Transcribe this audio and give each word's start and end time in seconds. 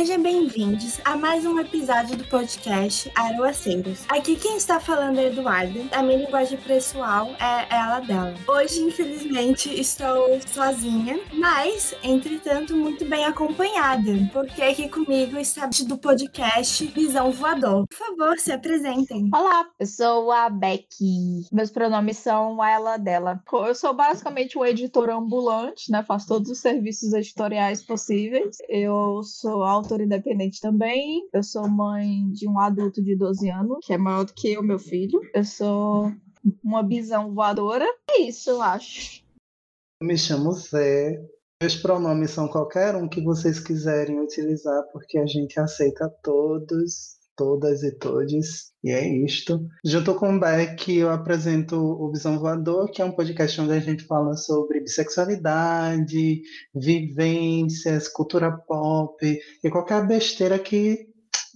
Sejam 0.00 0.22
bem-vindos 0.22 0.98
a 1.04 1.14
mais 1.14 1.44
um 1.44 1.58
episódio 1.58 2.16
do 2.16 2.24
podcast 2.24 3.12
Aroaceiros. 3.14 4.00
Aqui 4.08 4.34
quem 4.34 4.56
está 4.56 4.80
falando 4.80 5.18
é 5.18 5.26
Eduardo. 5.26 5.78
A 5.92 6.02
minha 6.02 6.24
linguagem 6.24 6.58
pessoal 6.58 7.26
é 7.38 7.66
ela 7.68 8.00
dela. 8.00 8.34
Hoje, 8.48 8.80
infelizmente, 8.80 9.68
estou 9.78 10.40
sozinha, 10.46 11.20
mas, 11.34 11.94
entretanto, 12.02 12.74
muito 12.74 13.04
bem 13.04 13.26
acompanhada, 13.26 14.10
porque 14.32 14.62
aqui 14.62 14.88
comigo 14.88 15.36
está 15.36 15.68
do 15.86 15.98
podcast 15.98 16.86
Visão 16.86 17.30
Voador. 17.30 17.86
Por 17.86 17.98
favor, 17.98 18.38
se 18.38 18.52
apresentem. 18.52 19.28
Olá, 19.34 19.66
eu 19.78 19.86
sou 19.86 20.32
a 20.32 20.48
Becky. 20.48 21.46
Meus 21.52 21.70
pronomes 21.70 22.16
são 22.16 22.64
ela 22.64 22.96
dela. 22.96 23.38
Eu 23.52 23.74
sou 23.74 23.92
basicamente 23.92 24.56
um 24.56 24.64
editor 24.64 25.10
ambulante, 25.10 25.92
né? 25.92 26.02
Faço 26.02 26.26
todos 26.26 26.50
os 26.50 26.58
serviços 26.58 27.12
editoriais 27.12 27.82
possíveis. 27.82 28.56
Eu 28.66 29.22
sou 29.22 29.62
autora 29.62 29.89
independente 29.98 30.60
também. 30.60 31.28
Eu 31.32 31.42
sou 31.42 31.66
mãe 31.68 32.30
de 32.30 32.46
um 32.46 32.58
adulto 32.60 33.02
de 33.02 33.16
12 33.16 33.50
anos, 33.50 33.84
que 33.84 33.94
é 33.94 33.98
maior 33.98 34.24
do 34.24 34.34
que 34.34 34.52
eu, 34.52 34.62
meu 34.62 34.78
filho. 34.78 35.20
Eu 35.34 35.44
sou 35.44 36.12
uma 36.62 36.82
bisão 36.82 37.34
voadora. 37.34 37.86
É 38.10 38.20
isso, 38.20 38.50
eu 38.50 38.62
acho. 38.62 39.24
Me 40.02 40.16
chamo 40.16 40.52
Zé. 40.52 41.20
Meus 41.62 41.76
pronomes 41.76 42.30
são 42.30 42.48
qualquer 42.48 42.94
um 42.96 43.06
que 43.06 43.20
vocês 43.22 43.60
quiserem 43.60 44.18
utilizar, 44.20 44.82
porque 44.92 45.18
a 45.18 45.26
gente 45.26 45.60
aceita 45.60 46.08
todos, 46.22 47.19
todas 47.40 47.82
e 47.82 47.90
todes. 47.92 48.70
E 48.84 48.90
é 48.90 49.08
isto. 49.24 49.66
Junto 49.82 50.14
com 50.14 50.36
o 50.36 50.38
Beck, 50.38 50.94
eu 50.94 51.08
apresento 51.08 51.76
o 51.76 52.12
Visão 52.12 52.38
Voador, 52.38 52.90
que 52.90 53.00
é 53.00 53.04
um 53.04 53.12
podcast 53.12 53.58
onde 53.62 53.72
a 53.72 53.80
gente 53.80 54.04
fala 54.04 54.36
sobre 54.36 54.80
bissexualidade, 54.80 56.42
vivências, 56.74 58.08
cultura 58.08 58.52
pop 58.52 59.16
e 59.64 59.70
qualquer 59.70 60.06
besteira 60.06 60.58
que 60.58 61.09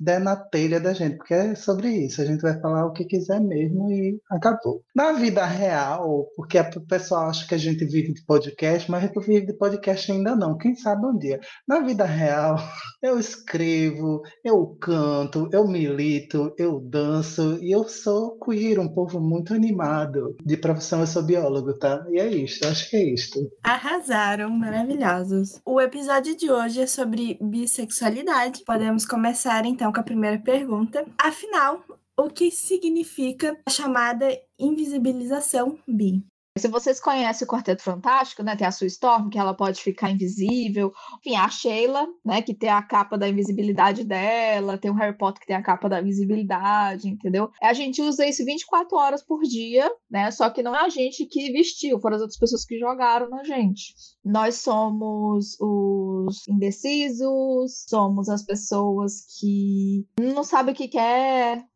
der 0.04 0.20
na 0.20 0.36
telha 0.36 0.78
da 0.78 0.92
gente, 0.92 1.16
porque 1.16 1.34
é 1.34 1.54
sobre 1.54 1.88
isso. 1.88 2.20
A 2.20 2.24
gente 2.24 2.42
vai 2.42 2.60
falar 2.60 2.86
o 2.86 2.92
que 2.92 3.04
quiser 3.04 3.40
mesmo 3.40 3.90
e 3.90 4.20
acabou. 4.30 4.82
Na 4.94 5.12
vida 5.12 5.44
real, 5.44 6.28
porque 6.36 6.58
o 6.58 6.86
pessoal 6.86 7.30
acha 7.30 7.46
que 7.46 7.54
a 7.54 7.58
gente 7.58 7.84
vive 7.86 8.12
de 8.12 8.24
podcast, 8.24 8.90
mas 8.90 9.02
gente 9.02 9.26
vive 9.26 9.46
de 9.46 9.52
podcast 9.54 10.12
ainda 10.12 10.36
não. 10.36 10.56
Quem 10.56 10.74
sabe 10.74 11.06
um 11.06 11.16
dia. 11.16 11.40
Na 11.66 11.80
vida 11.80 12.04
real, 12.04 12.56
eu 13.02 13.18
escrevo, 13.18 14.22
eu 14.44 14.66
canto, 14.80 15.48
eu 15.52 15.66
milito, 15.66 16.54
eu 16.58 16.80
danço 16.80 17.58
e 17.62 17.70
eu 17.70 17.84
sou 17.88 18.38
queer, 18.38 18.78
um 18.78 18.88
povo 18.88 19.20
muito 19.20 19.54
animado. 19.54 20.36
De 20.44 20.56
profissão 20.56 21.00
eu 21.00 21.06
sou 21.06 21.22
biólogo, 21.22 21.78
tá? 21.78 22.04
E 22.10 22.18
é 22.18 22.28
isto, 22.28 22.66
acho 22.66 22.90
que 22.90 22.96
é 22.96 23.04
isto. 23.04 23.40
Arrasaram, 23.62 24.50
maravilhosos. 24.50 25.60
O 25.64 25.80
episódio 25.80 26.36
de 26.36 26.50
hoje 26.50 26.80
é 26.80 26.86
sobre 26.86 27.38
bissexualidade. 27.40 28.62
Podemos 28.64 29.06
começar 29.06 29.64
então 29.64 29.92
com 29.94 30.00
a 30.00 30.04
primeira 30.04 30.38
pergunta. 30.38 31.06
Afinal, 31.16 31.82
o 32.16 32.28
que 32.28 32.50
significa 32.50 33.56
a 33.64 33.70
chamada 33.70 34.26
invisibilização 34.58 35.78
bi? 35.86 36.24
Se 36.56 36.68
vocês 36.68 37.00
conhecem 37.00 37.44
o 37.44 37.50
Quarteto 37.50 37.82
Fantástico, 37.82 38.40
né, 38.44 38.54
tem 38.54 38.64
a 38.64 38.70
Sue 38.70 38.86
Storm, 38.86 39.28
que 39.28 39.36
ela 39.36 39.52
pode 39.52 39.82
ficar 39.82 40.12
invisível. 40.12 40.92
Enfim, 41.18 41.34
a 41.34 41.48
Sheila, 41.48 42.06
né, 42.24 42.42
que 42.42 42.54
tem 42.54 42.70
a 42.70 42.80
capa 42.80 43.18
da 43.18 43.28
invisibilidade 43.28 44.04
dela, 44.04 44.78
tem 44.78 44.88
o 44.88 44.94
Harry 44.94 45.18
Potter 45.18 45.40
que 45.40 45.48
tem 45.48 45.56
a 45.56 45.62
capa 45.62 45.88
da 45.88 46.00
invisibilidade, 46.00 47.08
entendeu? 47.08 47.50
A 47.60 47.72
gente 47.72 48.00
usa 48.00 48.24
isso 48.24 48.44
24 48.44 48.96
horas 48.96 49.20
por 49.20 49.42
dia, 49.42 49.90
né? 50.08 50.30
Só 50.30 50.48
que 50.48 50.62
não 50.62 50.76
é 50.76 50.84
a 50.84 50.88
gente 50.88 51.26
que 51.26 51.50
vestiu, 51.50 51.98
foram 51.98 52.14
as 52.14 52.22
outras 52.22 52.38
pessoas 52.38 52.64
que 52.64 52.78
jogaram 52.78 53.28
na 53.28 53.42
gente. 53.42 53.92
Nós 54.24 54.54
somos 54.54 55.56
os 55.58 56.46
indecisos, 56.46 57.84
somos 57.88 58.28
as 58.28 58.44
pessoas 58.44 59.26
que 59.40 60.06
não 60.20 60.44
sabem 60.44 60.72
o 60.72 60.76
que 60.76 60.86
quer, 60.86 61.66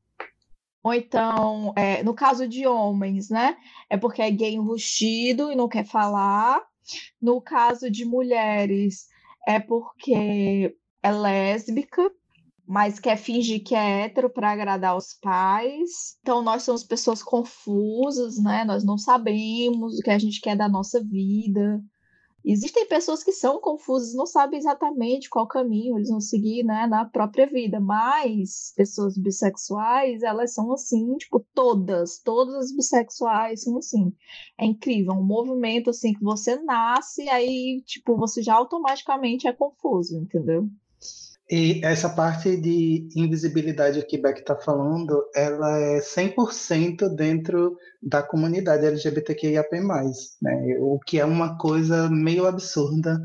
ou 0.83 0.95
então, 0.95 1.73
é, 1.77 2.03
no 2.03 2.15
caso 2.15 2.47
de 2.47 2.67
homens, 2.67 3.29
né? 3.29 3.57
É 3.91 3.97
porque 3.97 4.23
é 4.23 4.31
gay 4.31 4.55
enrustido 4.55 5.51
e 5.51 5.57
não 5.57 5.69
quer 5.69 5.85
falar. 5.85 6.63
No 7.21 7.41
caso 7.41 7.91
de 7.91 8.05
mulheres, 8.05 9.07
é 9.47 9.59
porque 9.61 10.75
é 11.03 11.11
lésbica, 11.11 12.11
mas 12.67 12.99
quer 13.01 13.17
fingir 13.17 13.63
que 13.63 13.75
é 13.75 14.03
hétero 14.03 14.31
para 14.31 14.51
agradar 14.51 14.97
os 14.97 15.15
pais. 15.15 16.17
Então, 16.21 16.43
nós 16.43 16.63
somos 16.63 16.85
pessoas 16.85 17.23
confusas, 17.23 18.39
né? 18.43 18.65
Nós 18.65 18.85
não 18.85 18.97
sabemos 18.97 19.99
o 19.99 20.03
que 20.03 20.11
a 20.11 20.19
gente 20.19 20.41
quer 20.41 20.57
da 20.57 20.69
nossa 20.69 21.03
vida. 21.03 21.83
Existem 22.45 22.87
pessoas 22.87 23.23
que 23.23 23.33
são 23.33 23.61
confusas, 23.61 24.15
não 24.15 24.25
sabem 24.25 24.59
exatamente 24.59 25.29
qual 25.29 25.47
caminho 25.47 25.97
eles 25.97 26.09
vão 26.09 26.21
seguir, 26.21 26.63
né, 26.63 26.87
na 26.87 27.05
própria 27.05 27.47
vida, 27.47 27.81
mas 27.81 28.73
pessoas 28.77 29.19
bissexuais, 29.19 30.23
elas 30.23 30.55
são 30.55 30.73
assim, 30.73 31.17
tipo, 31.17 31.45
todas, 31.53 32.19
todas 32.21 32.55
as 32.55 32.73
bissexuais 32.75 33.63
são 33.65 33.79
assim. 33.79 34.13
É 34.57 34.65
incrível, 34.65 35.15
um 35.15 35.25
movimento 35.25 35.91
assim 35.91 36.13
que 36.15 36.23
você 36.23 36.57
nasce, 36.63 37.29
aí, 37.29 37.83
tipo, 37.85 38.17
você 38.17 38.43
já 38.43 38.55
automaticamente 38.55 39.47
é 39.49 39.53
confuso, 39.53 40.17
entendeu? 40.17 40.69
E 41.51 41.81
essa 41.83 42.11
parte 42.11 42.57
de 42.59 43.09
invisibilidade 43.17 44.05
que 44.05 44.19
Beck 44.19 44.41
está 44.41 44.55
falando, 44.55 45.25
ela 45.35 45.79
é 45.79 45.99
100% 45.99 47.09
dentro 47.15 47.75
da 48.03 48.23
comunidade 48.23 48.85
LGBTQIAP+, 48.85 49.81
né? 50.43 50.77
o 50.79 50.99
que 51.01 51.19
é 51.19 51.25
uma 51.25 51.57
coisa 51.57 52.11
meio 52.11 52.47
absurda 52.47 53.19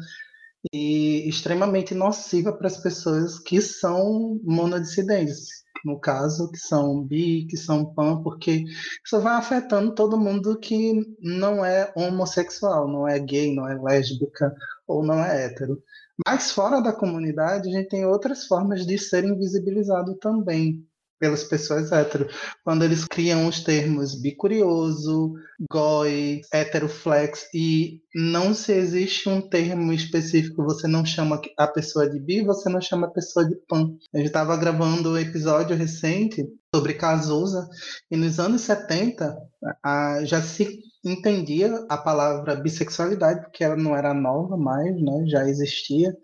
e 0.71 1.27
extremamente 1.27 1.93
nociva 1.93 2.53
para 2.53 2.67
as 2.67 2.77
pessoas 2.77 3.39
que 3.39 3.59
são 3.59 4.39
monodissidentes, 4.41 5.62
no 5.83 5.99
caso, 5.99 6.49
que 6.51 6.57
são 6.57 7.03
bi, 7.03 7.45
que 7.45 7.57
são 7.57 7.85
pan, 7.93 8.21
porque 8.23 8.63
isso 9.05 9.19
vai 9.21 9.35
afetando 9.35 9.93
todo 9.93 10.19
mundo 10.19 10.57
que 10.59 10.93
não 11.19 11.65
é 11.65 11.91
homossexual, 11.95 12.87
não 12.87 13.07
é 13.07 13.19
gay, 13.19 13.53
não 13.53 13.67
é 13.67 13.75
lésbica 13.79 14.53
ou 14.87 15.03
não 15.03 15.23
é 15.23 15.45
hétero. 15.45 15.81
Mas 16.25 16.51
fora 16.51 16.81
da 16.81 16.93
comunidade, 16.93 17.69
a 17.69 17.71
gente 17.71 17.89
tem 17.89 18.05
outras 18.05 18.45
formas 18.45 18.85
de 18.85 18.97
ser 18.97 19.23
invisibilizado 19.25 20.15
também 20.15 20.85
pelas 21.19 21.43
pessoas 21.43 21.91
hétero. 21.91 22.27
Quando 22.63 22.83
eles 22.83 23.05
criam 23.05 23.47
os 23.47 23.61
termos 23.61 24.19
bicurioso, 24.21 25.33
goi, 25.71 26.41
heteroflex, 26.53 27.47
e 27.53 28.01
não 28.13 28.53
se 28.53 28.73
existe 28.73 29.29
um 29.29 29.41
termo 29.41 29.93
específico, 29.93 30.63
você 30.63 30.87
não 30.87 31.05
chama 31.05 31.41
a 31.57 31.67
pessoa 31.67 32.09
de 32.09 32.19
bi, 32.19 32.43
você 32.43 32.69
não 32.69 32.81
chama 32.81 33.07
a 33.07 33.11
pessoa 33.11 33.47
de 33.47 33.55
pan. 33.67 33.95
Gente 34.13 34.25
estava 34.25 34.57
gravando 34.57 35.11
um 35.11 35.17
episódio 35.17 35.75
recente 35.75 36.45
sobre 36.73 36.95
Cazuza, 36.95 37.67
e 38.09 38.17
nos 38.17 38.39
anos 38.39 38.61
70 38.61 39.37
a, 39.83 40.25
já 40.25 40.41
se 40.41 40.79
entendia 41.05 41.85
a 41.89 41.97
palavra 41.97 42.55
bissexualidade, 42.55 43.41
porque 43.41 43.63
ela 43.63 43.75
não 43.75 43.95
era 43.95 44.13
nova 44.13 44.57
mais, 44.57 44.95
né? 45.01 45.25
já 45.27 45.47
existia. 45.47 46.15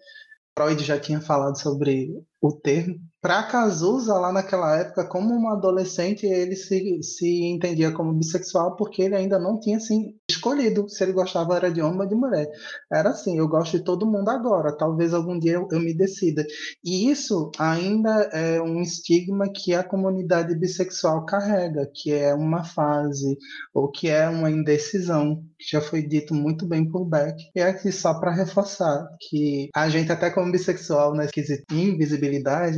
Freud 0.58 0.84
já 0.84 1.00
tinha 1.00 1.22
falado 1.22 1.60
sobre 1.60 2.12
o 2.42 2.52
termo. 2.52 2.96
Para 3.22 3.44
Cazuza, 3.44 4.14
lá 4.14 4.32
naquela 4.32 4.78
época, 4.80 5.06
como 5.06 5.36
um 5.36 5.50
adolescente, 5.50 6.26
ele 6.26 6.56
se, 6.56 7.04
se 7.04 7.44
entendia 7.44 7.92
como 7.92 8.14
bissexual 8.14 8.78
porque 8.78 9.02
ele 9.02 9.16
ainda 9.16 9.38
não 9.38 9.60
tinha 9.60 9.76
assim, 9.76 10.14
escolhido 10.30 10.88
se 10.88 11.04
ele 11.04 11.12
gostava 11.12 11.58
era 11.58 11.70
de 11.70 11.82
homem 11.82 12.00
ou 12.00 12.08
de 12.08 12.16
mulher. 12.16 12.48
Era 12.90 13.10
assim, 13.10 13.38
eu 13.38 13.46
gosto 13.46 13.78
de 13.78 13.84
todo 13.84 14.10
mundo 14.10 14.30
agora, 14.30 14.76
talvez 14.76 15.14
algum 15.14 15.38
dia 15.38 15.54
eu, 15.54 15.68
eu 15.70 15.82
me 15.82 15.94
decida. 15.94 16.46
E 16.82 17.12
isso 17.12 17.52
ainda 17.60 18.10
é 18.32 18.62
um 18.62 18.82
estigma 18.82 19.52
que 19.54 19.74
a 19.74 19.84
comunidade 19.84 20.58
bissexual 20.58 21.26
carrega, 21.26 21.92
que 21.94 22.14
é 22.14 22.34
uma 22.34 22.64
fase 22.64 23.38
ou 23.74 23.92
que 23.92 24.08
é 24.08 24.30
uma 24.30 24.50
indecisão, 24.50 25.44
que 25.60 25.72
já 25.74 25.82
foi 25.82 26.08
dito 26.08 26.34
muito 26.34 26.66
bem 26.66 26.90
por 26.90 27.04
Beck. 27.04 27.36
E 27.54 27.60
aqui 27.60 27.92
só 27.92 28.18
para 28.18 28.32
reforçar 28.32 29.06
que 29.20 29.68
a 29.76 29.90
gente 29.90 30.10
até 30.10 30.30
como 30.30 30.54
bissexual, 30.54 31.14
né, 31.14 31.26
esquisito, 31.26 31.66
invisibilidade 31.70 32.29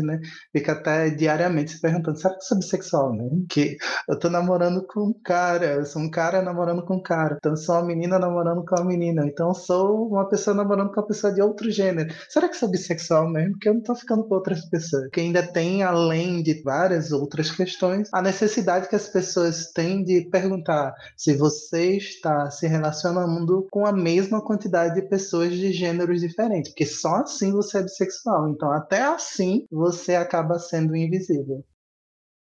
né? 0.03 0.19
Fica 0.51 0.73
até 0.73 1.09
diariamente 1.09 1.71
se 1.71 1.81
perguntando, 1.81 2.17
será 2.17 2.33
que 2.33 2.41
eu 2.41 2.47
sou 2.47 2.57
bissexual, 2.59 3.13
né? 3.13 3.29
Que 3.49 3.77
eu 4.07 4.17
tô 4.17 4.29
namorando 4.29 4.85
com 4.87 5.07
um 5.07 5.13
cara, 5.23 5.73
eu 5.73 5.85
sou 5.85 6.01
um 6.01 6.09
cara 6.09 6.41
namorando 6.41 6.85
com 6.85 6.95
um 6.95 7.01
cara, 7.01 7.35
então 7.37 7.53
eu 7.53 7.57
sou 7.57 7.75
uma 7.75 7.85
menina 7.85 8.19
namorando 8.19 8.63
com 8.65 8.75
uma 8.75 8.85
menina, 8.85 9.25
então 9.25 9.49
eu 9.49 9.53
sou 9.53 10.07
uma 10.07 10.27
pessoa 10.27 10.55
namorando 10.55 10.91
com 10.91 10.99
uma 10.99 11.07
pessoa 11.07 11.33
de 11.33 11.41
outro 11.41 11.69
gênero. 11.71 12.13
Será 12.29 12.47
que 12.47 12.55
eu 12.55 12.59
sou 12.59 12.69
bissexual 12.69 13.29
mesmo? 13.29 13.51
Porque 13.53 13.69
eu 13.69 13.73
não 13.73 13.81
tô 13.81 13.95
ficando 13.95 14.23
com 14.27 14.35
outras 14.35 14.65
pessoas. 14.69 15.09
Que 15.11 15.21
ainda 15.21 15.43
tem, 15.43 15.83
além 15.83 16.41
de 16.43 16.61
várias 16.63 17.11
outras 17.11 17.51
questões, 17.51 18.09
a 18.13 18.21
necessidade 18.21 18.87
que 18.87 18.95
as 18.95 19.07
pessoas 19.07 19.71
têm 19.71 20.03
de 20.03 20.29
perguntar 20.29 20.93
se 21.17 21.35
você 21.35 21.97
está 21.97 22.49
se 22.49 22.67
relacionando 22.67 23.67
com 23.71 23.85
a 23.85 23.91
mesma 23.91 24.41
quantidade 24.41 24.95
de 24.95 25.07
pessoas 25.07 25.53
de 25.53 25.71
gêneros 25.71 26.21
diferentes, 26.21 26.71
porque 26.71 26.85
só 26.85 27.15
assim 27.17 27.51
você 27.51 27.79
é 27.79 27.83
bissexual. 27.83 28.49
Então, 28.49 28.71
até 28.71 29.01
assim 29.01 29.40
assim 29.41 29.65
você 29.71 30.15
acaba 30.15 30.59
sendo 30.59 30.95
invisível. 30.95 31.65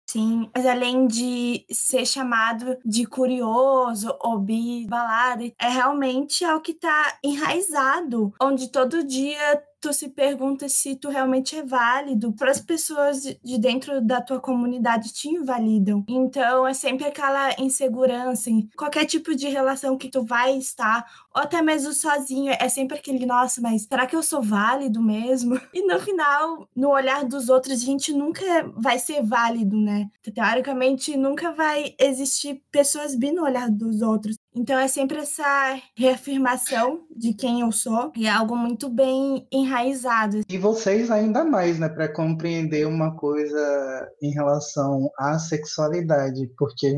Sim, 0.10 0.52
mas 0.54 0.66
além 0.66 1.08
de 1.08 1.66
ser 1.72 2.06
chamado 2.06 2.78
de 2.84 3.06
curioso 3.06 4.14
ou 4.20 4.38
bibalado, 4.38 5.44
é 5.58 5.70
realmente 5.70 6.44
algo 6.44 6.62
que 6.62 6.74
está 6.74 7.18
enraizado, 7.24 8.34
onde 8.42 8.70
todo 8.70 9.06
dia 9.06 9.64
tu 9.82 9.92
se 9.92 10.10
pergunta 10.10 10.70
se 10.70 10.96
tu 10.96 11.10
realmente 11.10 11.56
é 11.56 11.64
válido 11.64 12.32
para 12.34 12.52
as 12.52 12.60
pessoas 12.60 13.22
de 13.22 13.58
dentro 13.58 14.00
da 14.00 14.22
tua 14.22 14.40
comunidade 14.40 15.12
te 15.12 15.28
invalidam. 15.28 16.06
Então 16.08 16.68
é 16.68 16.74
sempre 16.74 17.06
aquela 17.08 17.54
insegurança 17.60 18.50
em 18.50 18.70
qualquer 18.78 19.06
tipo 19.06 19.36
de 19.36 19.48
relação 19.50 19.98
que 19.98 20.10
tu 20.10 20.24
vai 20.24 20.56
estar, 20.58 21.06
ou 21.36 21.42
até 21.42 21.62
mesmo 21.62 21.92
sozinho, 21.94 22.54
é 22.60 22.70
sempre 22.70 22.98
aquele, 22.98 23.26
nossa, 23.26 23.60
mas 23.60 23.84
será 23.84 24.06
que 24.06 24.16
eu 24.16 24.24
sou 24.24 24.42
válido 24.42 25.02
mesmo? 25.02 25.60
E 25.74 25.86
no 25.88 26.00
final, 26.00 26.68
no 26.76 26.90
olhar 26.90 27.24
dos 27.24 27.48
outros, 27.50 27.82
a 27.82 27.86
gente 27.86 28.12
nunca 28.14 28.44
vai 28.76 29.00
ser 29.00 29.24
válido, 29.24 29.76
né? 29.78 30.10
Teoricamente, 30.34 31.16
nunca 31.18 31.52
vai 31.52 31.96
existir 31.98 32.62
pessoas 32.72 33.16
bi 33.16 33.32
no 33.32 33.44
olhar 33.44 33.70
dos 33.72 34.02
outros. 34.02 34.36
Então 34.54 34.78
é 34.78 34.88
sempre 34.88 35.20
essa 35.20 35.80
reafirmação 35.96 37.06
de 37.16 37.34
quem 37.34 37.62
eu 37.62 37.72
sou 37.72 38.12
e 38.16 38.28
é 38.28 38.30
algo 38.30 38.56
muito 38.56 38.90
bem 38.90 39.48
enraizado. 39.52 40.42
E 40.50 40.58
vocês 40.58 41.10
ainda 41.10 41.46
mais, 41.46 41.80
né, 41.80 41.88
para 41.88 42.12
compreender 42.12 42.86
uma 42.86 43.16
coisa 43.16 44.10
em 44.22 44.32
relação 44.32 45.10
à 45.18 45.40
sexualidade, 45.40 46.52
porque 46.58 46.94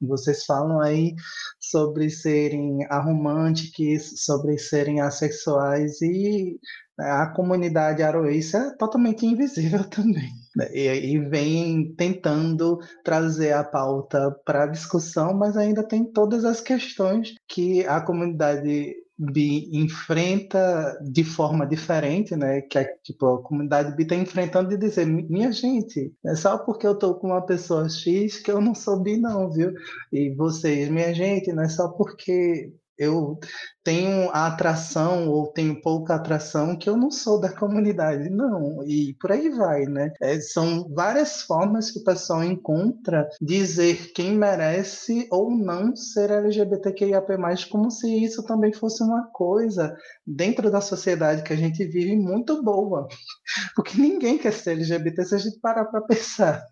vocês 0.00 0.44
falam 0.46 0.80
aí 0.80 1.14
sobre 1.60 2.08
serem 2.08 2.86
aromânticos, 2.88 4.24
sobre 4.24 4.56
serem 4.56 5.00
assexuais 5.00 6.00
e 6.00 6.58
a 6.98 7.26
comunidade 7.26 8.02
aroíça 8.02 8.58
é 8.58 8.76
totalmente 8.76 9.24
invisível 9.24 9.84
também. 9.88 10.30
Né? 10.56 10.68
E, 10.72 11.14
e 11.14 11.18
vem 11.18 11.94
tentando 11.94 12.78
trazer 13.04 13.52
a 13.52 13.62
pauta 13.62 14.30
para 14.44 14.66
discussão, 14.66 15.32
mas 15.34 15.56
ainda 15.56 15.82
tem 15.82 16.04
todas 16.04 16.44
as 16.44 16.60
questões 16.60 17.34
que 17.46 17.86
a 17.86 18.00
comunidade 18.00 18.96
bi 19.18 19.68
enfrenta 19.72 20.96
de 21.02 21.24
forma 21.24 21.66
diferente, 21.66 22.36
né? 22.36 22.60
Que 22.62 22.78
é, 22.78 22.84
tipo, 23.02 23.26
a 23.26 23.42
comunidade 23.42 23.96
bi 23.96 24.04
está 24.04 24.14
enfrentando 24.14 24.68
de 24.68 24.76
dizer, 24.76 25.06
minha 25.06 25.50
gente, 25.50 26.12
é 26.24 26.36
só 26.36 26.56
porque 26.58 26.86
eu 26.86 26.96
tô 26.96 27.14
com 27.16 27.28
uma 27.28 27.44
pessoa 27.44 27.88
X 27.88 28.38
que 28.38 28.50
eu 28.50 28.60
não 28.60 28.74
sou 28.76 29.00
bi 29.02 29.16
não, 29.18 29.50
viu? 29.50 29.72
E 30.12 30.30
vocês, 30.36 30.88
minha 30.88 31.12
gente, 31.12 31.52
não 31.52 31.64
é 31.64 31.68
só 31.68 31.88
porque 31.88 32.72
eu 32.98 33.38
tenho 33.84 34.30
a 34.30 34.46
atração 34.46 35.28
ou 35.28 35.46
tenho 35.52 35.80
pouca 35.80 36.14
atração 36.14 36.76
que 36.76 36.90
eu 36.90 36.96
não 36.96 37.10
sou 37.10 37.40
da 37.40 37.50
comunidade, 37.50 38.28
não, 38.28 38.84
e 38.86 39.14
por 39.20 39.32
aí 39.32 39.48
vai, 39.50 39.84
né? 39.86 40.12
É, 40.20 40.38
são 40.40 40.88
várias 40.90 41.42
formas 41.42 41.90
que 41.90 42.00
o 42.00 42.04
pessoal 42.04 42.44
encontra 42.44 43.28
dizer 43.40 44.12
quem 44.12 44.32
merece 44.36 45.26
ou 45.30 45.50
não 45.50 45.94
ser 45.96 46.30
LGBTQIAP+, 46.30 47.32
como 47.70 47.90
se 47.90 48.08
isso 48.24 48.44
também 48.44 48.72
fosse 48.72 49.02
uma 49.02 49.26
coisa 49.32 49.96
dentro 50.26 50.70
da 50.70 50.80
sociedade 50.80 51.42
que 51.42 51.52
a 51.52 51.56
gente 51.56 51.84
vive 51.86 52.16
muito 52.16 52.62
boa, 52.62 53.08
porque 53.74 53.98
ninguém 54.00 54.38
quer 54.38 54.52
ser 54.52 54.72
LGBT 54.72 55.24
se 55.24 55.34
a 55.34 55.38
gente 55.38 55.60
parar 55.60 55.86
para 55.86 56.02
pensar. 56.02 56.62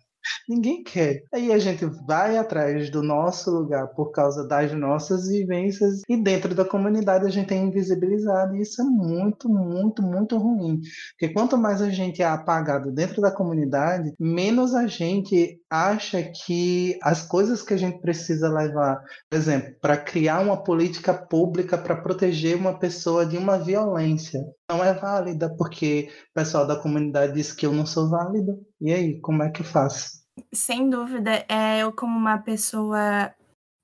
Ninguém 0.47 0.83
quer. 0.83 1.23
Aí 1.33 1.51
a 1.51 1.59
gente 1.59 1.85
vai 2.05 2.37
atrás 2.37 2.89
do 2.89 3.03
nosso 3.03 3.51
lugar 3.51 3.87
por 3.89 4.11
causa 4.11 4.47
das 4.47 4.73
nossas 4.73 5.27
vivências 5.27 6.01
e 6.07 6.17
dentro 6.17 6.55
da 6.55 6.65
comunidade 6.65 7.25
a 7.25 7.29
gente 7.29 7.53
é 7.53 7.57
invisibilizado 7.57 8.55
e 8.55 8.61
isso 8.61 8.81
é 8.81 8.85
muito, 8.85 9.49
muito, 9.49 10.01
muito 10.01 10.37
ruim. 10.37 10.81
Porque 11.11 11.33
quanto 11.33 11.57
mais 11.57 11.81
a 11.81 11.89
gente 11.89 12.21
é 12.21 12.25
apagado 12.25 12.91
dentro 12.91 13.21
da 13.21 13.31
comunidade, 13.31 14.13
menos 14.19 14.73
a 14.73 14.87
gente 14.87 15.59
acha 15.69 16.23
que 16.23 16.97
as 17.03 17.21
coisas 17.21 17.61
que 17.61 17.73
a 17.73 17.77
gente 17.77 17.99
precisa 17.99 18.49
levar, 18.49 19.01
por 19.29 19.37
exemplo, 19.37 19.75
para 19.81 19.97
criar 19.97 20.39
uma 20.39 20.63
política 20.63 21.13
pública 21.13 21.77
para 21.77 22.01
proteger 22.01 22.55
uma 22.55 22.77
pessoa 22.79 23.25
de 23.25 23.37
uma 23.37 23.57
violência, 23.57 24.39
não 24.69 24.83
é 24.83 24.93
válida, 24.93 25.53
porque 25.57 26.09
o 26.31 26.33
pessoal 26.33 26.65
da 26.65 26.79
comunidade 26.81 27.33
diz 27.33 27.51
que 27.51 27.65
eu 27.65 27.73
não 27.73 27.85
sou 27.85 28.09
válido. 28.09 28.57
E 28.79 28.93
aí, 28.93 29.19
como 29.21 29.43
é 29.43 29.49
que 29.49 29.63
faço? 29.63 30.25
Sem 30.53 30.89
dúvida, 30.89 31.45
é, 31.49 31.79
eu 31.79 31.91
como 31.91 32.17
uma 32.17 32.37
pessoa 32.37 33.33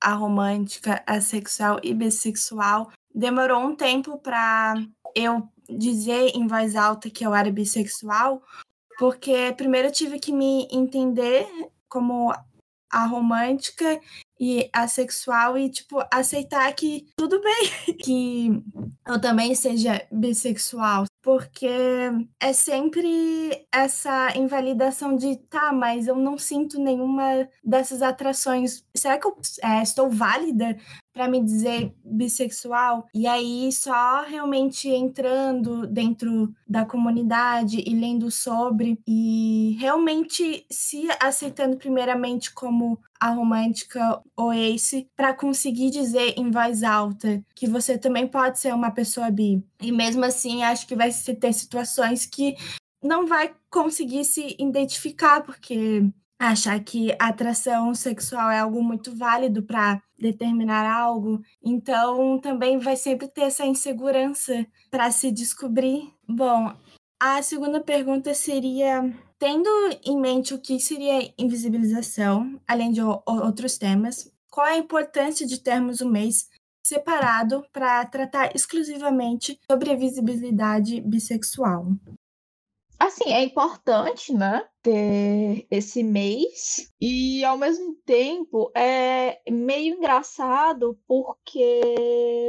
aromântica, 0.02 1.02
assexual 1.08 1.80
e 1.82 1.94
bissexual, 1.94 2.92
demorou 3.14 3.60
um 3.62 3.76
tempo 3.76 4.18
para 4.18 4.76
eu 5.16 5.48
dizer 5.70 6.32
em 6.36 6.46
voz 6.46 6.76
alta 6.76 7.10
que 7.10 7.26
eu 7.26 7.34
era 7.34 7.52
bissexual, 7.52 8.42
porque 9.00 9.54
primeiro 9.56 9.88
eu 9.88 9.92
tive 9.92 10.20
que 10.20 10.32
me 10.32 10.68
entender 10.72 11.48
como 11.94 12.34
a 12.92 13.06
romântica 13.06 14.00
e 14.40 14.68
assexual 14.74 15.58
e 15.58 15.70
tipo 15.70 16.04
aceitar 16.12 16.74
que 16.74 17.08
tudo 17.16 17.40
bem 17.40 17.96
que 18.04 18.50
eu 19.06 19.22
também 19.22 19.54
seja 19.54 20.06
bissexual, 20.12 21.06
porque 21.22 21.68
é 22.40 22.52
sempre 22.52 23.68
essa 23.72 24.36
invalidação 24.36 25.16
de 25.16 25.36
tá, 25.36 25.72
mas 25.72 26.08
eu 26.08 26.16
não 26.16 26.38
sinto 26.38 26.80
nenhuma 26.80 27.48
dessas 27.64 28.02
atrações. 28.02 28.84
Será 28.96 29.20
que 29.20 29.28
eu 29.28 29.38
é, 29.62 29.84
estou 29.84 30.10
válida 30.10 30.78
para 31.14 31.28
me 31.28 31.42
dizer 31.42 31.94
bissexual? 32.04 33.08
E 33.14 33.28
aí, 33.28 33.72
só 33.72 34.24
realmente 34.24 34.90
entrando 34.90 35.86
dentro 35.88 36.54
da 36.68 36.86
comunidade 36.86 37.84
e 37.86 37.94
lendo 37.94 38.32
sobre, 38.32 39.00
e 39.08 39.78
realmente 39.80 40.66
se 40.70 41.08
aceitando 41.22 41.78
primeiramente 41.78 42.52
como 42.52 43.00
a 43.20 43.30
romântica 43.30 44.22
ou 44.36 44.52
ace, 44.52 45.08
para 45.16 45.34
conseguir 45.34 45.92
dizer 45.92 46.34
em 46.38 46.52
voz 46.52 46.84
alta 46.84 47.42
que 47.56 47.68
você 47.68 47.98
também 47.98 48.28
pode 48.28 48.60
ser 48.60 48.74
uma 48.74 48.92
pessoa 48.92 49.32
bi. 49.32 49.64
E 49.80 49.92
mesmo 49.92 50.26
assim, 50.26 50.64
acho 50.64 50.86
que 50.86 50.96
vai 50.96 51.10
ter 51.40 51.54
situações 51.54 52.26
que 52.26 52.56
não 53.02 53.28
vai 53.28 53.54
conseguir 53.70 54.24
se 54.24 54.56
identificar, 54.60 55.42
porque 55.42 56.04
achar 56.50 56.80
que 56.84 57.12
a 57.20 57.28
atração 57.28 57.94
sexual 57.94 58.50
é 58.50 58.60
algo 58.60 58.84
muito 58.84 59.16
válido 59.16 59.64
para 59.64 60.02
determinar 60.18 60.90
algo, 60.90 61.42
então 61.64 62.40
também 62.40 62.78
vai 62.78 62.96
sempre 62.96 63.28
ter 63.28 63.42
essa 63.42 63.66
insegurança 63.66 64.66
para 64.90 65.12
se 65.12 65.32
descobrir. 65.32 66.14
Bom, 66.28 66.74
a 67.20 67.42
segunda 67.42 67.82
pergunta 67.82 68.34
seria: 68.34 69.02
tendo 69.40 69.70
em 70.06 70.20
mente 70.20 70.54
o 70.54 70.60
que 70.60 70.80
seria 70.80 71.34
invisibilização, 71.38 72.60
além 72.68 72.92
de 72.92 73.02
outros 73.02 73.78
temas, 73.78 74.32
qual 74.50 74.68
a 74.68 74.78
importância 74.78 75.48
de 75.48 75.60
termos 75.60 76.02
um 76.02 76.10
mês 76.10 76.48
separado 76.86 77.66
para 77.72 78.06
tratar 78.06 78.56
exclusivamente 78.56 79.60
sobre 79.70 79.92
a 79.92 79.96
visibilidade 79.96 81.02
bissexual? 81.02 81.88
Assim, 83.04 83.34
é 83.34 83.44
importante, 83.44 84.34
né, 84.34 84.66
ter 84.82 85.68
esse 85.70 86.02
mês. 86.02 86.90
E 87.02 87.44
ao 87.44 87.58
mesmo 87.58 87.96
tempo 88.06 88.72
é 88.74 89.42
meio 89.50 89.98
engraçado 89.98 90.98
porque 91.06 91.82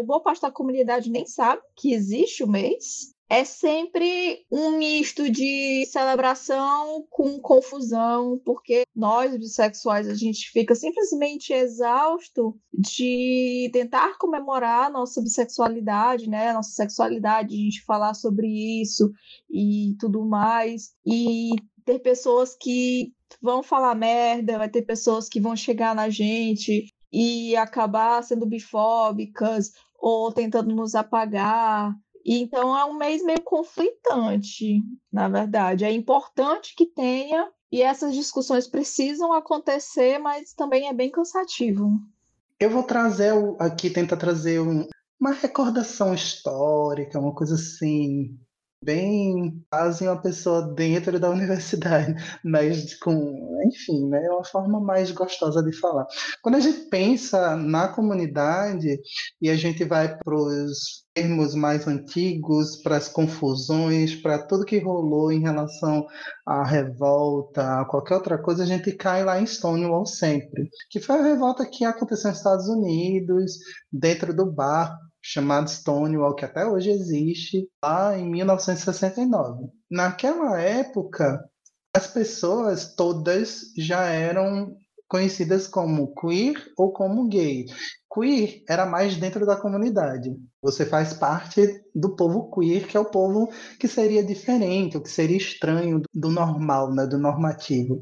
boa 0.06 0.20
parte 0.20 0.42
da 0.42 0.52
comunidade 0.52 1.10
nem 1.10 1.26
sabe 1.26 1.60
que 1.74 1.92
existe 1.92 2.44
o 2.44 2.48
mês 2.48 3.13
é 3.28 3.44
sempre 3.44 4.44
um 4.50 4.76
misto 4.76 5.30
de 5.30 5.86
celebração 5.86 7.06
com 7.10 7.40
confusão, 7.40 8.40
porque 8.44 8.84
nós, 8.94 9.36
bissexuais, 9.36 10.08
a 10.08 10.14
gente 10.14 10.50
fica 10.50 10.74
simplesmente 10.74 11.52
exausto 11.52 12.56
de 12.72 13.70
tentar 13.72 14.18
comemorar 14.18 14.92
nossa 14.92 15.22
bissexualidade, 15.22 16.28
né? 16.28 16.52
Nossa 16.52 16.70
sexualidade, 16.70 17.54
a 17.54 17.58
gente 17.58 17.84
falar 17.84 18.14
sobre 18.14 18.46
isso 18.82 19.10
e 19.50 19.96
tudo 19.98 20.24
mais. 20.24 20.90
E 21.06 21.50
ter 21.84 21.98
pessoas 22.00 22.54
que 22.54 23.12
vão 23.40 23.62
falar 23.62 23.94
merda, 23.94 24.58
vai 24.58 24.68
ter 24.68 24.82
pessoas 24.82 25.28
que 25.28 25.40
vão 25.40 25.56
chegar 25.56 25.94
na 25.94 26.08
gente 26.08 26.86
e 27.12 27.56
acabar 27.56 28.22
sendo 28.22 28.46
bifóbicas 28.46 29.70
ou 29.98 30.32
tentando 30.32 30.74
nos 30.74 30.94
apagar 30.94 31.94
então 32.24 32.76
é 32.76 32.84
um 32.84 32.94
mês 32.94 33.22
meio 33.22 33.42
conflitante, 33.42 34.82
na 35.12 35.28
verdade. 35.28 35.84
É 35.84 35.92
importante 35.92 36.74
que 36.74 36.86
tenha 36.86 37.50
e 37.70 37.82
essas 37.82 38.14
discussões 38.14 38.68
precisam 38.68 39.32
acontecer, 39.32 40.18
mas 40.18 40.52
também 40.54 40.88
é 40.88 40.92
bem 40.92 41.10
cansativo. 41.10 41.90
Eu 42.58 42.70
vou 42.70 42.84
trazer 42.84 43.32
aqui, 43.58 43.90
tentar 43.90 44.16
trazer 44.16 44.60
um, 44.60 44.86
uma 45.20 45.32
recordação 45.32 46.14
histórica, 46.14 47.18
uma 47.18 47.34
coisa 47.34 47.56
assim, 47.56 48.38
bem 48.84 49.64
quase 49.70 50.06
uma 50.06 50.20
pessoa 50.20 50.74
dentro 50.74 51.18
da 51.18 51.30
universidade, 51.30 52.14
mas 52.44 52.94
com, 52.98 53.60
enfim, 53.66 54.08
né, 54.08 54.24
é 54.24 54.30
uma 54.30 54.44
forma 54.44 54.80
mais 54.80 55.10
gostosa 55.10 55.62
de 55.62 55.72
falar. 55.72 56.06
Quando 56.42 56.56
a 56.56 56.60
gente 56.60 56.88
pensa 56.88 57.56
na 57.56 57.88
comunidade 57.88 59.00
e 59.40 59.50
a 59.50 59.56
gente 59.56 59.84
vai 59.84 60.16
para 60.16 60.34
os 60.34 61.04
termos 61.14 61.54
mais 61.54 61.86
antigos, 61.86 62.76
para 62.82 62.96
as 62.96 63.08
confusões, 63.08 64.16
para 64.16 64.38
tudo 64.46 64.64
que 64.64 64.78
rolou 64.78 65.30
em 65.30 65.40
relação 65.40 66.04
à 66.44 66.64
revolta, 66.64 67.80
a 67.80 67.84
qualquer 67.84 68.16
outra 68.16 68.36
coisa, 68.36 68.64
a 68.64 68.66
gente 68.66 68.92
cai 68.92 69.24
lá 69.24 69.40
em 69.40 69.46
Stonewall 69.46 70.04
sempre, 70.04 70.68
que 70.90 71.00
foi 71.00 71.18
a 71.18 71.22
revolta 71.22 71.64
que 71.64 71.84
aconteceu 71.84 72.30
nos 72.30 72.38
Estados 72.38 72.68
Unidos, 72.68 73.52
dentro 73.92 74.34
do 74.34 74.50
bar 74.50 74.98
chamado 75.24 75.70
Stonewall, 75.70 76.34
que 76.34 76.44
até 76.44 76.66
hoje 76.66 76.90
existe, 76.90 77.66
lá 77.82 78.16
em 78.16 78.30
1969. 78.30 79.68
Naquela 79.90 80.60
época, 80.60 81.42
as 81.96 82.06
pessoas 82.06 82.94
todas 82.94 83.72
já 83.78 84.04
eram 84.04 84.76
conhecidas 85.08 85.66
como 85.66 86.14
queer 86.14 86.54
ou 86.76 86.92
como 86.92 87.26
gay. 87.26 87.64
Queer 88.12 88.62
era 88.68 88.84
mais 88.84 89.16
dentro 89.16 89.46
da 89.46 89.56
comunidade. 89.56 90.36
Você 90.62 90.84
faz 90.84 91.14
parte 91.14 91.82
do 91.94 92.14
povo 92.14 92.50
queer, 92.50 92.86
que 92.86 92.96
é 92.96 93.00
o 93.00 93.10
povo 93.10 93.50
que 93.80 93.88
seria 93.88 94.22
diferente, 94.22 94.98
o 94.98 95.02
que 95.02 95.10
seria 95.10 95.38
estranho 95.38 96.02
do 96.12 96.28
normal, 96.28 96.92
né, 96.92 97.06
do 97.06 97.18
normativo. 97.18 97.98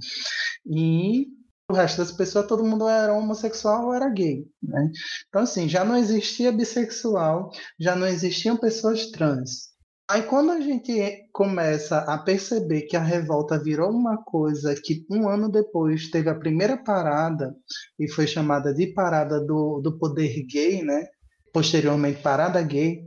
E 0.67 1.27
o 1.71 1.75
resto 1.75 1.99
das 1.99 2.13
pessoas, 2.13 2.47
todo 2.47 2.65
mundo 2.65 2.89
era 2.89 3.15
homossexual 3.15 3.87
ou 3.87 3.95
era 3.95 4.09
gay. 4.09 4.47
Né? 4.63 4.91
Então, 5.29 5.43
assim, 5.43 5.69
já 5.69 5.85
não 5.85 5.97
existia 5.97 6.53
bissexual, 6.53 7.51
já 7.79 7.97
não 7.97 8.07
existiam 8.07 8.57
pessoas 8.57 9.11
trans. 9.11 9.73
Aí 10.13 10.23
quando 10.25 10.51
a 10.51 10.61
gente 10.61 11.27
começa 11.33 12.01
a 12.01 12.19
perceber 12.19 12.83
que 12.83 12.97
a 12.97 13.03
revolta 13.03 13.59
virou 13.59 13.91
uma 13.91 14.23
coisa 14.23 14.75
que 14.75 15.07
um 15.11 15.27
ano 15.27 15.51
depois 15.51 16.11
teve 16.11 16.29
a 16.29 16.39
primeira 16.39 16.77
parada 16.77 17.55
e 17.99 18.07
foi 18.07 18.27
chamada 18.27 18.75
de 18.75 18.89
parada 18.89 19.41
do, 19.41 19.81
do 19.81 19.97
poder 19.99 20.45
gay, 20.45 20.83
né? 20.83 21.07
Posteriormente 21.51 22.21
parada 22.21 22.61
gay. 22.61 23.05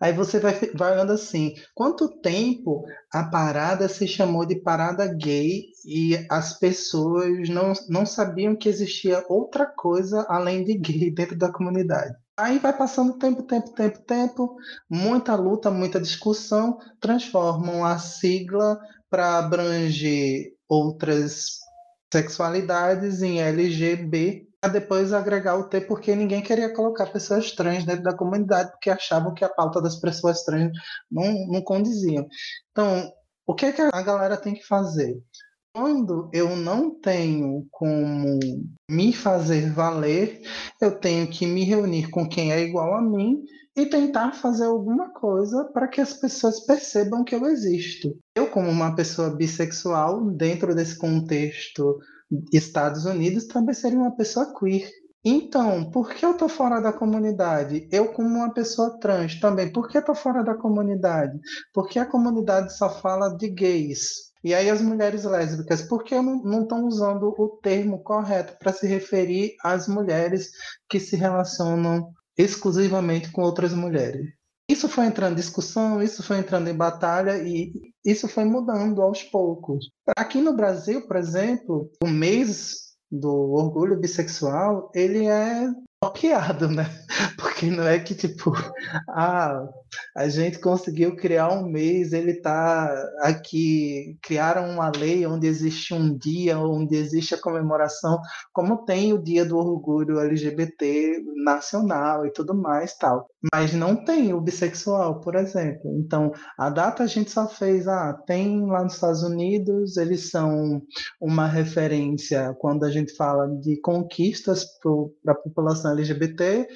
Aí 0.00 0.12
você 0.12 0.40
vai, 0.40 0.54
vai 0.74 0.94
olhando 0.94 1.12
assim, 1.12 1.54
quanto 1.74 2.20
tempo 2.20 2.84
a 3.12 3.22
parada 3.22 3.88
se 3.88 4.08
chamou 4.08 4.44
de 4.44 4.56
parada 4.60 5.06
gay 5.06 5.66
e 5.90 6.26
as 6.30 6.58
pessoas 6.58 7.48
não, 7.48 7.72
não 7.88 8.04
sabiam 8.04 8.54
que 8.54 8.68
existia 8.68 9.24
outra 9.26 9.64
coisa 9.64 10.26
além 10.28 10.62
de 10.62 10.74
gay 10.74 11.08
dentro 11.10 11.34
da 11.34 11.50
comunidade. 11.50 12.14
Aí 12.36 12.58
vai 12.58 12.76
passando 12.76 13.18
tempo, 13.18 13.42
tempo, 13.42 13.72
tempo, 13.72 13.98
tempo, 14.00 14.56
muita 14.88 15.34
luta, 15.34 15.70
muita 15.70 15.98
discussão, 15.98 16.78
transformam 17.00 17.86
a 17.86 17.98
sigla 17.98 18.78
para 19.08 19.38
abranger 19.38 20.52
outras 20.68 21.56
sexualidades 22.12 23.22
em 23.22 23.40
LGB, 23.40 24.46
para 24.60 24.72
depois 24.74 25.14
agregar 25.14 25.56
o 25.56 25.68
T, 25.70 25.80
porque 25.80 26.14
ninguém 26.14 26.42
queria 26.42 26.72
colocar 26.74 27.06
pessoas 27.06 27.52
trans 27.52 27.86
dentro 27.86 28.02
da 28.02 28.14
comunidade, 28.14 28.72
porque 28.72 28.90
achavam 28.90 29.32
que 29.32 29.44
a 29.44 29.48
pauta 29.48 29.80
das 29.80 29.96
pessoas 29.96 30.44
trans 30.44 30.70
não, 31.10 31.46
não 31.46 31.62
condiziam. 31.62 32.26
Então, 32.72 33.10
o 33.46 33.54
que, 33.54 33.64
é 33.64 33.72
que 33.72 33.80
a 33.80 34.02
galera 34.02 34.36
tem 34.36 34.52
que 34.52 34.66
fazer? 34.66 35.18
Quando 35.74 36.28
eu 36.32 36.56
não 36.56 36.90
tenho 36.98 37.66
como 37.70 38.38
me 38.90 39.12
fazer 39.12 39.70
valer, 39.72 40.40
eu 40.80 40.98
tenho 40.98 41.28
que 41.28 41.46
me 41.46 41.62
reunir 41.64 42.10
com 42.10 42.28
quem 42.28 42.52
é 42.52 42.60
igual 42.60 42.94
a 42.94 43.02
mim 43.02 43.44
e 43.76 43.86
tentar 43.86 44.32
fazer 44.32 44.64
alguma 44.64 45.10
coisa 45.10 45.64
para 45.72 45.86
que 45.86 46.00
as 46.00 46.12
pessoas 46.12 46.66
percebam 46.66 47.22
que 47.22 47.34
eu 47.34 47.46
existo. 47.46 48.18
Eu, 48.34 48.48
como 48.48 48.68
uma 48.68 48.94
pessoa 48.96 49.30
bissexual, 49.30 50.30
dentro 50.32 50.74
desse 50.74 50.98
contexto 50.98 51.98
Estados 52.52 53.04
Unidos, 53.04 53.46
também 53.46 53.74
seria 53.74 53.98
uma 53.98 54.16
pessoa 54.16 54.52
queer. 54.58 54.90
Então, 55.24 55.90
por 55.90 56.10
que 56.10 56.24
eu 56.24 56.34
tô 56.34 56.48
fora 56.48 56.80
da 56.80 56.92
comunidade? 56.92 57.88
Eu, 57.92 58.12
como 58.12 58.28
uma 58.28 58.52
pessoa 58.52 58.98
trans, 58.98 59.38
também, 59.40 59.70
por 59.72 59.88
que 59.88 59.98
eu 59.98 60.04
tô 60.04 60.14
fora 60.14 60.42
da 60.42 60.54
comunidade? 60.54 61.38
Porque 61.72 61.98
a 61.98 62.06
comunidade 62.06 62.76
só 62.76 62.88
fala 62.88 63.36
de 63.36 63.48
gays. 63.48 64.27
E 64.42 64.54
aí 64.54 64.70
as 64.70 64.80
mulheres 64.80 65.24
lésbicas, 65.24 65.82
por 65.82 66.04
que 66.04 66.14
não 66.20 66.62
estão 66.62 66.86
usando 66.86 67.34
o 67.36 67.58
termo 67.62 68.02
correto 68.02 68.56
para 68.58 68.72
se 68.72 68.86
referir 68.86 69.54
às 69.62 69.88
mulheres 69.88 70.50
que 70.88 71.00
se 71.00 71.16
relacionam 71.16 72.12
exclusivamente 72.36 73.32
com 73.32 73.42
outras 73.42 73.72
mulheres? 73.72 74.26
Isso 74.70 74.86
foi 74.88 75.06
entrando 75.06 75.32
em 75.32 75.36
discussão, 75.36 76.02
isso 76.02 76.22
foi 76.22 76.38
entrando 76.38 76.68
em 76.68 76.76
batalha 76.76 77.38
e 77.38 77.72
isso 78.04 78.28
foi 78.28 78.44
mudando 78.44 79.00
aos 79.00 79.22
poucos. 79.22 79.90
Aqui 80.16 80.40
no 80.42 80.54
Brasil, 80.54 81.06
por 81.06 81.16
exemplo, 81.16 81.90
o 82.02 82.06
mês 82.06 82.88
do 83.10 83.32
orgulho 83.52 83.98
bissexual, 83.98 84.90
ele 84.94 85.26
é 85.26 85.68
bloqueado, 86.00 86.68
né? 86.68 86.86
Porque 87.36 87.70
não 87.70 87.84
é 87.84 87.98
que, 87.98 88.14
tipo, 88.14 88.52
ah, 89.08 89.66
a 90.16 90.28
gente 90.28 90.60
conseguiu 90.60 91.16
criar 91.16 91.50
um 91.50 91.64
mês, 91.68 92.12
ele 92.12 92.32
está 92.32 92.92
aqui, 93.20 94.16
criaram 94.22 94.70
uma 94.70 94.90
lei 94.96 95.26
onde 95.26 95.46
existe 95.46 95.92
um 95.92 96.16
dia, 96.16 96.58
onde 96.58 96.96
existe 96.96 97.34
a 97.34 97.40
comemoração, 97.40 98.20
como 98.52 98.84
tem 98.84 99.12
o 99.12 99.22
dia 99.22 99.44
do 99.44 99.56
orgulho 99.56 100.20
LGBT 100.20 101.20
nacional 101.44 102.24
e 102.26 102.32
tudo 102.32 102.54
mais, 102.54 102.96
tal. 102.96 103.28
Mas 103.52 103.72
não 103.72 103.96
tem 103.96 104.32
o 104.32 104.40
bissexual, 104.40 105.20
por 105.20 105.34
exemplo. 105.34 105.92
Então, 105.98 106.32
a 106.56 106.70
data 106.70 107.02
a 107.02 107.06
gente 107.06 107.30
só 107.30 107.48
fez, 107.48 107.88
ah, 107.88 108.12
tem 108.26 108.66
lá 108.66 108.84
nos 108.84 108.94
Estados 108.94 109.22
Unidos, 109.22 109.96
eles 109.96 110.30
são 110.30 110.80
uma 111.20 111.46
referência 111.46 112.54
quando 112.58 112.84
a 112.84 112.90
gente 112.90 113.14
fala 113.16 113.48
de 113.48 113.80
conquistas 113.80 114.64
para 115.22 115.32
a 115.32 115.36
população 115.36 115.87
LGBT, 115.92 116.68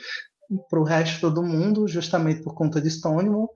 para 0.69 0.81
o 0.81 0.85
resto 0.85 1.31
do 1.31 1.42
mundo, 1.42 1.88
justamente 1.88 2.42
por 2.42 2.54
conta 2.54 2.81
de 2.81 2.90
Stonewall. 2.90 3.50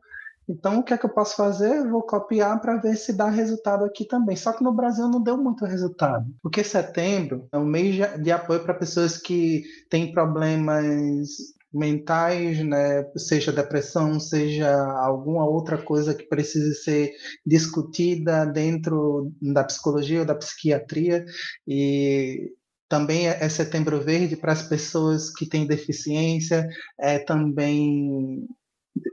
Então, 0.48 0.78
o 0.78 0.82
que 0.84 0.94
é 0.94 0.98
que 0.98 1.04
eu 1.04 1.10
posso 1.10 1.36
fazer? 1.36 1.88
Vou 1.88 2.02
copiar 2.02 2.60
para 2.60 2.76
ver 2.76 2.96
se 2.96 3.12
dá 3.12 3.28
resultado 3.28 3.84
aqui 3.84 4.04
também. 4.04 4.36
Só 4.36 4.52
que 4.52 4.62
no 4.62 4.72
Brasil 4.72 5.08
não 5.08 5.20
deu 5.20 5.36
muito 5.36 5.64
resultado. 5.64 6.24
Porque 6.40 6.62
setembro 6.62 7.48
é 7.52 7.58
um 7.58 7.64
mês 7.64 7.96
de 8.22 8.30
apoio 8.30 8.62
para 8.62 8.74
pessoas 8.74 9.18
que 9.18 9.64
têm 9.90 10.12
problemas 10.12 11.26
mentais, 11.74 12.64
né? 12.64 13.04
seja 13.16 13.52
depressão, 13.52 14.18
seja 14.20 14.72
alguma 15.00 15.44
outra 15.46 15.76
coisa 15.76 16.14
que 16.14 16.24
precise 16.24 16.74
ser 16.76 17.10
discutida 17.44 18.46
dentro 18.46 19.32
da 19.42 19.64
psicologia 19.64 20.20
ou 20.20 20.24
da 20.24 20.34
psiquiatria. 20.34 21.24
E 21.66 22.52
também 22.88 23.28
é, 23.28 23.44
é 23.44 23.48
setembro 23.48 24.00
verde 24.00 24.36
para 24.36 24.52
as 24.52 24.62
pessoas 24.62 25.30
que 25.30 25.48
têm 25.48 25.66
deficiência, 25.66 26.66
é 26.98 27.18
também 27.18 28.46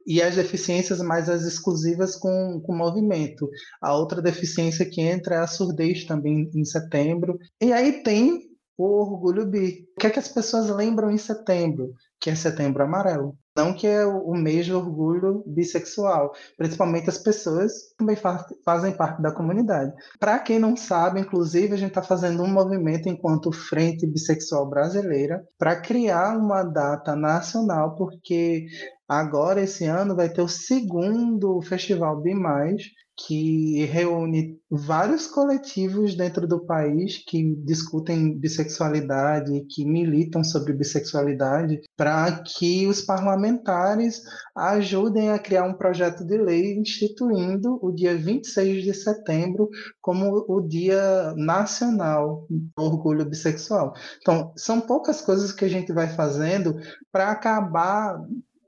e 0.07 0.21
as 0.21 0.35
deficiências 0.35 0.99
mais 1.01 1.29
as 1.29 1.43
exclusivas 1.43 2.15
com, 2.15 2.61
com 2.61 2.75
movimento. 2.75 3.49
A 3.81 3.93
outra 3.95 4.21
deficiência 4.21 4.89
que 4.89 5.01
entra 5.01 5.35
é 5.35 5.39
a 5.39 5.47
surdez 5.47 6.05
também 6.05 6.49
em 6.55 6.63
setembro. 6.63 7.37
E 7.61 7.73
aí 7.73 8.03
tem 8.03 8.49
o 8.77 8.85
orgulho 8.85 9.45
bi. 9.45 9.85
O 9.95 9.99
que 9.99 10.07
é 10.07 10.09
que 10.09 10.19
as 10.19 10.27
pessoas 10.29 10.69
lembram 10.69 11.11
em 11.11 11.17
setembro? 11.17 11.93
Que 12.19 12.29
é 12.29 12.35
setembro 12.35 12.83
amarelo 12.83 13.37
não 13.55 13.73
que 13.73 13.85
é 13.85 14.05
o 14.05 14.33
de 14.43 14.73
orgulho 14.73 15.43
bissexual, 15.45 16.33
principalmente 16.57 17.09
as 17.09 17.17
pessoas 17.17 17.71
que 17.89 17.97
também 17.97 18.17
fazem 18.65 18.95
parte 18.95 19.21
da 19.21 19.31
comunidade. 19.31 19.93
Para 20.19 20.39
quem 20.39 20.57
não 20.59 20.75
sabe, 20.75 21.19
inclusive, 21.19 21.73
a 21.73 21.77
gente 21.77 21.89
está 21.89 22.01
fazendo 22.01 22.41
um 22.43 22.47
movimento 22.47 23.07
enquanto 23.07 23.51
Frente 23.51 24.07
Bissexual 24.07 24.69
Brasileira 24.69 25.43
para 25.57 25.79
criar 25.79 26.37
uma 26.37 26.63
data 26.63 27.15
nacional, 27.15 27.95
porque 27.95 28.65
agora, 29.07 29.61
esse 29.61 29.85
ano, 29.85 30.15
vai 30.15 30.29
ter 30.29 30.41
o 30.41 30.47
segundo 30.47 31.61
Festival 31.61 32.21
Bimais, 32.21 32.83
que 33.15 33.85
reúne 33.85 34.59
vários 34.69 35.27
coletivos 35.27 36.15
dentro 36.15 36.47
do 36.47 36.65
país 36.65 37.23
que 37.27 37.55
discutem 37.63 38.37
bissexualidade, 38.37 39.65
que 39.69 39.85
militam 39.85 40.43
sobre 40.43 40.73
bissexualidade, 40.73 41.81
para 41.95 42.43
que 42.43 42.87
os 42.87 43.01
parlamentares 43.01 44.21
ajudem 44.55 45.29
a 45.29 45.37
criar 45.37 45.65
um 45.65 45.75
projeto 45.75 46.25
de 46.25 46.37
lei 46.37 46.75
instituindo 46.75 47.77
o 47.81 47.91
dia 47.91 48.17
26 48.17 48.83
de 48.83 48.93
setembro 48.93 49.69
como 50.01 50.45
o 50.47 50.61
Dia 50.61 51.33
Nacional 51.35 52.47
do 52.49 52.83
Orgulho 52.83 53.25
Bissexual. 53.25 53.93
Então, 54.21 54.51
são 54.55 54.81
poucas 54.81 55.21
coisas 55.21 55.51
que 55.51 55.65
a 55.65 55.69
gente 55.69 55.93
vai 55.93 56.07
fazendo 56.07 56.75
para 57.11 57.31
acabar 57.31 58.19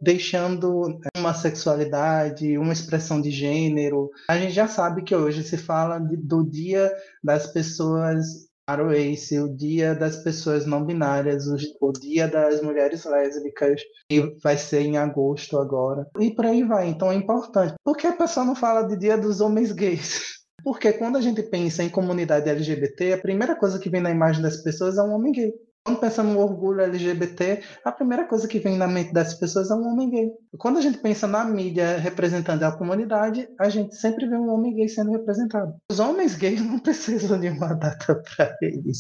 deixando 0.06 1.00
uma 1.18 1.34
sexualidade, 1.34 2.60
uma 2.60 2.72
expressão 2.72 3.20
de 3.20 3.32
gênero. 3.32 4.12
A 4.30 4.38
gente 4.38 4.54
já 4.54 4.68
sabe 4.68 5.02
que 5.02 5.16
hoje 5.16 5.44
se 5.44 5.58
fala 5.58 5.98
de, 5.98 6.16
do 6.16 6.48
dia 6.48 6.92
das 7.24 7.48
pessoas 7.48 8.46
Aroace, 8.68 9.40
o 9.40 9.56
dia 9.56 9.94
das 9.94 10.18
pessoas 10.18 10.66
não 10.66 10.84
binárias, 10.84 11.46
o, 11.48 11.56
o, 11.82 11.92
dia 11.92 12.28
das 12.28 12.62
mulheres 12.62 13.06
lésbicas, 13.06 13.82
que 14.10 14.36
vai 14.44 14.58
ser 14.58 14.82
em 14.82 14.98
agosto 14.98 15.60
agora. 15.60 16.08
E 16.20 16.34
por 16.34 16.46
aí 16.46 16.64
vai. 16.64 16.88
Então 16.88 17.12
é 17.12 17.16
importante. 17.16 17.76
Por 17.84 17.96
que 17.96 18.08
a 18.08 18.14
pessoa 18.14 18.46
não 18.46 18.56
fala 18.56 18.84
de 18.84 18.98
dia 18.98 19.18
dos 19.18 19.40
homens 19.40 19.72
gays? 19.72 20.36
Porque 20.64 20.94
quando 20.94 21.18
a 21.18 21.22
gente 21.22 21.44
pensa 21.44 21.84
em 21.84 21.90
comunidade 21.90 22.50
LGBT, 22.50 23.14
a 23.14 23.18
primeira 23.20 23.56
coisa 23.56 23.78
que 23.78 23.90
vem 23.90 24.02
na 24.02 24.10
imagem 24.10 24.42
das 24.42 24.58
pessoas 24.58 24.98
é 24.98 25.04
um 25.04 25.14
homem 25.14 25.32
gay. 25.32 25.54
Quando 25.86 26.00
pensa 26.00 26.24
no 26.24 26.40
orgulho 26.40 26.82
LGBT, 26.82 27.62
a 27.84 27.92
primeira 27.92 28.26
coisa 28.26 28.48
que 28.48 28.58
vem 28.58 28.76
na 28.76 28.88
mente 28.88 29.14
das 29.14 29.36
pessoas 29.36 29.70
é 29.70 29.76
um 29.76 29.86
homem 29.86 30.10
gay. 30.10 30.32
Quando 30.58 30.80
a 30.80 30.82
gente 30.82 30.98
pensa 30.98 31.28
na 31.28 31.46
mídia 31.46 32.00
representando 32.00 32.64
a 32.64 32.76
comunidade, 32.76 33.48
a 33.60 33.70
gente 33.70 33.96
sempre 33.96 34.28
vê 34.28 34.36
um 34.36 34.50
homem 34.50 34.74
gay 34.74 34.90
sendo 34.90 35.12
representado. 35.12 35.76
Os 35.92 36.00
homens 36.00 36.34
gays 36.34 36.60
não 36.60 36.80
precisam 36.80 37.40
de 37.40 37.50
uma 37.50 37.76
data 37.76 38.16
para 38.36 38.58
eles, 38.64 38.98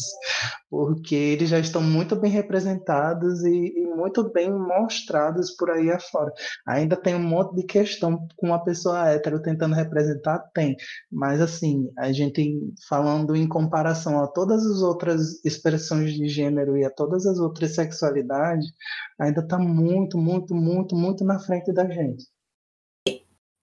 porque 0.69 1.15
eles 1.15 1.49
já 1.49 1.57
estão 1.57 1.81
muito 1.81 2.15
bem 2.15 2.29
representados 2.29 3.43
e, 3.43 3.73
e, 3.75 3.95
muito 3.95 4.31
bem 4.31 4.51
mostrados 4.51 5.55
por 5.57 5.71
aí 5.71 5.89
afora. 5.89 6.31
Ainda 6.67 6.95
tem 6.95 7.15
um 7.15 7.23
monte 7.23 7.55
de 7.55 7.63
questão 7.63 8.27
com 8.37 8.45
uma 8.45 8.63
pessoa 8.63 9.09
hétero 9.09 9.41
tentando 9.41 9.73
representar, 9.73 10.37
tem, 10.53 10.75
mas 11.11 11.41
assim, 11.41 11.89
a 11.97 12.11
gente 12.11 12.59
falando 12.87 13.35
em 13.35 13.47
comparação 13.47 14.21
a 14.21 14.27
todas 14.27 14.63
as 14.63 14.83
outras 14.83 15.43
expressões 15.43 16.13
de 16.13 16.27
gênero 16.27 16.74
e 16.77 16.85
a 16.85 16.89
todas 16.89 17.25
as 17.25 17.39
outras 17.39 17.75
sexualidades, 17.75 18.71
ainda 19.19 19.41
está 19.41 19.57
muito, 19.57 20.17
muito, 20.17 20.53
muito, 20.55 20.95
muito 20.95 21.23
na 21.23 21.39
frente 21.39 21.71
da 21.73 21.87
gente. 21.89 22.27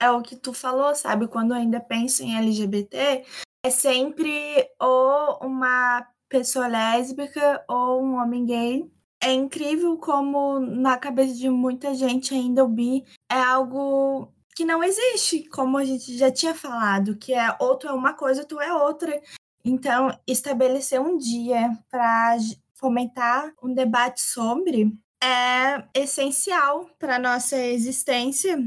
É 0.01 0.11
o 0.11 0.21
que 0.21 0.35
tu 0.35 0.53
falou, 0.53 0.95
sabe? 0.95 1.29
Quando 1.29 1.55
ainda 1.55 1.79
penso 1.79 2.25
em 2.25 2.37
LGBT, 2.37 3.25
é 3.65 3.71
sempre 3.71 4.69
ou 4.81 5.39
uma 5.41 6.05
pessoa 6.29 6.67
lésbica 6.67 7.65
ou 7.69 8.03
um 8.03 8.15
homem 8.15 8.45
gay. 8.45 8.91
É 9.23 9.33
incrível 9.33 9.97
como 9.99 10.59
na 10.59 10.99
cabeça 10.99 11.35
de 11.35 11.49
muita 11.49 11.95
gente 11.95 12.35
ainda 12.35 12.65
o 12.65 12.69
bi 12.69 13.05
é 13.31 13.39
algo 13.39 14.33
que 14.57 14.65
não 14.65 14.83
existe, 14.83 15.49
como 15.49 15.79
a 15.79 15.85
gente 15.85 16.19
já 16.19 16.31
tinha 16.31 16.55
falado, 16.55 17.17
que 17.17 17.33
é 17.33 17.57
ou 17.61 17.77
tu 17.77 17.87
é 17.87 17.93
uma 17.93 18.15
coisa, 18.15 18.45
tu 18.45 18.61
é 18.61 18.75
outra. 18.75 19.21
Então, 19.65 20.11
estabelecer 20.27 21.01
um 21.01 21.17
dia 21.17 21.71
para 21.89 22.37
fomentar 22.83 23.55
um 23.63 23.73
debate 23.73 24.21
sobre 24.21 24.93
é 25.23 25.85
essencial 25.95 26.91
para 26.99 27.17
nossa 27.17 27.57
existência, 27.57 28.59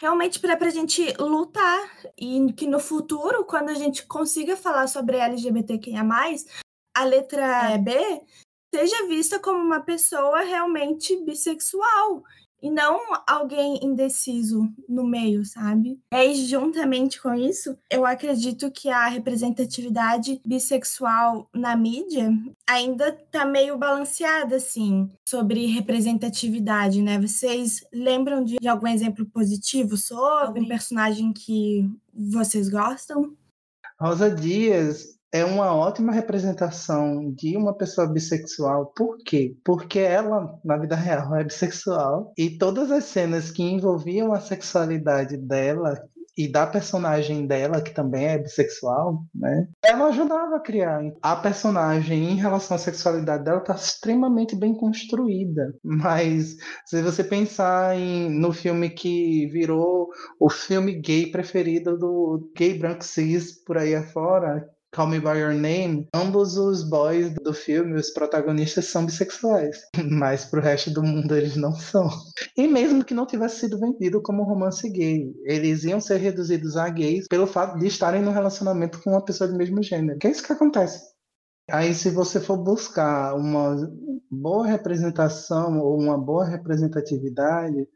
realmente 0.00 0.38
para 0.38 0.56
a 0.56 0.70
gente 0.70 1.12
lutar. 1.18 1.80
E 2.16 2.52
que 2.52 2.68
no 2.68 2.78
futuro, 2.78 3.44
quando 3.44 3.70
a 3.70 3.74
gente 3.74 4.06
consiga 4.06 4.56
falar 4.56 4.86
sobre 4.86 5.16
LGBTQIA+, 5.16 6.04
a 6.96 7.04
letra 7.04 7.76
B 7.78 8.22
seja 8.72 9.08
vista 9.08 9.40
como 9.40 9.58
uma 9.58 9.80
pessoa 9.80 10.42
realmente 10.42 11.16
bissexual 11.24 12.22
e 12.62 12.70
não 12.70 13.00
alguém 13.26 13.78
indeciso 13.82 14.68
no 14.88 15.04
meio, 15.04 15.44
sabe? 15.44 16.00
E 16.12 16.16
aí, 16.16 16.34
juntamente 16.34 17.20
com 17.20 17.34
isso, 17.34 17.76
eu 17.90 18.06
acredito 18.06 18.70
que 18.70 18.88
a 18.88 19.06
representatividade 19.06 20.40
bissexual 20.44 21.48
na 21.54 21.76
mídia 21.76 22.30
ainda 22.68 23.12
tá 23.30 23.44
meio 23.44 23.76
balanceada, 23.76 24.56
assim, 24.56 25.10
sobre 25.28 25.66
representatividade, 25.66 27.02
né? 27.02 27.18
Vocês 27.20 27.84
lembram 27.92 28.42
de, 28.42 28.56
de 28.60 28.68
algum 28.68 28.88
exemplo 28.88 29.26
positivo 29.26 29.96
sobre 29.96 30.46
algum 30.46 30.68
personagem 30.68 31.32
que 31.32 31.88
vocês 32.12 32.68
gostam? 32.68 33.36
Rosa 34.00 34.30
Dias 34.30 35.15
é 35.32 35.44
uma 35.44 35.74
ótima 35.74 36.12
representação 36.12 37.32
de 37.32 37.56
uma 37.56 37.74
pessoa 37.74 38.06
bissexual. 38.06 38.92
Por 38.96 39.18
quê? 39.18 39.56
Porque 39.64 39.98
ela, 39.98 40.58
na 40.64 40.76
vida 40.76 40.96
real, 40.96 41.34
é 41.36 41.44
bissexual 41.44 42.32
e 42.36 42.50
todas 42.50 42.90
as 42.90 43.04
cenas 43.04 43.50
que 43.50 43.62
envolviam 43.62 44.32
a 44.32 44.40
sexualidade 44.40 45.36
dela 45.36 46.00
e 46.36 46.46
da 46.46 46.66
personagem 46.66 47.46
dela, 47.46 47.80
que 47.80 47.94
também 47.94 48.26
é 48.26 48.38
bissexual, 48.38 49.24
né? 49.34 49.66
Ela 49.82 50.08
ajudava 50.08 50.56
a 50.56 50.60
criar. 50.60 51.00
A 51.22 51.34
personagem 51.34 52.32
em 52.32 52.36
relação 52.36 52.76
à 52.76 52.78
sexualidade 52.78 53.44
dela 53.44 53.60
tá 53.60 53.74
extremamente 53.74 54.54
bem 54.54 54.74
construída. 54.74 55.74
Mas 55.82 56.56
se 56.84 57.00
você 57.02 57.24
pensar 57.24 57.96
em, 57.96 58.28
no 58.28 58.52
filme 58.52 58.90
que 58.90 59.46
virou 59.46 60.10
o 60.38 60.50
filme 60.50 61.00
gay 61.00 61.30
preferido 61.30 61.96
do 61.96 62.52
gay 62.54 62.78
branco 62.78 63.02
cis 63.02 63.52
por 63.64 63.78
aí 63.78 63.94
afora, 63.94 64.68
Call 64.96 65.08
Me 65.08 65.20
By 65.20 65.38
Your 65.40 65.52
Name, 65.52 66.08
ambos 66.14 66.56
os 66.56 66.82
boys 66.82 67.34
do 67.34 67.52
filme, 67.52 68.00
os 68.00 68.08
protagonistas, 68.08 68.86
são 68.86 69.04
bissexuais, 69.04 69.76
mas 70.10 70.46
pro 70.46 70.62
resto 70.62 70.90
do 70.90 71.02
mundo 71.02 71.36
eles 71.36 71.54
não 71.54 71.74
são. 71.74 72.08
E 72.56 72.66
mesmo 72.66 73.04
que 73.04 73.12
não 73.12 73.26
tivesse 73.26 73.60
sido 73.60 73.78
vendido 73.78 74.22
como 74.22 74.42
romance 74.42 74.88
gay, 74.88 75.30
eles 75.44 75.84
iam 75.84 76.00
ser 76.00 76.16
reduzidos 76.16 76.78
a 76.78 76.88
gays 76.88 77.26
pelo 77.28 77.46
fato 77.46 77.78
de 77.78 77.86
estarem 77.86 78.22
no 78.22 78.30
relacionamento 78.30 78.98
com 79.02 79.10
uma 79.10 79.22
pessoa 79.22 79.46
do 79.46 79.58
mesmo 79.58 79.82
gênero. 79.82 80.18
Que 80.18 80.28
é 80.28 80.30
isso 80.30 80.42
que 80.42 80.54
acontece. 80.54 80.98
Aí, 81.70 81.92
se 81.92 82.08
você 82.08 82.40
for 82.40 82.56
buscar 82.56 83.34
uma 83.34 83.76
boa 84.30 84.66
representação 84.66 85.78
ou 85.78 86.00
uma 86.00 86.16
boa 86.16 86.46
representatividade, 86.46 87.86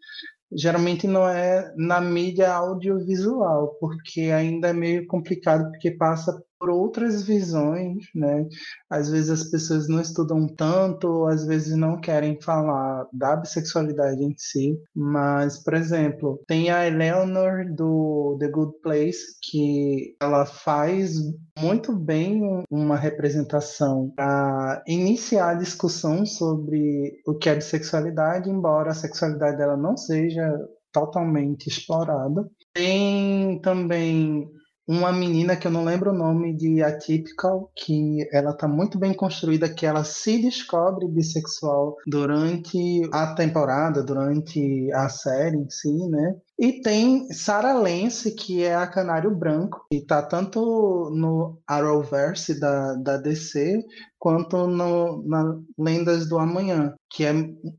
geralmente 0.52 1.06
não 1.06 1.26
é 1.26 1.72
na 1.78 1.98
mídia 1.98 2.52
audiovisual, 2.52 3.74
porque 3.80 4.22
ainda 4.22 4.68
é 4.68 4.72
meio 4.74 5.06
complicado, 5.06 5.70
porque 5.70 5.92
passa 5.92 6.38
por 6.60 6.68
outras 6.68 7.22
visões, 7.22 8.04
né? 8.14 8.46
Às 8.90 9.08
vezes 9.08 9.30
as 9.30 9.44
pessoas 9.44 9.88
não 9.88 10.00
estudam 10.00 10.46
tanto, 10.46 11.24
às 11.26 11.46
vezes 11.46 11.74
não 11.74 11.98
querem 11.98 12.38
falar 12.40 13.06
da 13.10 13.34
bissexualidade 13.34 14.22
em 14.22 14.34
si, 14.36 14.78
mas, 14.94 15.58
por 15.64 15.72
exemplo, 15.72 16.38
tem 16.46 16.70
a 16.70 16.86
Eleanor 16.86 17.64
do 17.74 18.36
The 18.38 18.48
Good 18.48 18.74
Place, 18.82 19.38
que 19.42 20.14
ela 20.20 20.44
faz 20.44 21.14
muito 21.58 21.96
bem 21.96 22.42
uma 22.70 22.96
representação 22.96 24.12
para 24.14 24.82
iniciar 24.86 25.50
a 25.50 25.54
discussão 25.54 26.26
sobre 26.26 27.20
o 27.26 27.34
que 27.34 27.48
é 27.48 27.54
bissexualidade, 27.54 28.50
embora 28.50 28.90
a 28.90 28.94
sexualidade 28.94 29.56
dela 29.56 29.76
não 29.78 29.96
seja 29.96 30.58
totalmente 30.92 31.68
explorada. 31.68 32.46
Tem 32.74 33.60
também 33.62 34.48
uma 34.90 35.12
menina 35.12 35.56
que 35.56 35.68
eu 35.68 35.70
não 35.70 35.84
lembro 35.84 36.10
o 36.10 36.18
nome 36.18 36.52
de 36.52 36.82
Atypical, 36.82 37.70
que 37.76 38.28
ela 38.32 38.52
tá 38.52 38.66
muito 38.66 38.98
bem 38.98 39.14
construída, 39.14 39.72
que 39.72 39.86
ela 39.86 40.02
se 40.02 40.42
descobre 40.42 41.06
bissexual 41.06 41.96
durante 42.08 43.08
a 43.12 43.32
temporada, 43.32 44.02
durante 44.02 44.90
a 44.92 45.08
série 45.08 45.58
em 45.58 45.70
si, 45.70 45.92
né? 46.08 46.34
E 46.62 46.82
tem 46.82 47.32
Sarah 47.32 47.72
Lance, 47.72 48.32
que 48.32 48.62
é 48.62 48.74
a 48.74 48.86
Canário 48.86 49.34
Branco, 49.34 49.86
que 49.90 50.04
tá 50.04 50.20
tanto 50.20 51.08
no 51.10 51.58
Arrowverse 51.66 52.60
da, 52.60 52.92
da 52.96 53.16
DC, 53.16 53.82
quanto 54.18 54.66
no, 54.66 55.26
na 55.26 55.58
Lendas 55.78 56.28
do 56.28 56.38
Amanhã, 56.38 56.94
que 57.08 57.24
é 57.24 57.32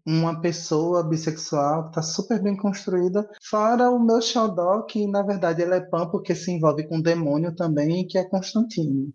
uma 0.03 0.41
pessoa 0.41 1.07
bissexual 1.07 1.85
que 1.85 1.91
tá 1.93 2.01
super 2.01 2.41
bem 2.41 2.57
construída. 2.57 3.29
Fora 3.47 3.91
o 3.91 3.99
meu 4.03 4.19
xodó, 4.19 4.81
que 4.81 5.05
na 5.05 5.21
verdade 5.21 5.61
ele 5.61 5.75
é 5.75 5.81
pan 5.81 6.09
porque 6.09 6.33
se 6.33 6.49
envolve 6.49 6.87
com 6.87 6.99
demônio 6.99 7.55
também, 7.55 8.07
que 8.07 8.17
é 8.17 8.23
Constantine. 8.27 9.13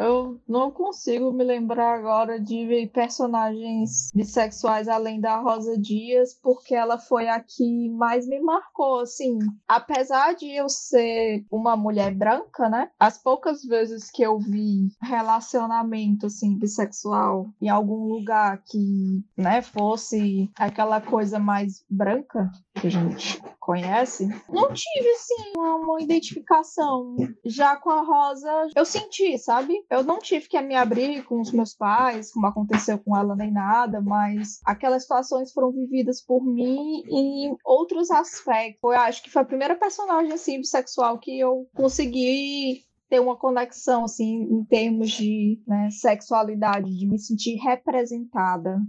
Eu 0.00 0.40
não 0.48 0.70
consigo 0.70 1.30
me 1.30 1.44
lembrar 1.44 1.98
agora 1.98 2.40
de 2.40 2.90
personagens 2.90 4.10
bissexuais 4.14 4.88
além 4.88 5.20
da 5.20 5.38
Rosa 5.38 5.76
Dias, 5.78 6.32
porque 6.42 6.74
ela 6.74 6.96
foi 6.96 7.28
a 7.28 7.38
que 7.38 7.90
mais 7.90 8.26
me 8.26 8.40
marcou, 8.40 9.00
assim. 9.00 9.38
Apesar 9.68 10.34
de 10.34 10.50
eu 10.50 10.70
ser 10.70 11.44
uma 11.50 11.76
mulher 11.76 12.14
branca, 12.14 12.66
né? 12.70 12.90
As 12.98 13.18
poucas 13.18 13.62
vezes 13.62 14.10
que 14.10 14.22
eu 14.22 14.38
vi 14.38 14.88
relacionamento, 15.02 16.26
assim, 16.26 16.56
bissexual 16.56 17.50
em 17.60 17.68
algum 17.68 18.06
lugar 18.06 18.62
que, 18.64 19.22
né, 19.36 19.60
fosse 19.60 20.50
aquela 20.56 21.02
coisa 21.02 21.38
mais 21.38 21.84
branca 21.90 22.50
que 22.74 22.86
a 22.86 22.90
gente 22.90 23.42
conhece, 23.70 24.26
não 24.48 24.72
tive, 24.72 25.08
assim, 25.10 25.52
uma, 25.56 26.02
identificação. 26.02 27.14
Já 27.44 27.76
com 27.76 27.90
a 27.90 28.02
Rosa, 28.02 28.68
eu 28.74 28.84
senti, 28.84 29.38
sabe? 29.38 29.74
Eu 29.88 30.02
não 30.02 30.18
tive 30.18 30.48
que 30.48 30.60
me 30.60 30.74
abrir 30.74 31.22
com 31.22 31.40
os 31.40 31.52
meus 31.52 31.72
pais, 31.72 32.32
como 32.32 32.48
aconteceu 32.48 32.98
com 32.98 33.16
ela 33.16 33.36
nem 33.36 33.52
nada, 33.52 34.00
mas 34.00 34.58
aquelas 34.64 35.02
situações 35.02 35.52
foram 35.52 35.70
vividas 35.70 36.20
por 36.20 36.42
mim 36.44 37.04
em 37.08 37.56
outros 37.64 38.10
aspectos. 38.10 38.80
Eu 38.82 38.90
acho 38.90 39.22
que 39.22 39.30
foi 39.30 39.42
a 39.42 39.46
primeira 39.46 39.76
personagem 39.76 40.32
assim 40.32 40.58
bissexual 40.58 41.20
que 41.20 41.38
eu 41.38 41.68
consegui 41.72 42.84
ter 43.08 43.20
uma 43.20 43.36
conexão 43.36 44.04
assim 44.04 44.42
em 44.50 44.64
termos 44.64 45.10
de 45.10 45.60
né, 45.66 45.90
sexualidade, 45.90 46.96
de 46.96 47.06
me 47.06 47.18
sentir 47.18 47.56
representada. 47.56 48.80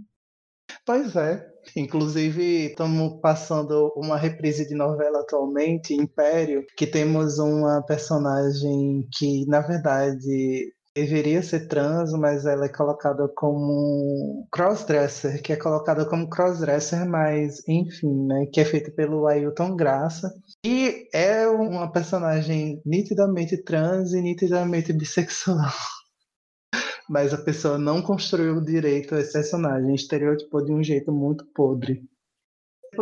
Pois 0.84 1.14
é. 1.14 1.46
Inclusive, 1.76 2.66
estamos 2.66 3.20
passando 3.20 3.92
uma 3.96 4.16
reprise 4.16 4.66
de 4.66 4.74
novela 4.74 5.20
atualmente, 5.20 5.94
Império, 5.94 6.64
que 6.76 6.86
temos 6.86 7.38
uma 7.38 7.80
personagem 7.86 9.06
que, 9.16 9.46
na 9.46 9.60
verdade, 9.60 10.72
deveria 10.94 11.40
ser 11.42 11.68
trans, 11.68 12.12
mas 12.12 12.44
ela 12.44 12.66
é 12.66 12.68
colocada 12.68 13.28
como 13.36 14.46
crossdresser, 14.50 15.40
que 15.40 15.52
é 15.52 15.56
colocada 15.56 16.04
como 16.04 16.28
crossdresser, 16.28 17.06
mas 17.08 17.66
enfim, 17.68 18.26
né, 18.26 18.46
que 18.52 18.60
é 18.60 18.64
feita 18.64 18.90
pelo 18.90 19.26
Ailton 19.26 19.76
Graça. 19.76 20.32
E 20.64 21.08
é 21.14 21.46
uma 21.46 21.90
personagem 21.90 22.82
nitidamente 22.84 23.56
trans 23.62 24.12
e 24.12 24.20
nitidamente 24.20 24.92
bissexual. 24.92 25.70
Mas 27.08 27.32
a 27.32 27.38
pessoa 27.38 27.78
não 27.78 28.02
construiu 28.02 28.60
direito 28.60 29.14
esse 29.14 29.32
personagem, 29.32 29.94
estereotipou 29.94 30.64
de 30.64 30.72
um 30.72 30.82
jeito 30.82 31.12
muito 31.12 31.44
podre. 31.54 32.02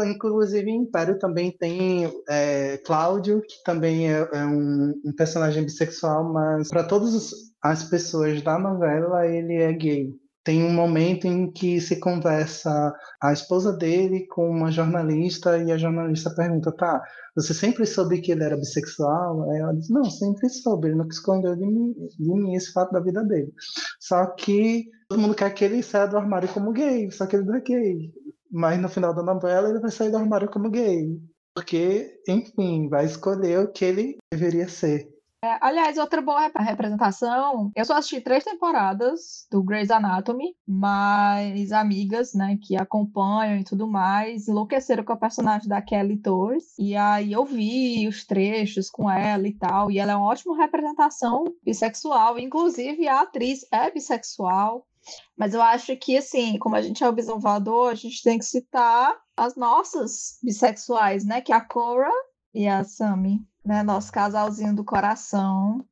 Inclusive, 0.05 0.71
Império 0.71 1.19
também 1.19 1.51
tem 1.51 2.05
é, 2.29 2.79
Cláudio, 2.79 3.43
que 3.43 3.63
também 3.65 4.09
é, 4.09 4.19
é 4.33 4.47
um, 4.47 4.95
um, 5.05 5.13
personagem 5.13 5.65
bissexual, 5.65 6.33
mas 6.33 6.69
para 6.69 6.85
todas 6.85 7.33
as 7.61 7.85
pessoas 7.85 8.41
da 8.41 8.57
novela 8.57 9.27
ele 9.27 9.55
é 9.55 9.73
gay. 9.73 10.15
Tem 10.43 10.65
um 10.65 10.73
momento 10.73 11.27
em 11.27 11.51
que 11.51 11.81
se 11.81 12.01
conversa 12.01 12.95
a 13.23 13.33
esposa 13.33 13.77
dele 13.77 14.27
com 14.29 14.49
uma 14.49 14.71
jornalista 14.71 15.59
e 15.59 15.71
a 15.71 15.77
jornalista 15.77 16.35
pergunta: 16.35 16.73
tá, 16.73 17.03
você 17.37 17.53
sempre 17.53 17.85
soube 17.85 18.21
que 18.21 18.33
ele 18.33 18.45
era 18.45 18.57
bissexual? 18.57 19.51
Aí 19.51 19.59
ela 19.59 19.75
diz: 19.75 19.91
não, 19.91 20.05
sempre 20.05 20.49
soube, 20.49 20.89
ele 20.89 20.97
nunca 20.97 21.13
escondeu 21.13 21.55
de 21.55 21.67
mim, 21.67 21.95
de 22.19 22.33
mim 22.33 22.55
esse 22.55 22.73
fato 22.73 22.93
da 22.93 23.01
vida 23.01 23.23
dele. 23.23 23.53
Só 24.01 24.27
que 24.27 24.87
todo 25.09 25.21
mundo 25.21 25.35
quer 25.35 25.51
que 25.51 25.65
ele 25.65 25.83
saia 25.83 26.07
do 26.07 26.17
armário 26.17 26.49
como 26.49 26.73
gay, 26.73 27.11
só 27.11 27.27
que 27.27 27.37
ele 27.37 27.45
não 27.45 27.57
é 27.57 27.61
gay. 27.61 28.13
Mas 28.51 28.81
no 28.81 28.89
final 28.89 29.15
da 29.15 29.23
novela 29.23 29.69
ele 29.69 29.81
vai 29.81 29.91
sair 29.91 30.11
do 30.11 30.17
armário 30.17 30.51
como 30.51 30.71
gay. 30.71 31.21
Porque, 31.55 32.19
enfim, 32.29 32.89
vai 32.89 33.05
escolher 33.05 33.59
o 33.59 33.73
que 33.73 33.85
ele 33.85 34.17
deveria 34.33 34.69
ser. 34.69 35.09
É, 35.43 35.57
aliás, 35.63 35.97
outra 35.97 36.21
boa 36.21 36.53
representação. 36.59 37.73
Eu 37.75 37.85
só 37.87 37.95
assisti 37.95 38.21
três 38.21 38.45
temporadas 38.45 39.47
do 39.51 39.63
Grey's 39.63 39.91
Anatomy, 39.91 40.55
mas 40.69 41.73
amigas, 41.73 42.35
né, 42.35 42.59
que 42.61 42.77
acompanham 42.77 43.59
e 43.59 43.65
tudo 43.65 43.89
mais, 43.89 44.49
enlouqueceram 44.49 45.03
com 45.03 45.15
a 45.15 45.17
personagem 45.17 45.67
da 45.67 45.81
Kelly 45.81 46.19
Torres. 46.19 46.75
E 46.79 46.95
aí 46.95 47.33
eu 47.33 47.47
vi 47.47 48.07
os 48.07 48.27
trechos 48.27 48.91
com 48.91 49.11
ela 49.11 49.49
e 49.49 49.55
tal. 49.55 49.91
E 49.91 49.99
ela 49.99 50.13
é 50.13 50.17
uma 50.17 50.27
ótima 50.27 50.59
representação 50.59 51.45
bissexual. 51.65 52.39
Inclusive, 52.39 53.09
a 53.09 53.23
atriz 53.23 53.65
é 53.73 53.91
bissexual. 53.91 54.87
Mas 55.35 55.55
eu 55.55 55.63
acho 55.63 55.97
que, 55.97 56.19
assim, 56.19 56.59
como 56.59 56.77
a 56.77 56.83
gente 56.83 57.03
é 57.03 57.09
observador, 57.09 57.93
a 57.93 57.95
gente 57.95 58.23
tem 58.23 58.39
que 58.39 58.45
citar 58.45 59.19
as 59.35 59.57
nossas 59.57 60.39
bissexuais, 60.43 61.25
né? 61.25 61.41
Que 61.41 61.51
é 61.51 61.57
a 61.57 61.63
Cora 61.63 62.11
e 62.53 62.69
a 62.69 62.85
Sammy 62.85 63.41
né? 63.65 63.83
Nosso 63.83 64.13
casalzinho 64.13 64.75
do 64.75 64.85
coração. 64.85 65.85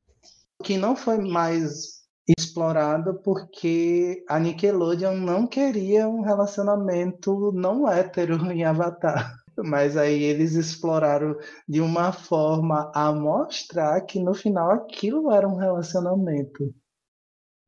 Que 0.62 0.76
não 0.76 0.96
foi 0.96 1.18
mais 1.18 1.98
explorado 2.38 3.20
porque 3.22 4.24
a 4.28 4.38
Nickelodeon 4.38 5.16
não 5.16 5.46
queria 5.46 6.08
um 6.08 6.20
relacionamento 6.20 7.52
não 7.52 7.88
hétero 7.88 8.36
em 8.52 8.64
Avatar. 8.64 9.34
Mas 9.56 9.96
aí 9.96 10.22
eles 10.22 10.54
exploraram 10.54 11.36
de 11.68 11.80
uma 11.80 12.12
forma 12.12 12.92
a 12.94 13.12
mostrar 13.12 14.00
que 14.02 14.20
no 14.20 14.32
final 14.32 14.70
aquilo 14.70 15.32
era 15.32 15.48
um 15.48 15.56
relacionamento. 15.56 16.72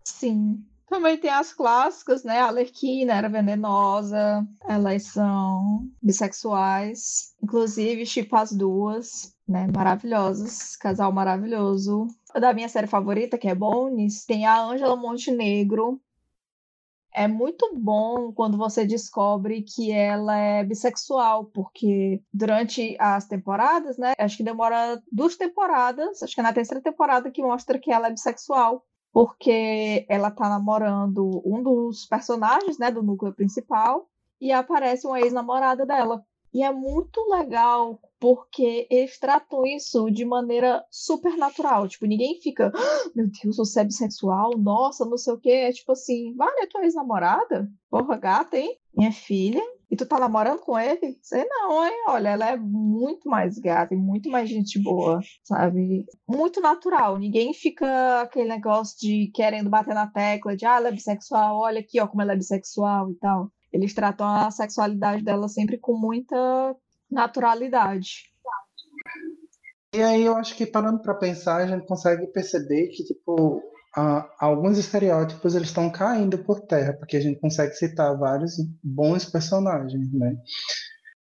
Sim. 0.05 0.65
Também 0.91 1.17
tem 1.17 1.31
as 1.31 1.55
clássicas, 1.55 2.25
né? 2.25 2.41
A 2.41 2.49
Alerquina 2.49 3.15
era 3.15 3.29
venenosa, 3.29 4.47
elas 4.69 5.05
são 5.05 5.89
bissexuais, 6.03 7.33
inclusive 7.43 8.05
tipo 8.05 8.37
as 8.37 8.53
duas 8.53 9.35
né? 9.51 9.67
Maravilhosos, 9.75 10.77
casal 10.77 11.13
maravilhoso. 11.13 12.07
Da 12.33 12.55
minha 12.55 12.69
série 12.69 12.87
favorita, 12.87 13.37
que 13.37 13.49
é 13.49 13.55
Bones, 13.55 14.25
tem 14.25 14.47
a 14.47 14.63
Ângela 14.63 14.95
Montenegro. 14.95 16.01
É 17.13 17.27
muito 17.27 17.75
bom 17.77 18.33
quando 18.33 18.57
você 18.57 18.87
descobre 18.87 19.63
que 19.63 19.91
ela 19.91 20.37
é 20.37 20.63
bissexual, 20.63 21.47
porque 21.47 22.23
durante 22.33 22.97
as 23.01 23.27
temporadas, 23.27 23.99
né? 23.99 24.13
Acho 24.17 24.37
que 24.37 24.45
demora 24.45 25.03
duas 25.11 25.37
temporadas, 25.37 26.23
acho 26.23 26.33
que 26.33 26.41
é 26.41 26.45
na 26.45 26.53
terceira 26.53 26.81
temporada 26.81 27.29
que 27.29 27.43
mostra 27.43 27.81
que 27.81 27.91
ela 27.91 28.07
é 28.07 28.11
bissexual 28.11 28.87
porque 29.13 30.07
ela 30.09 30.31
tá 30.31 30.49
namorando 30.49 31.43
um 31.45 31.63
dos 31.63 32.07
personagens, 32.07 32.79
né, 32.79 32.91
do 32.91 33.03
núcleo 33.03 33.35
principal, 33.35 34.09
e 34.41 34.53
aparece 34.53 35.07
uma 35.07 35.21
ex-namorada 35.21 35.85
dela. 35.85 36.25
E 36.53 36.65
é 36.65 36.73
muito 36.73 37.21
legal 37.31 38.01
porque 38.19 38.87
eles 38.91 39.19
tratam 39.19 39.65
isso 39.65 40.11
de 40.11 40.25
maneira 40.25 40.85
super 40.91 41.37
natural. 41.37 41.89
Tipo, 41.89 42.07
ninguém 42.07 42.41
fica, 42.41 42.73
ah, 42.75 43.11
meu 43.15 43.29
Deus, 43.43 43.57
você 43.57 43.81
é 43.81 43.85
bissexual, 43.85 44.59
nossa, 44.59 45.05
não 45.05 45.17
sei 45.17 45.33
o 45.33 45.39
quê. 45.39 45.51
É 45.51 45.73
tipo 45.73 45.93
assim, 45.93 46.35
vale, 46.37 46.61
é 46.61 46.67
tua 46.67 46.83
ex-namorada? 46.83 47.71
Porra, 47.89 48.17
gata, 48.17 48.59
hein? 48.59 48.77
Minha 48.95 49.13
filha. 49.13 49.63
E 49.91 49.97
tu 49.97 50.07
tá 50.07 50.21
namorando 50.21 50.61
com 50.61 50.79
ele? 50.79 51.19
Sei 51.21 51.45
não, 51.49 51.85
hein? 51.85 52.05
Olha, 52.07 52.29
ela 52.29 52.51
é 52.51 52.57
muito 52.57 53.29
mais 53.29 53.59
gata 53.59 53.93
e 53.93 53.97
muito 53.97 54.31
mais 54.31 54.49
gente 54.49 54.79
boa, 54.81 55.21
sabe? 55.43 56.05
Muito 56.29 56.61
natural. 56.61 57.19
Ninguém 57.19 57.53
fica 57.53 58.21
aquele 58.21 58.49
negócio 58.49 58.97
de 59.01 59.33
querendo 59.35 59.69
bater 59.69 59.93
na 59.95 60.07
tecla 60.07 60.57
de, 60.57 60.65
ah, 60.65 60.77
ela 60.77 60.89
é 60.89 60.93
bissexual, 60.93 61.59
olha 61.59 61.81
aqui, 61.81 62.01
ó, 62.01 62.07
como 62.07 62.23
ela 62.23 62.35
é 62.35 62.37
bissexual 62.37 63.11
e 63.11 63.15
tal. 63.17 63.51
Eles 63.73 63.93
tratam 63.93 64.29
a 64.29 64.51
sexualidade 64.53 65.25
dela 65.25 65.49
sempre 65.49 65.77
com 65.77 65.97
muita 65.97 66.37
naturalidade. 67.11 68.31
E 69.93 70.01
aí 70.01 70.23
eu 70.23 70.37
acho 70.37 70.55
que 70.57 70.67
parando 70.67 71.03
para 71.03 71.15
pensar, 71.15 71.57
a 71.57 71.67
gente 71.67 71.85
consegue 71.85 72.29
perceber 72.29 72.89
que 72.89 73.03
tipo 73.03 73.61
alguns 74.39 74.79
estereótipos 74.79 75.55
eles 75.55 75.69
estão 75.69 75.91
caindo 75.91 76.39
por 76.39 76.61
terra, 76.61 76.93
porque 76.93 77.17
a 77.17 77.21
gente 77.21 77.41
consegue 77.41 77.75
citar 77.75 78.17
vários 78.17 78.55
bons 78.83 79.25
personagens, 79.25 80.13
né? 80.13 80.37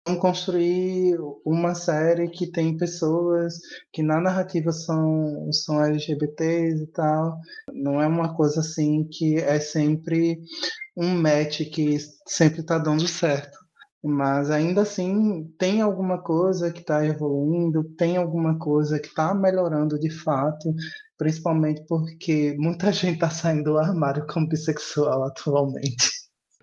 Vamos 0.06 0.22
construir 0.22 1.18
uma 1.46 1.76
série 1.76 2.30
que 2.30 2.52
tem 2.52 2.76
pessoas 2.76 3.54
que 3.94 4.02
na 4.02 4.20
narrativa 4.20 4.72
são, 4.72 5.52
são 5.52 5.84
LGBTs 5.84 6.84
e 6.84 6.88
tal. 6.88 7.38
Não 7.72 8.02
é 8.02 8.08
uma 8.08 8.36
coisa 8.36 8.62
assim 8.62 9.08
que 9.12 9.36
é 9.36 9.60
sempre 9.60 10.42
um 10.98 11.16
match 11.22 11.62
que 11.72 11.98
sempre 12.28 12.62
está 12.62 12.80
dando 12.80 13.08
certo. 13.08 13.59
Mas 14.04 14.50
ainda 14.50 14.82
assim, 14.82 15.54
tem 15.58 15.82
alguma 15.82 16.22
coisa 16.22 16.72
que 16.72 16.80
está 16.80 17.06
evoluindo, 17.06 17.84
tem 17.98 18.16
alguma 18.16 18.58
coisa 18.58 19.00
que 19.00 19.08
está 19.08 19.34
melhorando 19.34 20.00
de 20.00 20.10
fato, 20.10 20.74
principalmente 21.18 21.84
porque 21.88 22.56
muita 22.58 22.92
gente 22.94 23.16
está 23.16 23.30
saindo 23.30 23.72
do 23.72 23.78
armário 23.78 24.26
como 24.28 24.48
bissexual 24.48 25.26
atualmente. 25.26 26.10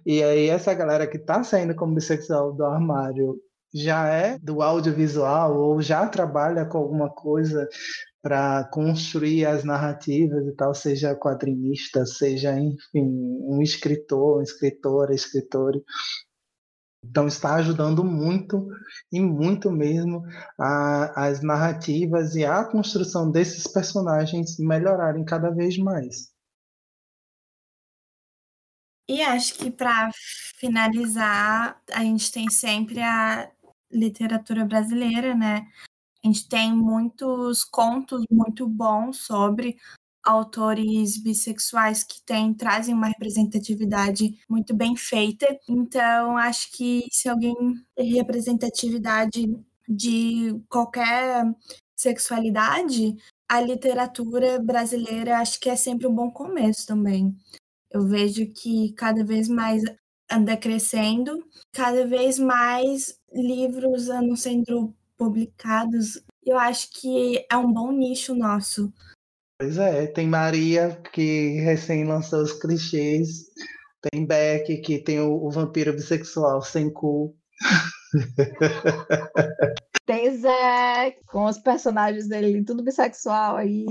E 0.07 0.23
aí, 0.23 0.49
essa 0.49 0.73
galera 0.73 1.07
que 1.07 1.19
está 1.19 1.43
saindo 1.43 1.75
como 1.75 1.95
bissexual 1.95 2.55
do 2.55 2.65
armário 2.65 3.37
já 3.75 4.09
é 4.09 4.39
do 4.39 4.63
audiovisual 4.63 5.59
ou 5.59 5.83
já 5.83 6.07
trabalha 6.09 6.65
com 6.65 6.79
alguma 6.79 7.11
coisa 7.11 7.69
para 8.23 8.65
construir 8.73 9.47
as 9.47 9.63
narrativas 9.63 10.47
e 10.47 10.53
tal, 10.57 10.75
seja 10.75 11.15
quadrinista, 11.15 12.05
seja, 12.07 12.59
enfim, 12.59 13.05
um 13.43 13.61
escritor, 13.63 14.43
escritora, 14.43 15.15
escritor. 15.15 15.81
Então 17.09 17.27
está 17.27 17.55
ajudando 17.55 18.05
muito 18.05 18.69
e 19.13 19.21
muito 19.21 19.71
mesmo 19.71 20.23
a, 20.59 21.27
as 21.29 21.43
narrativas 21.43 22.35
e 22.35 22.45
a 22.45 22.65
construção 22.65 23.31
desses 23.31 23.67
personagens 23.67 24.59
melhorarem 24.59 25.25
cada 25.25 25.51
vez 25.51 25.79
mais. 25.79 26.35
E 29.09 29.23
acho 29.23 29.55
que 29.55 29.71
para 29.71 30.11
finalizar, 30.59 31.81
a 31.93 32.03
gente 32.03 32.33
tem 32.33 32.51
sempre 32.51 33.01
a 33.01 33.51
literatura 33.91 34.65
brasileira, 34.65 35.33
né? 35.33 35.69
A 36.25 36.27
gente 36.27 36.49
tem 36.49 36.75
muitos 36.75 37.63
contos 37.63 38.25
muito 38.29 38.67
bons 38.67 39.19
sobre 39.19 39.79
autores 40.27 41.17
bissexuais 41.17 42.03
que 42.03 42.21
têm, 42.23 42.53
trazem 42.53 42.93
uma 42.93 43.07
representatividade 43.07 44.37
muito 44.49 44.75
bem 44.75 44.97
feita. 44.97 45.47
Então, 45.69 46.37
acho 46.37 46.73
que 46.73 47.05
se 47.13 47.29
alguém 47.29 47.55
tem 47.95 48.13
representatividade 48.13 49.47
de 49.89 50.61
qualquer 50.69 51.45
sexualidade, 51.95 53.15
a 53.49 53.61
literatura 53.61 54.59
brasileira 54.59 55.39
acho 55.39 55.61
que 55.61 55.71
é 55.71 55.77
sempre 55.77 56.09
um 56.09 56.15
bom 56.15 56.31
começo 56.31 56.85
também. 56.87 57.37
Eu 57.91 58.07
vejo 58.07 58.47
que 58.53 58.93
cada 58.95 59.25
vez 59.25 59.49
mais 59.49 59.83
anda 60.31 60.57
crescendo, 60.57 61.45
cada 61.73 62.05
vez 62.05 62.39
mais 62.39 63.17
livros 63.33 64.09
andam 64.09 64.35
sendo 64.35 64.93
publicados, 65.17 66.21
eu 66.45 66.59
acho 66.59 66.91
que 66.91 67.45
é 67.51 67.57
um 67.57 67.73
bom 67.73 67.93
nicho 67.93 68.35
nosso. 68.35 68.93
Pois 69.59 69.79
é, 69.79 70.07
tem 70.07 70.27
Maria, 70.29 71.01
que 71.13 71.61
recém 71.61 72.05
lançou 72.05 72.43
os 72.43 72.53
clichês, 72.53 73.47
tem 74.03 74.27
Beck, 74.27 74.77
que 74.83 74.99
tem 74.99 75.21
o, 75.21 75.33
o 75.33 75.51
vampiro 75.51 75.95
bissexual 75.95 76.61
sem 76.63 76.93
cu. 76.93 77.35
Tem 80.07 80.37
Zé, 80.37 81.17
com 81.27 81.47
os 81.47 81.59
personagens 81.59 82.29
dele, 82.29 82.65
tudo 82.65 82.85
bissexual 82.85 83.57
aí. 83.57 83.85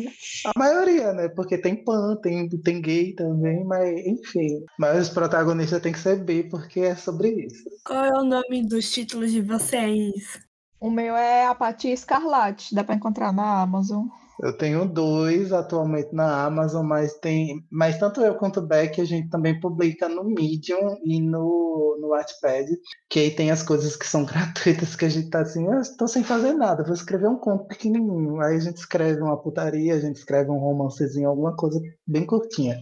A 0.45 0.58
maioria, 0.58 1.12
né? 1.12 1.28
Porque 1.28 1.58
tem 1.58 1.84
pan, 1.84 2.15
tem, 2.23 2.47
tem 2.47 2.82
gay 2.82 3.13
também, 3.13 3.65
mas 3.65 3.99
enfim. 4.06 4.63
Mas 4.80 5.10
os 5.10 5.10
protagonistas 5.10 5.82
tem 5.82 5.91
que 5.91 5.99
ser 5.99 6.23
bi, 6.23 6.43
porque 6.43 6.80
é 6.80 6.95
sobre 6.95 7.45
isso. 7.45 7.65
Qual 7.86 8.06
é 8.06 8.17
o 8.17 8.23
nome 8.23 8.65
dos 8.65 8.89
títulos 8.89 9.30
de 9.30 9.41
vocês? 9.41 10.39
O 10.80 10.89
meu 10.89 11.17
é 11.17 11.47
Apatia 11.47 11.93
Escarlate, 11.93 12.73
dá 12.73 12.82
para 12.82 12.95
encontrar 12.95 13.34
na 13.34 13.62
Amazon. 13.62 14.06
Eu 14.41 14.58
tenho 14.58 14.86
dois 14.88 15.54
atualmente 15.54 16.13
na 16.13 16.43
Amazon, 16.45 16.86
mas 16.86 17.13
tem, 17.19 17.63
mas 17.71 17.98
tanto 17.98 18.21
eu 18.21 18.36
quanto 18.36 18.60
o 18.60 18.65
Beck 18.65 19.00
a 19.00 19.06
gente 19.06 19.30
também 19.30 19.60
publica 19.60 20.10
no 20.10 20.24
Medium 20.24 20.98
e 21.04 21.21
no, 21.21 21.98
no 22.02 22.10
Wattpad, 22.10 22.67
que 23.10 23.19
aí 23.19 23.32
tem 23.32 23.52
as 23.52 23.63
coisas 23.63 23.95
que 23.95 24.06
são 24.06 24.26
gratuitas 24.26 24.95
que 24.95 25.06
a 25.06 25.10
gente 25.10 25.30
tá 25.30 25.41
assim, 25.41 25.65
eu 25.65 25.80
estou 25.80 26.08
sem 26.08 26.24
fazer 26.24 26.54
nada, 26.54 26.84
vou 26.84 26.93
escrever 26.93 27.28
um 27.28 27.38
conto 27.38 27.65
pequenininho. 27.67 28.41
Aí 28.41 28.58
a 28.58 28.60
gente 28.60 28.78
escreve 28.78 29.21
uma 29.21 29.41
putaria, 29.41 29.95
a 29.95 30.00
gente 30.00 30.17
escreve 30.17 30.52
um 30.52 30.60
romancezinho, 30.60 31.30
alguma 31.30 31.56
coisa 31.56 31.80
bem 32.06 32.26
curtinha. 32.26 32.78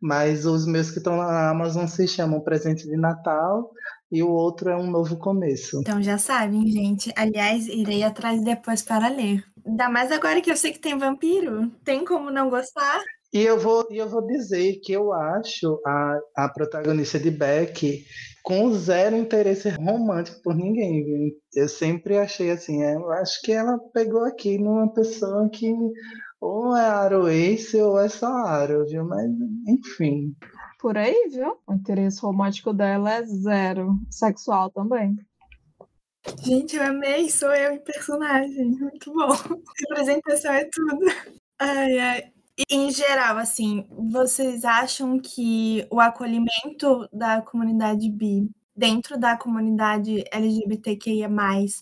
Mas 0.00 0.44
os 0.44 0.66
meus 0.66 0.90
que 0.90 0.98
estão 0.98 1.16
na 1.16 1.50
Amazon 1.50 1.86
se 1.86 2.08
chamam 2.08 2.40
Presente 2.40 2.86
de 2.88 2.96
Natal 2.96 3.70
e 4.10 4.22
o 4.22 4.28
outro 4.28 4.68
é 4.68 4.76
um 4.76 4.90
novo 4.90 5.16
começo. 5.16 5.80
Então 5.80 6.02
já 6.02 6.18
sabem, 6.18 6.66
gente. 6.66 7.10
Aliás, 7.16 7.66
irei 7.66 8.02
atrás 8.02 8.42
depois 8.42 8.82
para 8.82 9.08
ler. 9.08 9.42
Ainda 9.66 9.88
mais 9.88 10.10
agora 10.10 10.40
que 10.40 10.50
eu 10.50 10.56
sei 10.56 10.72
que 10.72 10.78
tem 10.78 10.98
vampiro. 10.98 11.70
Tem 11.84 12.04
como 12.04 12.30
não 12.30 12.50
gostar? 12.50 13.02
E 13.32 13.40
eu 13.40 13.58
vou, 13.58 13.86
eu 13.90 14.08
vou 14.08 14.26
dizer 14.26 14.80
que 14.82 14.92
eu 14.92 15.12
acho 15.12 15.80
a, 15.86 16.18
a 16.36 16.48
protagonista 16.48 17.18
de 17.18 17.30
Beck 17.30 18.04
com 18.42 18.72
zero 18.72 19.16
interesse 19.16 19.70
romântico 19.70 20.42
por 20.42 20.54
ninguém. 20.54 21.04
Viu? 21.04 21.30
Eu 21.54 21.68
sempre 21.68 22.18
achei 22.18 22.50
assim, 22.50 22.82
é, 22.82 22.94
eu 22.94 23.10
acho 23.12 23.40
que 23.42 23.52
ela 23.52 23.78
pegou 23.94 24.24
aqui 24.24 24.58
numa 24.58 24.92
pessoa 24.92 25.48
que 25.48 25.72
ou 26.40 26.76
é 26.76 26.84
Aro 26.84 27.28
Ace 27.28 27.80
ou 27.80 27.98
é 27.98 28.08
só 28.08 28.26
Aro, 28.26 28.84
viu? 28.86 29.04
Mas, 29.04 29.30
enfim 29.66 30.34
por 30.82 30.98
aí, 30.98 31.28
viu? 31.30 31.56
O 31.64 31.74
interesse 31.74 32.20
romântico 32.20 32.74
dela 32.74 33.12
é 33.12 33.22
zero. 33.22 33.96
Sexual 34.10 34.68
também. 34.72 35.16
Gente, 36.42 36.76
eu 36.76 36.82
amei, 36.82 37.28
sou 37.28 37.52
eu 37.54 37.72
em 37.72 37.80
personagem. 37.80 38.66
Muito 38.66 39.12
bom. 39.12 39.28
Representação 39.88 40.52
é 40.52 40.64
tudo. 40.64 41.06
Ai, 41.58 41.98
ai. 41.98 42.32
E, 42.58 42.74
em 42.74 42.90
geral, 42.90 43.38
assim, 43.38 43.86
vocês 43.90 44.64
acham 44.64 45.18
que 45.18 45.86
o 45.90 46.00
acolhimento 46.00 47.08
da 47.12 47.40
comunidade 47.42 48.10
bi 48.10 48.48
dentro 48.76 49.18
da 49.18 49.36
comunidade 49.36 50.24
LGBTQIA+, 50.30 51.28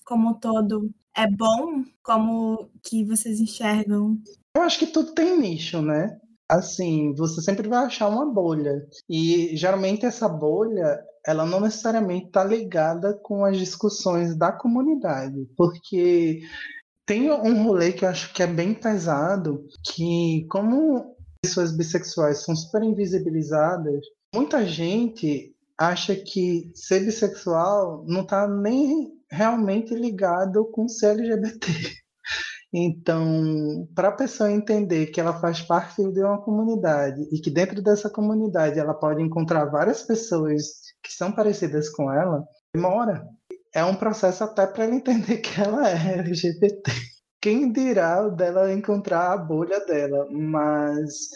como 0.05 0.31
um 0.31 0.35
todo, 0.35 0.91
é 1.15 1.27
bom? 1.27 1.85
Como 2.03 2.71
que 2.83 3.05
vocês 3.05 3.41
enxergam? 3.41 4.19
Eu 4.57 4.63
acho 4.63 4.79
que 4.79 4.87
tudo 4.87 5.13
tem 5.13 5.39
nicho, 5.39 5.83
né? 5.83 6.19
assim, 6.51 7.15
você 7.15 7.41
sempre 7.41 7.69
vai 7.69 7.85
achar 7.85 8.09
uma 8.09 8.27
bolha. 8.27 8.85
E 9.09 9.57
geralmente 9.57 10.05
essa 10.05 10.29
bolha, 10.29 11.01
ela 11.27 11.45
não 11.45 11.61
necessariamente 11.61 12.27
está 12.27 12.45
ligada 12.45 13.15
com 13.23 13.45
as 13.45 13.59
discussões 13.59 14.37
da 14.37 14.51
comunidade, 14.53 15.47
porque 15.57 16.41
tem 17.07 17.31
um 17.31 17.65
rolê 17.65 17.93
que 17.93 18.05
eu 18.05 18.09
acho 18.09 18.33
que 18.33 18.43
é 18.43 18.47
bem 18.47 18.73
pesado, 18.73 19.67
que 19.93 20.47
como 20.49 21.17
pessoas 21.43 21.77
bissexuais 21.77 22.45
são 22.45 22.55
super 22.55 22.83
invisibilizadas, 22.83 24.01
muita 24.35 24.65
gente 24.65 25.55
acha 25.77 26.15
que 26.15 26.71
ser 26.75 27.01
bissexual 27.01 28.05
não 28.07 28.23
está 28.23 28.47
nem 28.47 29.13
realmente 29.31 29.95
ligado 29.95 30.65
com 30.67 30.89
ser 30.89 31.19
LGBT. 31.19 31.67
Então, 32.73 33.89
para 33.97 34.11
a 34.11 34.13
pessoa 34.13 34.53
entender 34.53 35.07
que 35.07 35.21
ela 35.21 35.41
faz 35.41 35.61
parte 35.61 35.97
de 36.13 36.23
uma 36.23 36.41
comunidade 36.41 37.21
e 37.33 37.41
que 37.41 37.51
dentro 37.51 37.83
dessa 37.83 38.09
comunidade 38.09 38.79
ela 38.79 38.95
pode 38.95 39.21
encontrar 39.21 39.65
várias 39.65 40.03
pessoas 40.03 40.90
que 41.03 41.13
são 41.13 41.33
parecidas 41.33 41.89
com 41.91 42.13
ela, 42.13 42.45
demora. 42.75 43.25
É 43.75 43.85
um 43.85 43.95
processo 43.95 44.45
até 44.45 44.67
para 44.67 44.85
ela 44.85 44.95
entender 44.95 45.39
que 45.39 45.61
ela 45.61 45.89
é 45.89 46.19
LGBT. 46.19 46.83
Quem 47.41 47.73
dirá 47.73 48.29
dela 48.29 48.73
encontrar 48.73 49.33
a 49.33 49.37
bolha 49.37 49.81
dela, 49.87 50.27
mas 50.31 51.31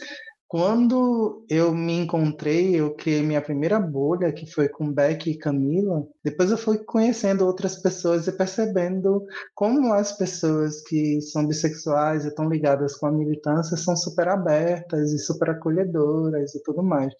quando 0.46 1.44
eu 1.48 1.74
me 1.74 1.94
encontrei, 1.94 2.76
eu 2.76 2.94
criei 2.94 3.22
minha 3.22 3.42
primeira 3.42 3.80
bolha, 3.80 4.32
que 4.32 4.46
foi 4.46 4.68
com 4.68 4.92
Beck 4.92 5.28
e 5.28 5.38
Camila. 5.38 6.06
Depois 6.22 6.50
eu 6.50 6.58
fui 6.58 6.78
conhecendo 6.78 7.44
outras 7.46 7.76
pessoas 7.76 8.26
e 8.26 8.32
percebendo 8.32 9.24
como 9.54 9.92
as 9.92 10.16
pessoas 10.16 10.80
que 10.82 11.20
são 11.22 11.46
bissexuais 11.46 12.24
e 12.24 12.28
estão 12.28 12.48
ligadas 12.48 12.94
com 12.96 13.06
a 13.06 13.12
militância 13.12 13.76
são 13.76 13.96
super 13.96 14.28
abertas 14.28 15.12
e 15.12 15.18
super 15.18 15.50
acolhedoras 15.50 16.54
e 16.54 16.62
tudo 16.62 16.82
mais. 16.82 17.12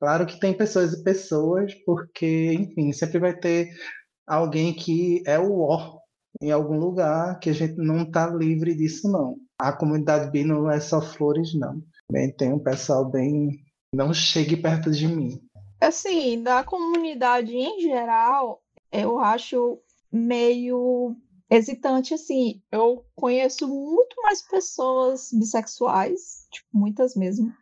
Claro 0.00 0.26
que 0.26 0.40
tem 0.40 0.56
pessoas 0.56 0.92
e 0.92 1.02
pessoas, 1.04 1.72
porque, 1.84 2.54
enfim, 2.54 2.92
sempre 2.92 3.18
vai 3.18 3.36
ter 3.38 3.68
alguém 4.26 4.74
que 4.74 5.22
é 5.26 5.38
o 5.38 5.60
ó 5.60 6.00
em 6.40 6.50
algum 6.50 6.78
lugar 6.78 7.38
que 7.38 7.50
a 7.50 7.52
gente 7.52 7.76
não 7.76 8.02
está 8.02 8.26
livre 8.28 8.74
disso, 8.74 9.10
não. 9.10 9.36
A 9.58 9.72
comunidade 9.72 10.30
bi 10.30 10.44
não 10.44 10.70
é 10.70 10.80
só 10.80 11.00
flores, 11.02 11.54
não. 11.54 11.82
Bem, 12.10 12.32
tem 12.32 12.52
um 12.52 12.58
pessoal 12.58 13.04
bem. 13.04 13.64
Não 13.94 14.12
chegue 14.12 14.56
perto 14.56 14.90
de 14.90 15.06
mim. 15.06 15.40
Assim, 15.80 16.42
da 16.42 16.64
comunidade 16.64 17.54
em 17.54 17.80
geral, 17.80 18.60
eu 18.92 19.18
acho 19.18 19.78
meio 20.12 21.16
hesitante, 21.48 22.14
assim. 22.14 22.60
Eu 22.70 23.04
conheço 23.14 23.68
muito 23.68 24.16
mais 24.22 24.42
pessoas 24.42 25.30
bissexuais, 25.32 26.46
tipo, 26.50 26.68
muitas 26.72 27.14
mesmo. 27.14 27.52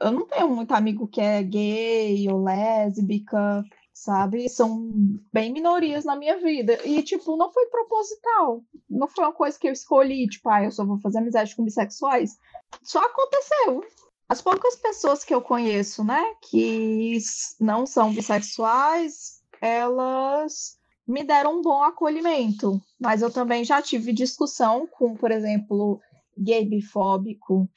Eu 0.00 0.12
não 0.12 0.26
tenho 0.26 0.48
muito 0.48 0.72
amigo 0.72 1.08
que 1.08 1.20
é 1.20 1.42
gay 1.42 2.28
ou 2.30 2.42
lésbica, 2.42 3.62
sabe? 4.06 4.48
São 4.48 4.88
bem 5.32 5.52
minorias 5.52 6.04
na 6.04 6.14
minha 6.14 6.38
vida. 6.38 6.78
E, 6.86 7.02
tipo, 7.02 7.36
não 7.36 7.52
foi 7.52 7.66
proposital. 7.66 8.62
Não 8.88 9.08
foi 9.08 9.24
uma 9.24 9.32
coisa 9.32 9.58
que 9.58 9.66
eu 9.68 9.72
escolhi, 9.72 10.28
tipo, 10.28 10.48
ah, 10.48 10.62
eu 10.62 10.70
só 10.70 10.84
vou 10.84 11.00
fazer 11.00 11.18
amizade 11.18 11.56
com 11.56 11.64
bissexuais. 11.64 12.36
Só 12.84 13.00
aconteceu. 13.00 13.84
As 14.28 14.40
poucas 14.40 14.76
pessoas 14.76 15.24
que 15.24 15.34
eu 15.34 15.42
conheço, 15.42 16.04
né, 16.04 16.22
que 16.48 17.18
não 17.60 17.84
são 17.84 18.12
bissexuais, 18.12 19.40
elas 19.60 20.78
me 21.06 21.24
deram 21.24 21.58
um 21.58 21.62
bom 21.62 21.82
acolhimento. 21.82 22.80
Mas 23.00 23.22
eu 23.22 23.30
também 23.30 23.64
já 23.64 23.82
tive 23.82 24.12
discussão 24.12 24.86
com, 24.86 25.14
por 25.14 25.32
exemplo, 25.32 26.00
gay 26.38 26.64
bifóbico, 26.64 27.68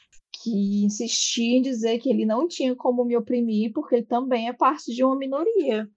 que 0.44 0.86
insistia 0.86 1.58
em 1.58 1.62
dizer 1.62 1.98
que 2.00 2.10
ele 2.10 2.26
não 2.26 2.48
tinha 2.48 2.76
como 2.76 3.04
me 3.04 3.18
oprimir, 3.18 3.72
porque 3.74 3.96
ele 3.96 4.06
também 4.06 4.48
é 4.48 4.54
parte 4.54 4.94
de 4.94 5.04
uma 5.04 5.18
minoria. 5.18 5.90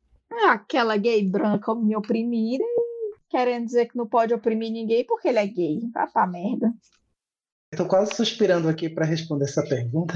Aquela 0.50 0.96
gay 0.96 1.26
branca 1.28 1.74
me 1.74 1.96
oprimir 1.96 2.60
querendo 3.32 3.64
dizer 3.64 3.86
que 3.86 3.96
não 3.96 4.06
pode 4.06 4.34
oprimir 4.34 4.70
ninguém 4.70 5.06
porque 5.06 5.28
ele 5.28 5.38
é 5.38 5.46
gay. 5.46 5.90
Vai 5.92 6.06
pra 6.10 6.26
merda. 6.26 6.70
Estou 7.72 7.86
quase 7.86 8.14
suspirando 8.14 8.68
aqui 8.68 8.90
para 8.90 9.06
responder 9.06 9.44
essa 9.44 9.64
pergunta. 9.66 10.12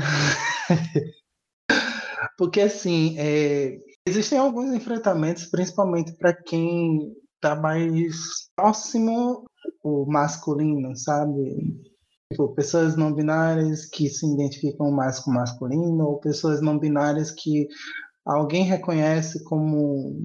porque, 2.36 2.60
assim, 2.60 3.18
é, 3.18 3.78
existem 4.06 4.38
alguns 4.38 4.74
enfrentamentos, 4.74 5.46
principalmente 5.46 6.12
para 6.12 6.34
quem 6.34 7.16
está 7.36 7.56
mais 7.56 8.50
próximo 8.54 9.46
o 9.82 10.04
masculino, 10.06 10.94
sabe? 10.94 11.82
Tipo, 12.30 12.54
pessoas 12.54 12.96
não 12.96 13.14
binárias 13.14 13.86
que 13.86 14.10
se 14.10 14.26
identificam 14.26 14.90
mais 14.90 15.18
com 15.20 15.30
masculino, 15.30 16.04
ou 16.04 16.20
pessoas 16.20 16.60
não 16.60 16.78
binárias 16.78 17.30
que 17.30 17.66
alguém 18.26 18.64
reconhece 18.64 19.42
como 19.44 20.18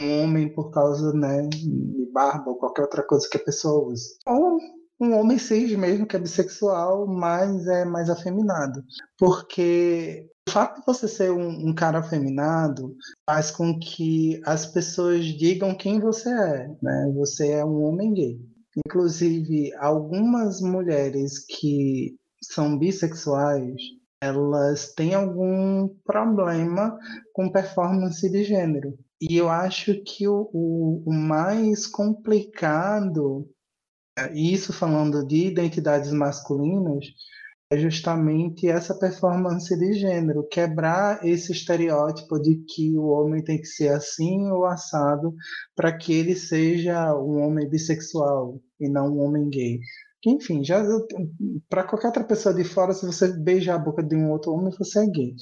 um 0.00 0.22
homem 0.22 0.52
por 0.52 0.70
causa 0.70 1.12
né, 1.12 1.42
de 1.48 2.08
barba 2.12 2.50
ou 2.50 2.56
qualquer 2.56 2.82
outra 2.82 3.02
coisa 3.02 3.28
que 3.28 3.36
a 3.36 3.44
pessoa 3.44 3.88
use. 3.88 4.18
Ou 4.26 4.58
um 5.00 5.14
homem 5.14 5.38
cis 5.38 5.76
mesmo, 5.76 6.06
que 6.06 6.16
é 6.16 6.18
bissexual, 6.18 7.06
mas 7.06 7.66
é 7.66 7.84
mais 7.84 8.08
afeminado. 8.08 8.82
Porque 9.18 10.28
o 10.48 10.52
fato 10.52 10.80
de 10.80 10.86
você 10.86 11.08
ser 11.08 11.30
um, 11.30 11.68
um, 11.68 11.74
cara 11.74 11.98
afeminado 11.98 12.94
faz 13.28 13.50
com 13.50 13.78
que 13.78 14.40
as 14.46 14.66
pessoas 14.66 15.24
digam 15.24 15.74
quem 15.74 16.00
você 16.00 16.30
é, 16.30 16.68
né? 16.82 17.12
Você 17.16 17.50
é 17.50 17.64
um 17.64 17.82
homem 17.82 18.14
gay. 18.14 18.40
Inclusive, 18.86 19.74
algumas 19.76 20.60
mulheres 20.60 21.44
que 21.46 22.14
são 22.42 22.78
bissexuais 22.78 23.74
elas 24.20 24.92
têm 24.94 25.14
algum 25.14 25.88
problema 26.04 26.98
com 27.32 27.50
performance 27.50 28.28
de 28.30 28.44
gênero. 28.44 28.98
E 29.20 29.36
eu 29.36 29.48
acho 29.48 30.02
que 30.02 30.28
o, 30.28 30.50
o, 30.52 31.02
o 31.06 31.12
mais 31.12 31.86
complicado, 31.86 33.48
isso 34.34 34.72
falando 34.72 35.26
de 35.26 35.46
identidades 35.46 36.12
masculinas, 36.12 37.06
é 37.70 37.76
justamente 37.76 38.68
essa 38.68 38.96
performance 38.96 39.76
de 39.76 39.94
gênero, 39.94 40.46
quebrar 40.48 41.26
esse 41.26 41.50
estereótipo 41.50 42.38
de 42.40 42.56
que 42.64 42.96
o 42.96 43.06
homem 43.06 43.42
tem 43.42 43.58
que 43.58 43.66
ser 43.66 43.88
assim 43.88 44.48
ou 44.50 44.64
assado 44.64 45.34
para 45.74 45.96
que 45.96 46.12
ele 46.12 46.36
seja 46.36 47.12
um 47.16 47.40
homem 47.44 47.68
bissexual 47.68 48.60
e 48.78 48.88
não 48.88 49.08
um 49.08 49.20
homem 49.20 49.48
gay. 49.48 49.80
Enfim, 50.26 50.64
já 50.64 50.82
para 51.68 51.84
qualquer 51.84 52.08
outra 52.08 52.24
pessoa 52.24 52.54
de 52.54 52.64
fora, 52.64 52.92
se 52.92 53.06
você 53.06 53.28
beijar 53.38 53.76
a 53.76 53.78
boca 53.78 54.02
de 54.02 54.16
um 54.16 54.30
outro 54.30 54.52
homem, 54.52 54.72
você 54.76 55.04
é 55.04 55.06
gay. 55.06 55.34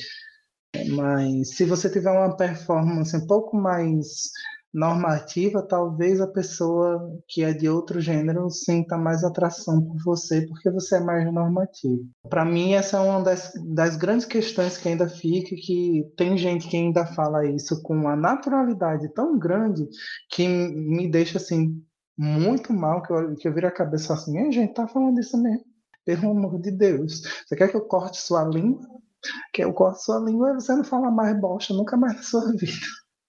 Mas 0.90 1.56
se 1.56 1.64
você 1.64 1.88
tiver 1.88 2.10
uma 2.10 2.36
performance 2.36 3.16
um 3.16 3.26
pouco 3.26 3.56
mais 3.56 4.30
normativa, 4.74 5.62
talvez 5.62 6.20
a 6.20 6.26
pessoa 6.26 7.00
que 7.28 7.44
é 7.44 7.52
de 7.52 7.68
outro 7.68 8.00
gênero 8.00 8.50
sinta 8.50 8.98
mais 8.98 9.22
atração 9.22 9.80
por 9.80 10.02
você 10.02 10.44
porque 10.48 10.68
você 10.68 10.96
é 10.96 11.00
mais 11.00 11.32
normativo. 11.32 12.02
Para 12.28 12.44
mim, 12.44 12.72
essa 12.74 12.96
é 12.96 13.00
uma 13.00 13.22
das, 13.22 13.52
das 13.72 13.96
grandes 13.96 14.26
questões 14.26 14.76
que 14.76 14.88
ainda 14.88 15.08
fica, 15.08 15.54
que 15.54 16.04
tem 16.16 16.36
gente 16.36 16.68
que 16.68 16.76
ainda 16.76 17.06
fala 17.06 17.46
isso 17.46 17.80
com 17.82 17.94
uma 17.94 18.16
naturalidade 18.16 19.08
tão 19.14 19.38
grande 19.38 19.86
que 20.28 20.48
me 20.48 21.08
deixa 21.08 21.38
assim 21.38 21.80
muito 22.16 22.72
mal, 22.72 23.02
que 23.02 23.12
eu, 23.12 23.34
que 23.36 23.48
eu 23.48 23.54
viro 23.54 23.66
a 23.66 23.72
cabeça 23.72 24.14
assim, 24.14 24.38
a 24.38 24.50
gente 24.50 24.74
tá 24.74 24.86
falando 24.86 25.18
isso 25.20 25.36
mesmo. 25.36 25.64
Pelo 26.04 26.30
amor 26.30 26.60
de 26.60 26.70
Deus. 26.70 27.22
Você 27.46 27.56
quer 27.56 27.68
que 27.68 27.76
eu 27.76 27.86
corte 27.86 28.20
sua 28.20 28.44
língua? 28.44 28.86
Que 29.52 29.64
eu 29.64 29.72
corte 29.72 30.04
sua 30.04 30.18
língua 30.18 30.50
e 30.50 30.54
você 30.54 30.74
não 30.74 30.84
fala 30.84 31.10
mais 31.10 31.38
bosta 31.40 31.72
nunca 31.72 31.96
mais 31.96 32.16
na 32.16 32.22
sua 32.22 32.52
vida. 32.56 32.72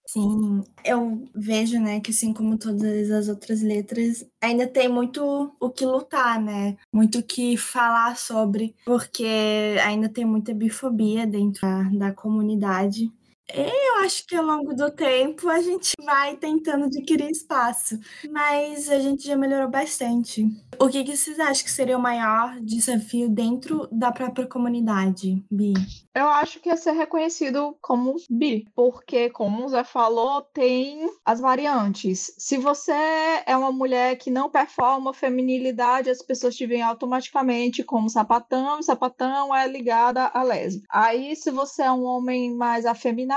Sim, 0.08 0.62
eu 0.86 1.28
vejo, 1.36 1.80
né, 1.80 2.00
que 2.00 2.12
assim 2.12 2.32
como 2.32 2.58
todas 2.58 3.10
as 3.10 3.28
outras 3.28 3.62
letras, 3.62 4.24
ainda 4.40 4.68
tem 4.68 4.88
muito 4.88 5.52
o 5.60 5.70
que 5.70 5.84
lutar, 5.86 6.40
né? 6.40 6.78
Muito 6.94 7.20
o 7.20 7.24
que 7.24 7.58
falar 7.58 8.16
sobre, 8.16 8.76
porque 8.86 9.76
ainda 9.84 10.08
tem 10.08 10.24
muita 10.24 10.54
bifobia 10.54 11.26
dentro 11.26 11.62
da, 11.62 11.84
da 12.08 12.14
comunidade. 12.14 13.12
Eu 13.54 14.04
acho 14.04 14.26
que 14.26 14.36
ao 14.36 14.44
longo 14.44 14.74
do 14.74 14.90
tempo 14.92 15.48
a 15.50 15.62
gente 15.62 15.94
vai 16.04 16.36
tentando 16.36 16.86
adquirir 16.86 17.30
espaço, 17.30 18.00
mas 18.32 18.90
a 18.90 19.00
gente 19.00 19.28
já 19.28 19.38
melhorou 19.38 19.70
bastante. 19.70 20.46
O 20.80 20.90
que, 20.90 21.04
que 21.04 21.16
vocês 21.16 21.40
acham 21.40 21.64
que 21.64 21.72
seria 21.72 21.98
o 21.98 22.02
maior 22.02 22.60
desafio 22.60 23.30
dentro 23.30 23.88
da 23.92 24.12
própria 24.12 24.48
comunidade, 24.48 25.44
Bi? 25.50 25.74
Eu 26.14 26.28
acho 26.30 26.60
que 26.60 26.70
é 26.70 26.76
ser 26.76 26.94
reconhecido 26.94 27.78
como 27.82 28.16
bi, 28.30 28.66
porque, 28.74 29.30
como 29.30 29.66
o 29.66 29.70
Zé 29.70 29.84
falou, 29.84 30.42
tem 30.42 31.10
as 31.26 31.42
variantes. 31.42 32.34
Se 32.38 32.58
você 32.58 32.94
é 33.46 33.56
uma 33.56 33.72
mulher 33.72 34.18
que 34.18 34.32
não 34.32 34.50
performa 34.50 35.14
feminilidade, 35.14 36.10
as 36.10 36.22
pessoas 36.22 36.56
te 36.56 36.66
veem 36.66 36.82
automaticamente 36.82 37.84
como 37.84 38.10
sapatão, 38.10 38.80
e 38.80 38.84
sapatão 38.84 39.54
é 39.54 39.68
ligada 39.68 40.32
a 40.34 40.42
lésbica. 40.42 40.88
Aí, 40.90 41.36
se 41.36 41.52
você 41.52 41.84
é 41.84 41.92
um 41.92 42.04
homem 42.04 42.56
mais 42.56 42.86
afeminado, 42.86 43.35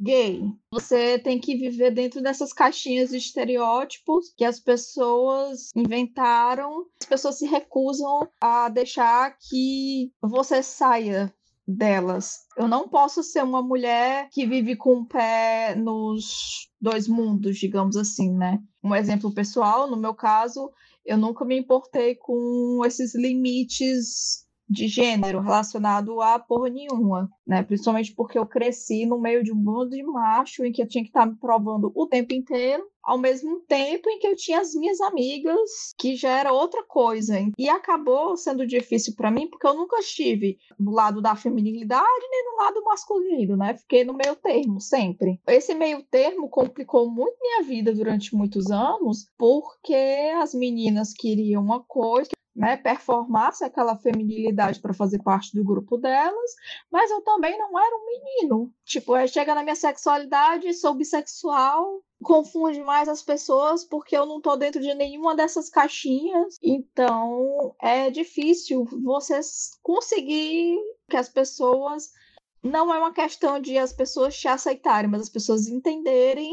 gay. 0.00 0.42
Você 0.70 1.18
tem 1.18 1.38
que 1.38 1.56
viver 1.56 1.90
dentro 1.92 2.22
dessas 2.22 2.52
caixinhas 2.52 3.10
de 3.10 3.16
estereótipos 3.16 4.32
que 4.36 4.44
as 4.44 4.58
pessoas 4.58 5.70
inventaram. 5.74 6.86
As 7.00 7.08
pessoas 7.08 7.38
se 7.38 7.46
recusam 7.46 8.28
a 8.40 8.68
deixar 8.68 9.36
que 9.38 10.12
você 10.20 10.62
saia 10.62 11.32
delas. 11.66 12.40
Eu 12.56 12.68
não 12.68 12.88
posso 12.88 13.22
ser 13.22 13.42
uma 13.42 13.62
mulher 13.62 14.28
que 14.30 14.46
vive 14.46 14.76
com 14.76 14.96
o 14.96 15.06
pé 15.06 15.74
nos 15.74 16.68
dois 16.80 17.06
mundos, 17.06 17.58
digamos 17.58 17.96
assim, 17.96 18.32
né? 18.32 18.60
Um 18.82 18.94
exemplo 18.94 19.32
pessoal, 19.32 19.88
no 19.88 19.96
meu 19.96 20.14
caso, 20.14 20.70
eu 21.04 21.16
nunca 21.16 21.44
me 21.44 21.58
importei 21.58 22.14
com 22.16 22.82
esses 22.84 23.14
limites 23.14 24.46
de 24.72 24.88
gênero 24.88 25.40
relacionado 25.40 26.20
a 26.20 26.38
porra 26.38 26.70
nenhuma, 26.70 27.30
né? 27.46 27.62
Principalmente 27.62 28.14
porque 28.14 28.38
eu 28.38 28.46
cresci 28.46 29.04
no 29.04 29.20
meio 29.20 29.44
de 29.44 29.52
um 29.52 29.56
mundo 29.56 29.90
de 29.90 30.02
macho 30.02 30.64
em 30.64 30.72
que 30.72 30.82
eu 30.82 30.88
tinha 30.88 31.04
que 31.04 31.10
estar 31.10 31.26
me 31.26 31.36
provando 31.36 31.92
o 31.94 32.06
tempo 32.06 32.32
inteiro, 32.32 32.84
ao 33.02 33.18
mesmo 33.18 33.60
tempo 33.60 34.08
em 34.08 34.18
que 34.18 34.26
eu 34.26 34.36
tinha 34.36 34.60
as 34.60 34.74
minhas 34.74 35.00
amigas, 35.00 35.92
que 35.98 36.16
já 36.16 36.38
era 36.38 36.52
outra 36.52 36.82
coisa. 36.84 37.38
E 37.58 37.68
acabou 37.68 38.36
sendo 38.36 38.66
difícil 38.66 39.14
para 39.16 39.30
mim 39.30 39.48
porque 39.48 39.66
eu 39.66 39.74
nunca 39.74 39.98
estive 39.98 40.56
no 40.78 40.92
lado 40.92 41.20
da 41.20 41.34
feminilidade 41.34 42.28
nem 42.30 42.44
no 42.44 42.64
lado 42.64 42.84
masculino, 42.84 43.56
né? 43.56 43.76
Fiquei 43.76 44.04
no 44.04 44.14
meio 44.14 44.36
termo 44.36 44.80
sempre. 44.80 45.40
Esse 45.46 45.74
meio 45.74 46.02
termo 46.04 46.48
complicou 46.48 47.10
muito 47.10 47.36
minha 47.40 47.62
vida 47.62 47.92
durante 47.92 48.34
muitos 48.34 48.70
anos, 48.70 49.26
porque 49.36 49.94
as 50.40 50.54
meninas 50.54 51.12
queriam 51.12 51.62
uma 51.62 51.82
coisa 51.82 52.30
né, 52.54 52.76
performasse 52.76 53.64
aquela 53.64 53.96
feminilidade 53.96 54.80
para 54.80 54.92
fazer 54.92 55.22
parte 55.22 55.54
do 55.54 55.64
grupo 55.64 55.96
delas, 55.96 56.50
mas 56.90 57.10
eu 57.10 57.22
também 57.22 57.58
não 57.58 57.78
era 57.78 57.96
um 57.96 58.06
menino. 58.06 58.72
Tipo, 58.84 59.26
chega 59.26 59.54
na 59.54 59.62
minha 59.62 59.74
sexualidade, 59.74 60.72
sou 60.74 60.94
bissexual, 60.94 62.02
confunde 62.22 62.82
mais 62.82 63.08
as 63.08 63.22
pessoas 63.22 63.84
porque 63.84 64.16
eu 64.16 64.26
não 64.26 64.40
tô 64.40 64.56
dentro 64.56 64.80
de 64.80 64.94
nenhuma 64.94 65.34
dessas 65.34 65.68
caixinhas. 65.68 66.58
Então, 66.62 67.74
é 67.80 68.10
difícil 68.10 68.84
você 69.02 69.40
conseguir 69.82 70.78
que 71.08 71.16
as 71.16 71.28
pessoas 71.28 72.10
não 72.62 72.94
é 72.94 72.98
uma 72.98 73.12
questão 73.12 73.60
de 73.60 73.76
as 73.76 73.92
pessoas 73.92 74.36
te 74.38 74.46
aceitarem, 74.46 75.10
mas 75.10 75.22
as 75.22 75.28
pessoas 75.28 75.66
entenderem 75.66 76.50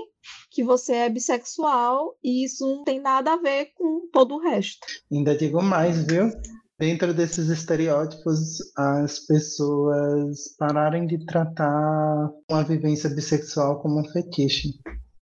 que 0.49 0.63
você 0.63 0.93
é 0.93 1.09
bissexual 1.09 2.17
e 2.23 2.43
isso 2.43 2.65
não 2.65 2.83
tem 2.83 2.99
nada 2.99 3.33
a 3.33 3.37
ver 3.37 3.71
com 3.75 4.07
todo 4.11 4.35
o 4.35 4.39
resto. 4.39 4.85
Ainda 5.11 5.35
digo 5.35 5.61
mais, 5.61 6.03
viu? 6.05 6.31
Dentro 6.79 7.13
desses 7.13 7.49
estereótipos, 7.49 8.59
as 8.75 9.19
pessoas 9.19 10.55
pararem 10.57 11.05
de 11.05 11.25
tratar 11.25 12.31
uma 12.49 12.63
vivência 12.63 13.09
bissexual 13.09 13.81
como 13.81 13.99
um 13.99 14.09
fetiche. 14.09 14.79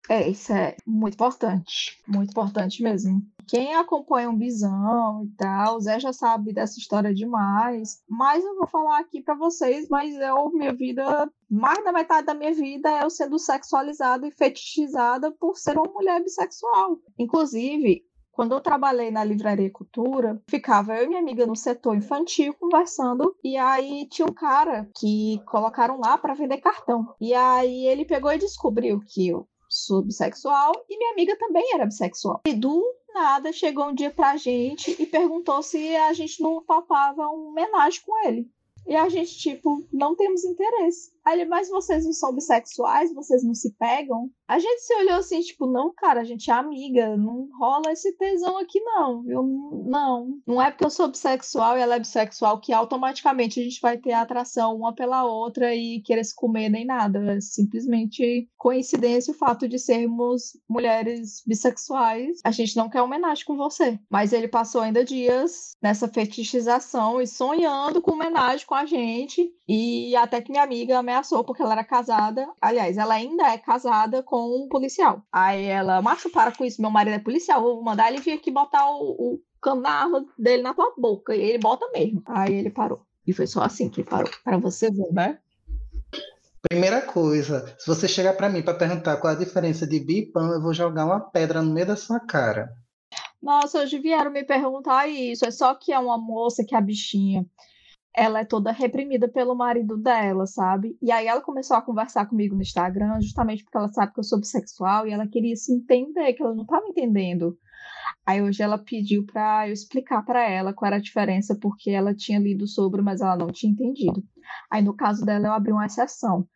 É, 0.09 0.27
isso 0.29 0.53
é 0.53 0.75
muito 0.85 1.15
importante. 1.15 2.01
Muito 2.07 2.29
importante 2.29 2.83
mesmo. 2.83 3.21
Quem 3.47 3.75
acompanha 3.75 4.29
um 4.29 4.37
bisão 4.37 5.23
e 5.23 5.29
tal, 5.37 5.75
o 5.75 5.79
Zé 5.79 5.99
já 5.99 6.11
sabe 6.11 6.53
dessa 6.53 6.79
história 6.79 7.13
demais. 7.13 8.01
Mas 8.09 8.43
eu 8.43 8.55
vou 8.55 8.67
falar 8.67 8.99
aqui 8.99 9.21
para 9.21 9.35
vocês, 9.35 9.87
mas 9.89 10.15
eu, 10.15 10.51
minha 10.51 10.73
vida, 10.73 11.29
mais 11.49 11.83
da 11.83 11.91
metade 11.91 12.25
da 12.25 12.33
minha 12.33 12.53
vida 12.53 12.89
é 12.89 13.03
eu 13.03 13.09
sendo 13.09 13.37
sexualizada 13.37 14.27
e 14.27 14.31
fetichizada 14.31 15.31
por 15.31 15.57
ser 15.57 15.77
uma 15.77 15.91
mulher 15.91 16.23
bissexual. 16.23 16.99
Inclusive, 17.17 18.03
quando 18.31 18.53
eu 18.53 18.59
trabalhei 18.59 19.11
na 19.11 19.23
livraria 19.23 19.71
Cultura, 19.71 20.41
ficava 20.49 20.97
eu 20.97 21.05
e 21.05 21.07
minha 21.07 21.21
amiga 21.21 21.45
no 21.45 21.55
setor 21.55 21.95
infantil 21.95 22.53
conversando, 22.55 23.33
e 23.41 23.55
aí 23.55 24.07
tinha 24.09 24.27
um 24.27 24.33
cara 24.33 24.89
que 24.97 25.39
colocaram 25.45 25.99
lá 25.99 26.17
para 26.17 26.33
vender 26.33 26.57
cartão. 26.57 27.15
E 27.21 27.33
aí 27.33 27.87
ele 27.87 28.03
pegou 28.03 28.33
e 28.33 28.37
descobriu 28.37 28.99
que 29.07 29.29
eu 29.29 29.47
sou 29.75 30.01
bissexual 30.01 30.73
e 30.89 30.97
minha 30.97 31.11
amiga 31.11 31.37
também 31.37 31.73
era 31.73 31.85
bissexual. 31.85 32.41
E 32.45 32.53
do 32.53 32.83
nada 33.13 33.51
chegou 33.51 33.85
um 33.85 33.93
dia 33.93 34.11
pra 34.11 34.37
gente 34.37 34.95
e 35.01 35.05
perguntou 35.05 35.61
se 35.61 35.95
a 35.95 36.13
gente 36.13 36.41
não 36.41 36.61
topava 36.61 37.29
um 37.29 37.49
homenagem 37.49 38.01
com 38.05 38.27
ele. 38.27 38.49
E 38.87 38.95
a 38.95 39.09
gente, 39.09 39.37
tipo, 39.37 39.83
não 39.91 40.15
temos 40.15 40.43
interesse. 40.43 41.14
Aí 41.25 41.39
ele, 41.39 41.49
mas 41.49 41.69
vocês 41.69 42.05
não 42.05 42.13
são 42.13 42.33
bissexuais? 42.33 43.13
Vocês 43.13 43.43
não 43.43 43.53
se 43.53 43.73
pegam? 43.77 44.29
A 44.47 44.59
gente 44.59 44.81
se 44.81 44.93
olhou 44.95 45.15
assim, 45.15 45.41
tipo, 45.41 45.65
não, 45.65 45.91
cara, 45.95 46.21
a 46.21 46.23
gente 46.23 46.51
é 46.51 46.53
amiga, 46.53 47.17
não 47.17 47.49
rola 47.59 47.91
esse 47.91 48.15
tesão 48.15 48.57
aqui, 48.59 48.79
não, 48.81 49.23
viu? 49.23 49.43
Não. 49.87 50.37
Não 50.45 50.61
é 50.61 50.69
porque 50.69 50.85
eu 50.85 50.89
sou 50.89 51.07
bissexual 51.07 51.77
e 51.77 51.81
ela 51.81 51.95
é 51.95 51.99
bissexual 51.99 52.59
que 52.59 52.71
automaticamente 52.71 53.59
a 53.59 53.63
gente 53.63 53.81
vai 53.81 53.97
ter 53.97 54.13
atração 54.13 54.75
uma 54.75 54.93
pela 54.93 55.25
outra 55.25 55.73
e 55.73 56.01
querer 56.01 56.23
se 56.23 56.35
comer 56.35 56.69
nem 56.69 56.85
nada. 56.85 57.19
É 57.33 57.41
simplesmente 57.41 58.47
coincidência 58.55 59.33
o 59.33 59.37
fato 59.37 59.67
de 59.67 59.79
sermos 59.79 60.57
mulheres 60.69 61.41
bissexuais. 61.45 62.39
A 62.43 62.51
gente 62.51 62.75
não 62.75 62.89
quer 62.89 63.01
homenagem 63.01 63.45
com 63.45 63.55
você. 63.55 63.99
Mas 64.09 64.31
ele 64.31 64.47
passou 64.47 64.81
ainda 64.81 65.03
dias 65.03 65.71
nessa 65.81 66.07
fetichização 66.07 67.19
e 67.19 67.25
sonhando 67.25 68.01
com 68.01 68.11
homenagem 68.11 68.65
com 68.65 68.75
a 68.75 68.85
gente. 68.85 69.51
E 69.67 70.15
até 70.15 70.41
que 70.41 70.51
minha 70.51 70.63
amiga 70.63 71.01
ameaçou 71.15 71.43
porque 71.43 71.61
ela 71.61 71.73
era 71.73 71.83
casada. 71.83 72.47
Aliás, 72.61 72.97
ela 72.97 73.13
ainda 73.13 73.47
é 73.47 73.57
casada 73.57 74.21
com 74.21 74.63
um 74.63 74.67
policial. 74.67 75.23
Aí 75.31 75.65
ela, 75.65 76.01
macho, 76.01 76.29
para 76.29 76.51
com 76.51 76.65
isso, 76.65 76.81
meu 76.81 76.91
marido 76.91 77.15
é 77.15 77.19
policial, 77.19 77.61
vou 77.61 77.83
mandar 77.83 78.11
ele 78.11 78.21
vir 78.21 78.33
aqui 78.33 78.51
botar 78.51 78.89
o, 78.89 79.11
o 79.11 79.41
cano 79.61 80.27
dele 80.37 80.61
na 80.61 80.73
tua 80.73 80.93
boca. 80.97 81.35
E 81.35 81.41
ele 81.41 81.57
bota 81.57 81.89
mesmo. 81.91 82.21
Aí 82.27 82.53
ele 82.53 82.69
parou. 82.69 83.01
E 83.25 83.33
foi 83.33 83.47
só 83.47 83.61
assim 83.61 83.89
que 83.89 84.01
ele 84.01 84.09
parou. 84.09 84.29
Para 84.43 84.57
você 84.57 84.91
ver, 84.91 85.11
né? 85.11 85.39
Primeira 86.67 87.01
coisa, 87.01 87.75
se 87.77 87.87
você 87.87 88.07
chegar 88.07 88.33
para 88.33 88.49
mim 88.49 88.63
para 88.63 88.73
perguntar 88.73 89.17
qual 89.17 89.33
a 89.33 89.37
diferença 89.37 89.85
de 89.85 89.99
bi 89.99 90.19
e 90.19 90.25
pão, 90.25 90.51
eu 90.51 90.61
vou 90.61 90.73
jogar 90.73 91.05
uma 91.05 91.19
pedra 91.19 91.61
no 91.61 91.71
meio 91.71 91.85
da 91.85 91.95
sua 91.95 92.19
cara. 92.19 92.75
Nossa, 93.41 93.81
hoje 93.81 93.99
vieram 93.99 94.31
me 94.31 94.43
perguntar 94.43 95.07
isso. 95.07 95.45
É 95.45 95.51
só 95.51 95.75
que 95.75 95.93
é 95.93 95.99
uma 95.99 96.17
moça 96.17 96.65
que 96.65 96.73
é 96.73 96.77
a 96.77 96.81
bichinha 96.81 97.45
ela 98.15 98.39
é 98.39 98.45
toda 98.45 98.71
reprimida 98.71 99.27
pelo 99.27 99.55
marido 99.55 99.97
dela, 99.97 100.45
sabe? 100.47 100.97
E 101.01 101.11
aí 101.11 101.27
ela 101.27 101.41
começou 101.41 101.75
a 101.75 101.81
conversar 101.81 102.25
comigo 102.27 102.55
no 102.55 102.61
Instagram, 102.61 103.19
justamente 103.21 103.63
porque 103.63 103.77
ela 103.77 103.89
sabe 103.89 104.13
que 104.13 104.19
eu 104.19 104.23
sou 104.23 104.39
bissexual 104.39 105.05
e 105.05 105.11
ela 105.11 105.27
queria 105.27 105.55
se 105.55 105.73
entender, 105.73 106.33
que 106.33 106.41
ela 106.41 106.55
não 106.55 106.63
estava 106.63 106.85
entendendo. 106.87 107.57
Aí 108.25 108.41
hoje 108.41 108.63
ela 108.63 108.77
pediu 108.77 109.25
para 109.25 109.67
eu 109.67 109.73
explicar 109.73 110.23
para 110.23 110.49
ela 110.49 110.73
qual 110.73 110.87
era 110.87 110.95
a 110.95 111.01
diferença, 111.01 111.57
porque 111.61 111.91
ela 111.91 112.15
tinha 112.15 112.39
lido 112.39 112.65
sobre, 112.67 113.01
mas 113.01 113.21
ela 113.21 113.35
não 113.35 113.47
tinha 113.47 113.71
entendido. 113.71 114.23
Aí 114.71 114.81
no 114.81 114.95
caso 114.95 115.25
dela 115.25 115.47
eu 115.47 115.53
abri 115.53 115.71
uma 115.71 115.85
exceção. 115.85 116.47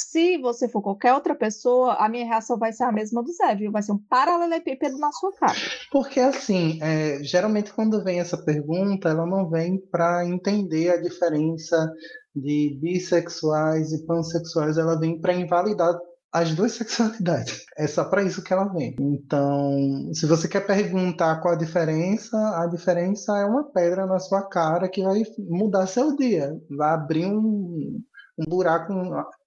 Se 0.00 0.38
você 0.38 0.68
for 0.68 0.80
qualquer 0.80 1.12
outra 1.12 1.34
pessoa, 1.34 1.94
a 1.94 2.08
minha 2.08 2.24
reação 2.24 2.56
vai 2.56 2.72
ser 2.72 2.84
a 2.84 2.92
mesma 2.92 3.20
do 3.20 3.32
Zé, 3.32 3.56
viu? 3.56 3.72
Vai 3.72 3.82
ser 3.82 3.90
um 3.90 3.98
paralelepípedo 3.98 4.96
na 4.96 5.10
sua 5.10 5.32
cara. 5.32 5.58
Porque, 5.90 6.20
assim, 6.20 6.78
é, 6.80 7.20
geralmente 7.24 7.72
quando 7.72 8.04
vem 8.04 8.20
essa 8.20 8.38
pergunta, 8.38 9.08
ela 9.08 9.26
não 9.26 9.50
vem 9.50 9.76
para 9.90 10.24
entender 10.24 10.90
a 10.90 11.02
diferença 11.02 11.92
de 12.32 12.78
bissexuais 12.80 13.92
e 13.92 14.06
pansexuais, 14.06 14.78
ela 14.78 14.96
vem 15.00 15.20
para 15.20 15.34
invalidar 15.34 15.98
as 16.32 16.54
duas 16.54 16.72
sexualidades. 16.78 17.64
É 17.76 17.88
só 17.88 18.04
para 18.04 18.22
isso 18.22 18.44
que 18.44 18.52
ela 18.52 18.72
vem. 18.72 18.94
Então, 19.00 20.12
se 20.12 20.26
você 20.26 20.46
quer 20.46 20.64
perguntar 20.64 21.40
qual 21.40 21.54
a 21.54 21.58
diferença, 21.58 22.36
a 22.62 22.66
diferença 22.66 23.36
é 23.36 23.44
uma 23.44 23.64
pedra 23.64 24.06
na 24.06 24.20
sua 24.20 24.42
cara 24.42 24.88
que 24.88 25.02
vai 25.02 25.22
mudar 25.38 25.88
seu 25.88 26.14
dia, 26.16 26.56
vai 26.70 26.94
abrir 26.94 27.26
um, 27.26 28.00
um 28.38 28.44
buraco 28.44 28.92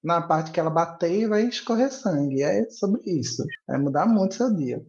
na 0.03 0.21
parte 0.21 0.51
que 0.51 0.59
ela 0.59 0.69
bater 0.69 1.11
e 1.11 1.27
vai 1.27 1.43
escorrer 1.43 1.91
sangue. 1.91 2.43
É 2.43 2.69
sobre 2.69 3.01
isso. 3.05 3.43
Vai 3.67 3.79
mudar 3.79 4.05
muito 4.05 4.35
seu 4.35 4.53
dia. 4.53 4.81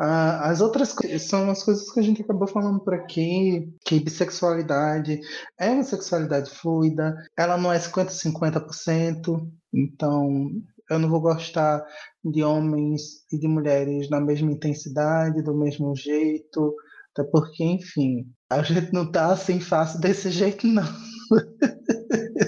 Uh, 0.00 0.42
as 0.42 0.60
outras 0.60 0.92
coisas 0.92 1.22
são 1.22 1.48
as 1.48 1.62
coisas 1.62 1.88
que 1.92 2.00
a 2.00 2.02
gente 2.02 2.22
acabou 2.22 2.48
falando 2.48 2.80
por 2.80 2.94
aqui, 2.94 3.72
que 3.84 4.00
bissexualidade 4.00 5.20
é 5.56 5.70
uma 5.70 5.84
sexualidade 5.84 6.50
fluida, 6.50 7.14
ela 7.38 7.56
não 7.56 7.72
é 7.72 7.78
50-50%, 7.78 9.48
então 9.72 10.50
eu 10.90 10.98
não 10.98 11.08
vou 11.08 11.20
gostar 11.20 11.84
de 12.24 12.42
homens 12.42 13.24
e 13.32 13.38
de 13.38 13.46
mulheres 13.46 14.10
na 14.10 14.20
mesma 14.20 14.50
intensidade, 14.50 15.42
do 15.42 15.56
mesmo 15.56 15.94
jeito, 15.94 16.74
até 17.16 17.22
porque, 17.30 17.62
enfim, 17.62 18.26
a 18.50 18.62
gente 18.64 18.92
não 18.92 19.08
tá 19.10 19.32
assim 19.32 19.60
fácil 19.60 20.00
desse 20.00 20.28
jeito, 20.28 20.66
não. 20.66 20.82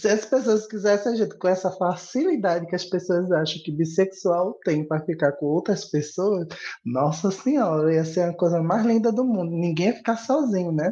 Se 0.00 0.08
as 0.08 0.24
pessoas 0.24 0.66
quisessem 0.66 1.12
a 1.12 1.14
gente 1.14 1.36
com 1.36 1.46
essa 1.46 1.70
facilidade 1.70 2.66
que 2.66 2.74
as 2.74 2.86
pessoas 2.86 3.30
acham 3.30 3.62
que 3.62 3.70
bissexual 3.70 4.58
tem 4.64 4.82
para 4.82 5.04
ficar 5.04 5.32
com 5.32 5.44
outras 5.44 5.84
pessoas, 5.84 6.48
nossa 6.82 7.30
senhora, 7.30 7.92
ia 7.92 8.02
ser 8.02 8.22
a 8.22 8.32
coisa 8.34 8.62
mais 8.62 8.86
linda 8.86 9.12
do 9.12 9.24
mundo. 9.24 9.50
Ninguém 9.50 9.88
ia 9.88 9.96
ficar 9.96 10.16
sozinho, 10.16 10.72
né? 10.72 10.90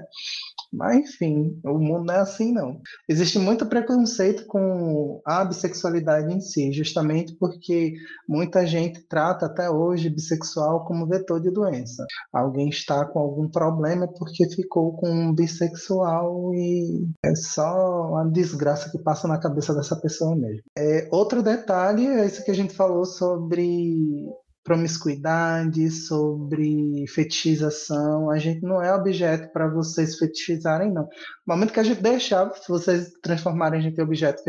Mas, 0.72 0.98
enfim, 0.98 1.58
o 1.64 1.78
mundo 1.78 2.04
não 2.04 2.14
é 2.14 2.18
assim, 2.18 2.52
não. 2.52 2.80
Existe 3.08 3.38
muito 3.38 3.66
preconceito 3.66 4.46
com 4.46 5.20
a 5.24 5.44
bissexualidade 5.44 6.32
em 6.32 6.40
si, 6.40 6.72
justamente 6.72 7.34
porque 7.34 7.94
muita 8.28 8.66
gente 8.66 9.00
trata 9.08 9.46
até 9.46 9.70
hoje 9.70 10.10
bissexual 10.10 10.84
como 10.84 11.06
vetor 11.06 11.40
de 11.40 11.50
doença. 11.50 12.04
Alguém 12.32 12.68
está 12.68 13.04
com 13.06 13.18
algum 13.18 13.48
problema 13.48 14.06
porque 14.06 14.48
ficou 14.48 14.96
com 14.96 15.08
um 15.08 15.34
bissexual 15.34 16.54
e 16.54 17.08
é 17.24 17.34
só 17.34 18.08
uma 18.10 18.30
desgraça 18.30 18.90
que 18.90 18.98
passa 18.98 19.26
na 19.26 19.38
cabeça 19.38 19.74
dessa 19.74 19.96
pessoa 19.96 20.36
mesmo. 20.36 20.62
É, 20.76 21.08
outro 21.10 21.42
detalhe 21.42 22.06
é 22.06 22.26
isso 22.26 22.44
que 22.44 22.50
a 22.50 22.54
gente 22.54 22.74
falou 22.74 23.04
sobre 23.04 24.28
promiscuidade, 24.68 25.90
sobre 25.90 27.06
fetichização. 27.08 28.30
A 28.30 28.38
gente 28.38 28.62
não 28.62 28.82
é 28.82 28.94
objeto 28.94 29.50
para 29.50 29.66
vocês 29.66 30.18
fetichizarem, 30.18 30.92
não. 30.92 31.04
No 31.04 31.54
momento 31.54 31.72
que 31.72 31.80
a 31.80 31.82
gente 31.82 32.02
deixar 32.02 32.52
vocês 32.68 33.10
transformarem 33.22 33.80
a 33.80 33.82
gente 33.82 33.98
em 33.98 34.02
objeto 34.02 34.42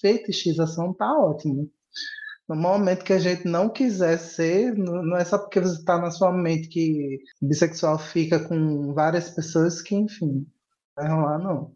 fetichização, 0.00 0.92
tá 0.92 1.10
ótimo. 1.18 1.70
No 2.46 2.54
momento 2.54 3.02
que 3.02 3.14
a 3.14 3.18
gente 3.18 3.48
não 3.48 3.70
quiser 3.70 4.18
ser, 4.18 4.74
não 4.76 5.16
é 5.16 5.24
só 5.24 5.38
porque 5.38 5.60
você 5.60 5.78
está 5.78 5.98
na 5.98 6.10
sua 6.10 6.32
mente 6.32 6.68
que 6.68 7.20
bissexual 7.40 7.98
fica 7.98 8.40
com 8.46 8.92
várias 8.92 9.30
pessoas 9.30 9.80
que, 9.80 9.94
enfim, 9.94 10.46
vai 10.94 11.08
rolar, 11.08 11.38
não. 11.38 11.72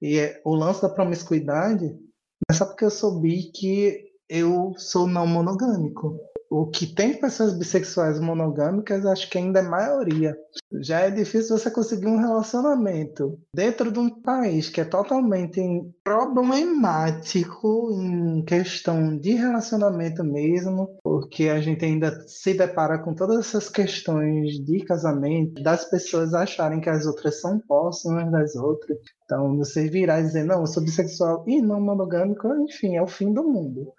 E 0.00 0.18
é, 0.18 0.40
o 0.44 0.54
lance 0.54 0.82
da 0.82 0.88
promiscuidade 0.88 1.84
não 1.84 2.48
é 2.48 2.52
só 2.52 2.64
porque 2.64 2.84
eu 2.84 2.90
soubi 2.90 3.50
que 3.50 4.04
eu 4.28 4.74
sou 4.76 5.08
não 5.08 5.26
monogâmico 5.26 6.16
o 6.50 6.66
que 6.66 6.86
tem 6.86 7.20
pessoas 7.20 7.52
bissexuais 7.56 8.18
monogâmicas, 8.18 9.04
acho 9.04 9.28
que 9.28 9.38
ainda 9.38 9.60
é 9.60 9.62
maioria. 9.62 10.36
Já 10.80 11.00
é 11.00 11.10
difícil 11.10 11.58
você 11.58 11.70
conseguir 11.70 12.06
um 12.06 12.18
relacionamento 12.18 13.38
dentro 13.54 13.92
de 13.92 13.98
um 13.98 14.08
país 14.22 14.68
que 14.68 14.80
é 14.80 14.84
totalmente 14.84 15.60
problemático 16.02 17.90
em 17.92 18.42
questão 18.44 19.16
de 19.18 19.32
relacionamento 19.32 20.24
mesmo, 20.24 20.88
porque 21.02 21.48
a 21.48 21.60
gente 21.60 21.84
ainda 21.84 22.24
se 22.26 22.54
depara 22.54 22.98
com 22.98 23.14
todas 23.14 23.38
essas 23.38 23.68
questões 23.68 24.52
de 24.64 24.84
casamento, 24.84 25.62
das 25.62 25.84
pessoas 25.84 26.32
acharem 26.32 26.80
que 26.80 26.88
as 26.88 27.04
outras 27.06 27.40
são 27.40 27.58
próximas 27.60 28.30
das 28.30 28.56
outras. 28.56 28.98
Então, 29.24 29.56
você 29.58 29.88
virar 29.88 30.20
e 30.20 30.24
dizer, 30.24 30.44
não, 30.44 30.60
eu 30.60 30.66
sou 30.66 30.82
bissexual 30.82 31.44
e 31.46 31.60
não 31.60 31.80
monogâmico, 31.80 32.48
enfim, 32.62 32.96
é 32.96 33.02
o 33.02 33.06
fim 33.06 33.32
do 33.32 33.44
mundo. 33.44 33.92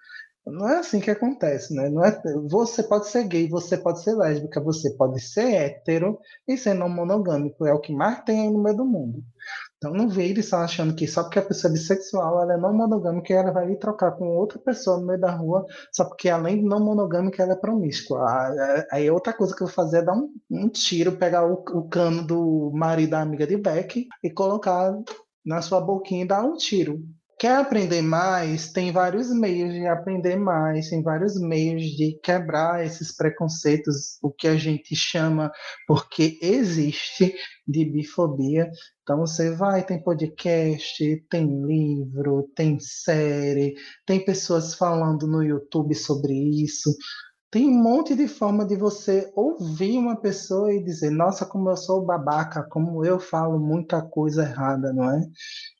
Não 0.52 0.70
é 0.70 0.80
assim 0.80 1.00
que 1.00 1.12
acontece, 1.12 1.74
né? 1.74 1.90
Não 1.90 2.04
é, 2.04 2.22
você 2.50 2.84
pode 2.84 3.08
ser 3.08 3.24
gay, 3.28 3.48
você 3.48 3.78
pode 3.78 4.04
ser 4.04 4.16
lésbica, 4.16 4.62
você 4.62 4.92
pode 4.96 5.20
ser 5.22 5.54
hétero 5.54 6.20
e 6.48 6.58
ser 6.58 6.74
não 6.74 6.90
monogâmico. 6.90 7.66
É 7.66 7.74
o 7.74 7.80
que 7.80 7.94
mais 7.94 8.24
tem 8.24 8.42
aí 8.42 8.50
no 8.52 8.62
meio 8.62 8.78
do 8.78 8.86
mundo. 8.86 9.24
Então 9.78 9.94
não 9.94 10.10
vire 10.10 10.44
só 10.44 10.58
achando 10.58 10.94
que 10.94 11.08
só 11.08 11.24
porque 11.24 11.40
a 11.40 11.46
pessoa 11.46 11.72
é 11.72 11.74
bissexual, 11.74 12.42
ela 12.42 12.54
é 12.56 12.58
não 12.58 12.74
monogâmica 12.74 13.32
e 13.32 13.36
ela 13.36 13.52
vai 13.52 13.72
ir 13.72 13.80
trocar 13.80 14.12
com 14.12 14.26
outra 14.28 14.60
pessoa 14.60 15.00
no 15.00 15.08
meio 15.08 15.20
da 15.20 15.32
rua, 15.32 15.66
só 15.94 16.04
porque 16.04 16.28
além 16.28 16.58
de 16.58 16.64
não 16.66 16.84
monogâmica, 16.84 17.42
ela 17.42 17.54
é 17.54 17.56
promíscua. 17.56 18.20
Ah, 18.28 18.54
é, 18.58 18.88
aí 18.92 19.10
outra 19.10 19.32
coisa 19.32 19.56
que 19.56 19.64
eu 19.64 19.68
vou 19.68 19.74
fazer 19.74 20.00
é 20.00 20.02
dar 20.02 20.14
um, 20.16 20.34
um 20.52 20.68
tiro, 20.68 21.14
pegar 21.18 21.46
o, 21.48 21.54
o, 21.54 21.88
cano 21.88 22.28
do 22.28 22.72
marido 22.74 23.12
da 23.12 23.22
amiga 23.22 23.48
de 23.48 23.56
Beck 23.56 24.06
e 24.22 24.30
colocar 24.30 24.94
na 25.46 25.62
sua 25.62 25.80
boquinha 25.80 26.26
e 26.26 26.28
dar 26.28 26.44
um 26.44 26.58
tiro. 26.58 27.02
Quer 27.40 27.56
aprender 27.56 28.02
mais? 28.02 28.70
Tem 28.74 28.92
vários 28.92 29.30
meios 29.30 29.74
de 29.74 29.88
aprender 29.88 30.36
mais, 30.36 30.90
tem 30.90 31.02
vários 31.02 31.40
meios 31.40 31.84
de 31.84 32.20
quebrar 32.22 32.86
esses 32.86 33.16
preconceitos, 33.16 34.18
o 34.22 34.30
que 34.30 34.46
a 34.46 34.58
gente 34.58 34.94
chama, 34.94 35.50
porque 35.88 36.38
existe, 36.42 37.34
de 37.66 37.86
bifobia. 37.86 38.70
Então 39.04 39.20
você 39.20 39.56
vai, 39.56 39.86
tem 39.86 40.04
podcast, 40.04 41.26
tem 41.30 41.48
livro, 41.66 42.52
tem 42.54 42.78
série, 42.78 43.74
tem 44.06 44.24
pessoas 44.26 44.76
falando 44.76 45.26
no 45.26 45.42
YouTube 45.42 45.96
sobre 45.96 46.34
isso. 46.34 46.94
Tem 47.52 47.68
um 47.68 47.82
monte 47.82 48.16
de 48.16 48.28
forma 48.28 48.66
de 48.66 48.76
você 48.76 49.32
ouvir 49.36 49.98
uma 49.98 50.16
pessoa 50.16 50.72
e 50.72 50.84
dizer, 50.84 51.10
nossa, 51.10 51.46
como 51.46 51.70
eu 51.70 51.78
sou 51.78 52.06
babaca, 52.06 52.64
como 52.70 53.04
eu 53.04 53.20
falo 53.20 53.60
muita 53.60 54.02
coisa 54.02 54.44
errada, 54.44 54.94
não 54.94 55.10
é? 55.10 55.22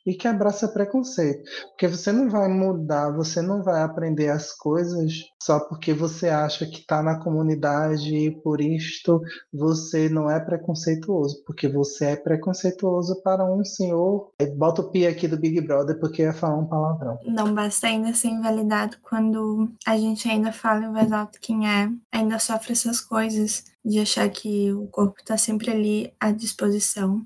e 0.10 0.16
quebrar 0.16 0.52
seu 0.52 0.70
preconceito. 0.70 1.44
Porque 1.70 1.88
você 1.88 2.12
não 2.12 2.30
vai 2.30 2.48
mudar, 2.48 3.12
você 3.12 3.42
não 3.42 3.62
vai 3.62 3.84
aprender 3.84 4.30
as 4.30 4.52
coisas 4.52 5.14
só 5.42 5.60
porque 5.60 5.94
você 5.94 6.30
acha 6.30 6.66
que 6.66 6.80
está 6.80 7.02
na 7.02 7.20
comunidade 7.20 8.14
e 8.14 8.32
por 8.42 8.60
isto 8.60 9.22
você 9.54 10.10
não 10.10 10.30
é 10.30 10.40
preconceituoso, 10.40 11.44
porque 11.46 11.68
você 11.68 12.06
é 12.06 12.16
preconceituoso 12.16 13.22
para 13.22 13.46
um 13.46 13.64
senhor. 13.64 14.32
Bota 14.58 14.82
o 14.82 14.92
pi 14.92 15.06
aqui 15.06 15.28
do 15.28 15.38
Big 15.38 15.62
Brother 15.62 16.00
porque 16.00 16.24
ia 16.24 16.34
falar 16.34 16.58
um 16.58 16.68
palavrão. 16.68 17.20
Não 17.26 17.54
basta 17.54 17.88
ainda 17.88 18.14
ser 18.14 18.30
invalidado 18.30 18.98
quando 19.02 19.70
a 19.86 19.98
gente 19.98 20.28
ainda 20.28 20.52
fala 20.52 20.86
em 20.86 20.92
voz 20.92 21.12
alta 21.12 21.40
quem 21.60 21.70
é, 21.70 21.92
ainda 22.12 22.40
sofre 22.40 22.72
essas 22.72 23.02
coisas 23.02 23.66
de 23.84 24.00
achar 24.00 24.30
que 24.30 24.72
o 24.72 24.88
corpo 24.88 25.20
está 25.20 25.38
sempre 25.38 25.72
ali 25.72 26.14
à 26.20 26.32
disposição 26.32 27.26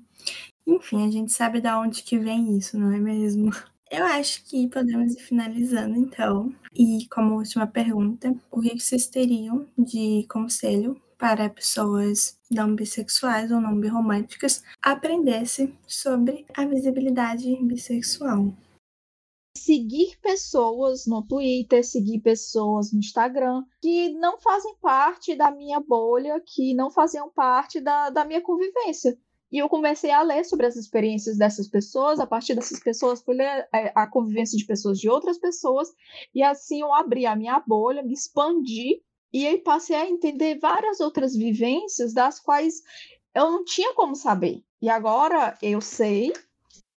enfim, 0.66 1.06
a 1.06 1.10
gente 1.10 1.30
sabe 1.32 1.60
da 1.60 1.78
onde 1.78 2.02
que 2.02 2.18
vem 2.18 2.56
isso, 2.56 2.78
não 2.78 2.90
é 2.90 2.98
mesmo? 2.98 3.50
Eu 3.90 4.04
acho 4.06 4.42
que 4.44 4.66
podemos 4.68 5.14
ir 5.14 5.20
finalizando, 5.20 5.96
então. 5.96 6.52
E 6.74 7.06
como 7.10 7.36
última 7.36 7.66
pergunta, 7.66 8.34
o 8.50 8.60
que 8.60 8.80
vocês 8.80 9.06
teriam 9.06 9.66
de 9.78 10.26
conselho 10.28 11.00
para 11.18 11.50
pessoas 11.50 12.38
não 12.50 12.74
bissexuais 12.74 13.52
ou 13.52 13.60
não 13.60 13.78
birromânticas 13.78 14.64
aprendessem 14.82 15.78
sobre 15.86 16.46
a 16.56 16.64
visibilidade 16.64 17.54
bissexual? 17.62 18.52
Seguir 19.64 20.18
pessoas 20.20 21.06
no 21.06 21.22
Twitter, 21.26 21.82
seguir 21.82 22.20
pessoas 22.20 22.92
no 22.92 22.98
Instagram 22.98 23.64
que 23.80 24.10
não 24.10 24.38
fazem 24.38 24.74
parte 24.76 25.34
da 25.34 25.50
minha 25.50 25.80
bolha, 25.80 26.42
que 26.44 26.74
não 26.74 26.90
faziam 26.90 27.30
parte 27.30 27.80
da, 27.80 28.10
da 28.10 28.24
minha 28.24 28.42
convivência. 28.42 29.18
E 29.50 29.58
eu 29.58 29.68
comecei 29.68 30.10
a 30.10 30.20
ler 30.22 30.44
sobre 30.44 30.66
as 30.66 30.76
experiências 30.76 31.38
dessas 31.38 31.68
pessoas, 31.68 32.20
a 32.20 32.26
partir 32.26 32.54
dessas 32.54 32.80
pessoas, 32.80 33.22
fui 33.22 33.36
ler 33.36 33.66
é, 33.72 33.92
a 33.94 34.06
convivência 34.06 34.58
de 34.58 34.66
pessoas 34.66 34.98
de 34.98 35.08
outras 35.08 35.38
pessoas, 35.38 35.88
e 36.34 36.42
assim 36.42 36.80
eu 36.80 36.92
abri 36.92 37.24
a 37.24 37.36
minha 37.36 37.58
bolha, 37.60 38.02
me 38.02 38.12
expandi, 38.12 39.00
e 39.32 39.46
aí 39.46 39.58
passei 39.58 39.96
a 39.96 40.08
entender 40.08 40.58
várias 40.58 41.00
outras 41.00 41.34
vivências 41.34 42.12
das 42.12 42.38
quais 42.38 42.82
eu 43.34 43.50
não 43.50 43.64
tinha 43.64 43.94
como 43.94 44.14
saber. 44.14 44.62
E 44.82 44.88
agora 44.88 45.56
eu 45.62 45.80
sei, 45.80 46.32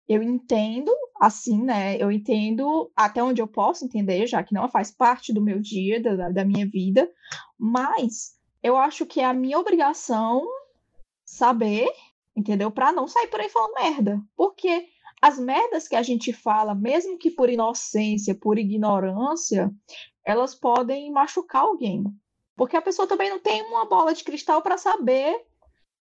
eu 0.08 0.22
entendo, 0.22 0.92
assim, 1.20 1.62
né? 1.62 1.96
Eu 1.96 2.10
entendo 2.12 2.90
até 2.94 3.22
onde 3.22 3.42
eu 3.42 3.48
posso 3.48 3.84
entender, 3.84 4.26
já 4.26 4.42
que 4.42 4.54
não 4.54 4.68
faz 4.68 4.90
parte 4.90 5.32
do 5.32 5.42
meu 5.42 5.60
dia, 5.60 6.00
da, 6.00 6.30
da 6.30 6.44
minha 6.44 6.66
vida, 6.66 7.10
mas 7.58 8.36
eu 8.62 8.76
acho 8.76 9.04
que 9.06 9.20
é 9.20 9.24
a 9.24 9.34
minha 9.34 9.58
obrigação 9.58 10.46
saber 11.24 11.88
entendeu? 12.36 12.70
Para 12.70 12.92
não 12.92 13.08
sair 13.08 13.28
por 13.28 13.40
aí 13.40 13.48
falando 13.48 13.74
merda. 13.74 14.22
Porque 14.36 14.86
as 15.22 15.38
merdas 15.38 15.88
que 15.88 15.96
a 15.96 16.02
gente 16.02 16.32
fala, 16.32 16.74
mesmo 16.74 17.16
que 17.16 17.30
por 17.30 17.48
inocência, 17.48 18.34
por 18.34 18.58
ignorância, 18.58 19.72
elas 20.22 20.54
podem 20.54 21.10
machucar 21.10 21.62
alguém. 21.62 22.04
Porque 22.54 22.76
a 22.76 22.82
pessoa 22.82 23.08
também 23.08 23.30
não 23.30 23.40
tem 23.40 23.62
uma 23.62 23.86
bola 23.86 24.12
de 24.12 24.22
cristal 24.22 24.60
para 24.60 24.76
saber 24.76 25.42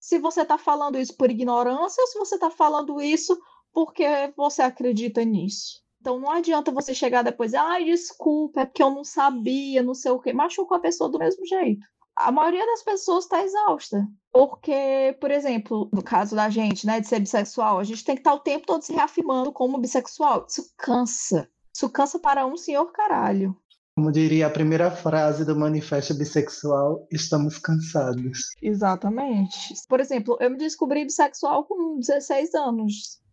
se 0.00 0.18
você 0.18 0.42
está 0.42 0.58
falando 0.58 0.98
isso 0.98 1.16
por 1.16 1.30
ignorância 1.30 2.02
ou 2.02 2.08
se 2.08 2.18
você 2.18 2.34
está 2.34 2.50
falando 2.50 3.00
isso 3.00 3.40
porque 3.74 4.06
você 4.36 4.62
acredita 4.62 5.24
nisso. 5.24 5.82
Então 6.00 6.20
não 6.20 6.30
adianta 6.30 6.70
você 6.70 6.94
chegar 6.94 7.22
depois, 7.22 7.52
ai, 7.54 7.84
desculpa, 7.84 8.60
é 8.60 8.66
porque 8.66 8.82
eu 8.82 8.90
não 8.90 9.02
sabia, 9.02 9.82
não 9.82 9.94
sei 9.94 10.12
o 10.12 10.20
quê. 10.20 10.32
Machuca 10.32 10.76
a 10.76 10.80
pessoa 10.80 11.10
do 11.10 11.18
mesmo 11.18 11.44
jeito. 11.44 11.84
A 12.14 12.30
maioria 12.30 12.64
das 12.64 12.82
pessoas 12.82 13.24
está 13.24 13.42
exausta. 13.42 14.06
Porque, 14.30 15.16
por 15.20 15.30
exemplo, 15.30 15.88
no 15.92 16.02
caso 16.02 16.36
da 16.36 16.48
gente, 16.48 16.86
né, 16.86 17.00
de 17.00 17.08
ser 17.08 17.18
bissexual, 17.18 17.78
a 17.78 17.84
gente 17.84 18.04
tem 18.04 18.14
que 18.14 18.20
estar 18.20 18.30
tá 18.30 18.36
o 18.36 18.40
tempo 18.40 18.66
todo 18.66 18.82
se 18.82 18.92
reafirmando 18.92 19.52
como 19.52 19.78
bissexual. 19.78 20.46
Isso 20.48 20.70
cansa. 20.76 21.48
Isso 21.74 21.88
cansa 21.90 22.18
para 22.18 22.46
um 22.46 22.56
senhor 22.56 22.92
caralho. 22.92 23.56
Como 23.96 24.12
diria 24.12 24.46
a 24.46 24.50
primeira 24.50 24.90
frase 24.90 25.44
do 25.44 25.56
manifesto 25.56 26.14
bissexual, 26.14 27.06
estamos 27.10 27.58
cansados. 27.58 28.50
Exatamente. 28.60 29.74
Por 29.88 30.00
exemplo, 30.00 30.36
eu 30.40 30.50
me 30.50 30.58
descobri 30.58 31.04
bissexual 31.04 31.64
com 31.64 31.98
16 31.98 32.54
anos. 32.54 33.23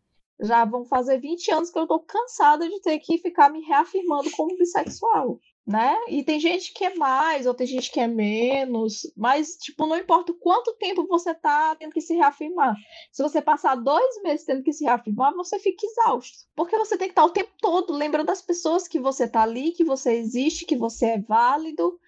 Já 0.42 0.66
vão 0.66 0.86
fazer 0.86 1.20
20 1.20 1.52
anos 1.52 1.70
que 1.70 1.78
eu 1.80 1.88
tô 1.88 2.00
cansada 2.00 2.68
de 2.68 2.82
ter 2.82 3.00
que 3.00 3.18
ficar 3.18 3.50
me 3.50 3.62
reafirmando 3.62 4.30
como 4.32 4.58
bissexual 4.58 5.40
né? 5.66 5.96
E 6.08 6.24
tem 6.24 6.40
gente 6.40 6.74
que 6.74 6.84
é 6.84 6.96
mais, 6.96 7.46
ou 7.46 7.54
tem 7.54 7.68
gente 7.68 7.92
que 7.92 8.00
é 8.00 8.08
menos, 8.08 9.02
mas, 9.16 9.56
tipo, 9.56 9.86
não 9.86 9.98
importa 9.98 10.34
quanto 10.34 10.76
tempo 10.78 11.08
você 11.08 11.34
tá 11.34 11.76
tendo 11.76 11.92
que 11.92 12.02
se 12.02 12.16
reafirmar. 12.16 12.76
Se 13.12 13.22
você 13.22 13.42
passar 13.42 13.76
dois 13.76 14.22
meses 14.24 14.46
tendo 14.46 14.64
que 14.64 14.74
se 14.74 14.84
reafirmar, 14.84 15.34
você 15.34 15.60
fica 15.60 15.86
exausto. 15.86 16.46
Porque 16.56 16.78
você 16.78 16.98
tem 16.98 17.08
que 17.08 17.14
estar 17.14 17.26
o 17.26 17.30
tempo 17.30 17.52
todo 17.60 17.94
lembrando 17.94 18.28
das 18.28 18.42
pessoas 18.42 18.88
que 18.88 19.00
você 19.00 19.28
tá 19.28 19.44
ali, 19.44 19.72
que 19.72 19.84
você 19.84 20.14
existe, 20.14 20.66
que 20.66 20.76
você 20.76 21.06
é 21.08 21.20
válido, 21.20 22.00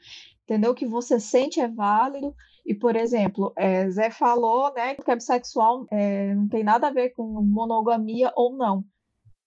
entendeu? 0.44 0.74
Que 0.74 0.86
você 0.86 1.20
sente 1.20 1.60
é 1.60 1.68
válido. 1.68 2.36
E, 2.66 2.74
por 2.74 2.96
exemplo, 2.96 3.52
é, 3.58 3.90
Zé 3.90 4.10
falou, 4.10 4.74
né, 4.74 4.96
que 4.96 5.16
bissexual 5.16 5.86
é, 5.92 6.34
não 6.34 6.48
tem 6.48 6.64
nada 6.64 6.88
a 6.88 6.94
ver 6.94 7.10
com 7.10 7.24
monogamia 7.42 8.32
ou 8.36 8.56
não. 8.56 8.86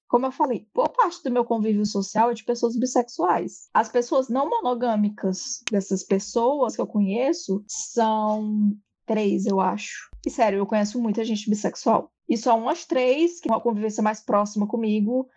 Como 0.09 0.27
eu 0.27 0.31
falei, 0.31 0.69
boa 0.73 0.89
parte 0.89 1.23
do 1.25 1.33
meu 1.33 1.45
convívio 1.45 1.85
social 1.85 2.31
é 2.31 2.35
de 2.35 2.45
pessoas 2.45 2.79
bissexuais. 2.79 3.69
As 3.75 3.89
pessoas 3.89 4.29
não 4.29 4.49
monogâmicas 4.49 5.63
dessas 5.71 6.05
pessoas 6.05 6.77
que 6.77 6.81
eu 6.81 6.87
conheço 6.87 7.65
são 7.67 8.77
três, 9.05 9.47
eu 9.47 9.61
acho. 9.61 10.11
E 10.25 10.31
sério, 10.31 10.59
eu 10.59 10.67
conheço 10.67 11.01
muita 11.01 11.25
gente 11.25 11.49
bissexual. 11.49 12.13
E 12.29 12.37
só 12.37 12.57
umas 12.57 12.85
três, 12.85 13.41
que 13.41 13.49
uma 13.49 13.61
convivência 13.61 14.03
mais 14.03 14.21
próxima 14.21 14.67
comigo, 14.67 15.29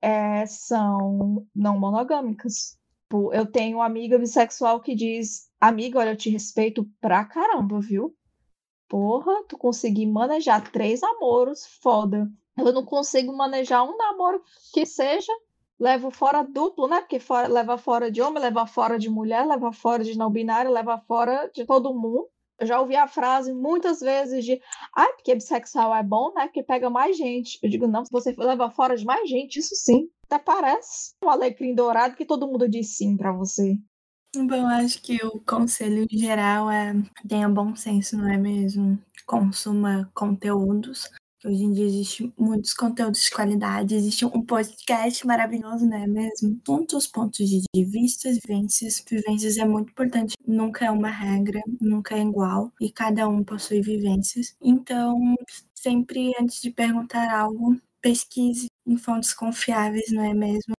é, 0.00 0.46
são 0.46 1.46
não 1.54 1.78
monogâmicas. 1.78 2.78
Tipo, 3.02 3.32
eu 3.32 3.46
tenho 3.46 3.78
uma 3.78 3.86
amiga 3.86 4.18
bissexual 4.18 4.80
que 4.80 4.94
diz: 4.94 5.45
Amiga, 5.60 5.98
olha, 5.98 6.10
eu 6.10 6.16
te 6.16 6.30
respeito 6.30 6.88
pra 7.00 7.24
caramba, 7.24 7.80
viu? 7.80 8.14
Porra, 8.88 9.44
tu 9.48 9.56
consegui 9.58 10.06
manejar 10.06 10.70
três 10.70 11.02
amoros, 11.02 11.66
foda 11.82 12.30
eu 12.56 12.72
não 12.72 12.84
consigo 12.84 13.32
manejar 13.36 13.84
um 13.84 13.96
namoro 13.96 14.42
que 14.72 14.86
seja, 14.86 15.32
levo 15.78 16.10
fora 16.10 16.42
duplo, 16.42 16.88
né? 16.88 17.00
Porque 17.00 17.18
fora, 17.18 17.48
leva 17.48 17.76
fora 17.76 18.10
de 18.10 18.22
homem, 18.22 18.42
leva 18.42 18.66
fora 18.66 18.98
de 18.98 19.10
mulher, 19.10 19.46
leva 19.46 19.72
fora 19.72 20.02
de 20.02 20.16
não 20.16 20.30
binário, 20.30 20.70
leva 20.70 20.98
fora 21.06 21.50
de 21.52 21.64
todo 21.66 21.94
mundo. 21.94 22.28
Eu 22.58 22.66
já 22.66 22.80
ouvi 22.80 22.96
a 22.96 23.06
frase 23.06 23.52
muitas 23.52 24.00
vezes 24.00 24.42
de 24.42 24.58
ai, 24.96 25.12
porque 25.12 25.34
bissexual 25.34 25.94
é 25.94 26.02
bom, 26.02 26.32
né? 26.34 26.46
Porque 26.46 26.62
pega 26.62 26.88
mais 26.88 27.16
gente. 27.16 27.58
Eu 27.62 27.68
digo, 27.68 27.86
não, 27.86 28.02
se 28.02 28.10
você 28.10 28.34
leva 28.38 28.70
fora 28.70 28.96
de 28.96 29.04
mais 29.04 29.28
gente, 29.28 29.58
isso 29.58 29.74
sim. 29.74 30.08
Até 30.24 30.38
parece 30.38 31.14
um 31.22 31.28
alecrim 31.28 31.74
dourado 31.74 32.16
que 32.16 32.24
todo 32.24 32.48
mundo 32.48 32.66
diz 32.66 32.96
sim 32.96 33.14
para 33.16 33.30
você. 33.30 33.76
Bom, 34.34 34.66
acho 34.66 35.00
que 35.02 35.16
o 35.24 35.40
conselho 35.40 36.06
geral 36.10 36.70
é 36.70 36.92
tenha 37.26 37.48
bom 37.48 37.74
senso, 37.74 38.16
não 38.18 38.28
é 38.30 38.36
mesmo? 38.36 38.98
Consuma 39.26 40.10
conteúdos 40.14 41.08
Hoje 41.44 41.62
em 41.62 41.70
dia 41.72 41.84
existe 41.84 42.32
muitos 42.36 42.74
conteúdos 42.74 43.20
de 43.22 43.30
qualidade, 43.30 43.94
existe 43.94 44.24
um 44.24 44.42
podcast 44.44 45.24
maravilhoso, 45.24 45.86
né 45.86 46.04
mesmo? 46.06 46.60
Muitos 46.66 47.06
pontos 47.06 47.46
de 47.48 47.62
vista, 47.84 48.28
vivências. 48.32 49.04
Vivências 49.08 49.56
é 49.56 49.64
muito 49.64 49.90
importante, 49.90 50.34
nunca 50.44 50.86
é 50.86 50.90
uma 50.90 51.08
regra, 51.10 51.60
nunca 51.80 52.16
é 52.16 52.22
igual, 52.22 52.72
e 52.80 52.90
cada 52.90 53.28
um 53.28 53.44
possui 53.44 53.80
vivências. 53.80 54.56
Então, 54.60 55.36
sempre 55.74 56.32
antes 56.40 56.60
de 56.60 56.70
perguntar 56.72 57.30
algo, 57.32 57.76
pesquise 58.00 58.66
em 58.86 58.96
fontes 58.96 59.32
confiáveis, 59.32 60.10
não 60.10 60.24
é 60.24 60.34
mesmo? 60.34 60.75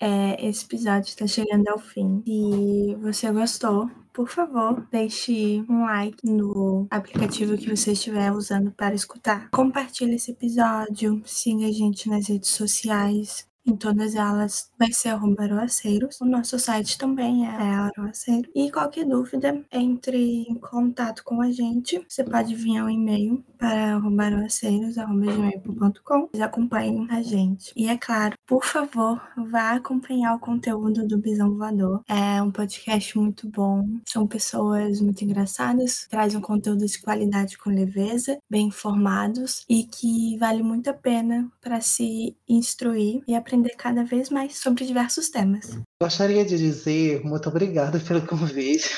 É, 0.00 0.48
esse 0.48 0.64
episódio 0.64 1.08
está 1.08 1.26
chegando 1.26 1.68
ao 1.68 1.78
fim. 1.78 2.22
Se 2.26 2.94
você 3.02 3.30
gostou, 3.30 3.90
por 4.14 4.28
favor, 4.28 4.86
deixe 4.90 5.62
um 5.68 5.84
like 5.84 6.26
no 6.26 6.86
aplicativo 6.90 7.56
que 7.56 7.68
você 7.68 7.92
estiver 7.92 8.32
usando 8.32 8.72
para 8.72 8.94
escutar. 8.94 9.50
Compartilhe 9.50 10.14
esse 10.14 10.30
episódio, 10.30 11.22
siga 11.26 11.66
a 11.66 11.72
gente 11.72 12.08
nas 12.08 12.28
redes 12.28 12.50
sociais. 12.50 13.46
Em 13.66 13.76
todas 13.76 14.14
elas 14.14 14.70
vai 14.78 14.90
ser 14.90 15.10
arroba 15.10 15.44
Aroaceiros. 15.44 16.18
O 16.20 16.24
nosso 16.24 16.58
site 16.58 16.96
também 16.96 17.46
é 17.46 17.50
Aroaceiro. 17.50 18.50
E 18.54 18.70
qualquer 18.72 19.04
dúvida, 19.04 19.62
entre 19.70 20.46
em 20.48 20.54
contato 20.54 21.22
com 21.22 21.42
a 21.42 21.52
gente. 21.52 22.02
Você 22.08 22.24
pode 22.24 22.54
vir 22.54 22.78
ao 22.78 22.88
e-mail 22.88 23.44
para 23.60 23.96
arrobaroaceiros.com. 23.96 26.30
Acompanhem 26.42 27.06
a 27.10 27.22
gente. 27.22 27.72
E 27.76 27.88
é 27.88 27.96
claro, 27.96 28.34
por 28.46 28.64
favor, 28.64 29.20
vá 29.36 29.72
acompanhar 29.72 30.34
o 30.34 30.40
conteúdo 30.40 31.06
do 31.06 31.18
Bisão 31.18 31.54
Voador. 31.54 32.02
É 32.08 32.42
um 32.42 32.50
podcast 32.50 33.16
muito 33.18 33.48
bom. 33.48 33.86
São 34.08 34.26
pessoas 34.26 35.00
muito 35.00 35.22
engraçadas, 35.22 36.06
traz 36.08 36.34
um 36.34 36.40
conteúdo 36.40 36.86
de 36.86 37.00
qualidade 37.00 37.58
com 37.58 37.70
leveza, 37.70 38.38
bem 38.48 38.68
informados 38.68 39.64
e 39.68 39.84
que 39.84 40.36
vale 40.38 40.62
muito 40.62 40.88
a 40.88 40.94
pena 40.94 41.50
para 41.60 41.80
se 41.80 42.36
instruir 42.48 43.22
e 43.28 43.34
aprender 43.34 43.74
cada 43.76 44.02
vez 44.02 44.30
mais 44.30 44.58
sobre 44.58 44.86
diversos 44.86 45.28
temas. 45.28 45.89
Gostaria 46.02 46.46
de 46.46 46.56
dizer 46.56 47.22
muito 47.22 47.50
obrigado 47.50 48.00
pelo 48.08 48.26
convite. 48.26 48.88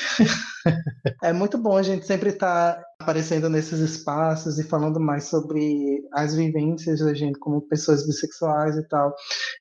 é 1.21 1.33
muito 1.33 1.57
bom 1.57 1.75
a 1.75 1.83
gente 1.83 2.05
sempre 2.05 2.29
estar 2.29 2.75
tá 2.75 2.83
aparecendo 3.01 3.49
nesses 3.49 3.79
espaços 3.79 4.57
e 4.57 4.63
falando 4.63 4.99
mais 5.01 5.25
sobre 5.25 6.01
as 6.13 6.33
vivências 6.33 7.01
da 7.01 7.13
gente 7.13 7.37
como 7.37 7.61
pessoas 7.61 8.07
bissexuais 8.07 8.77
e 8.77 8.87
tal. 8.87 9.13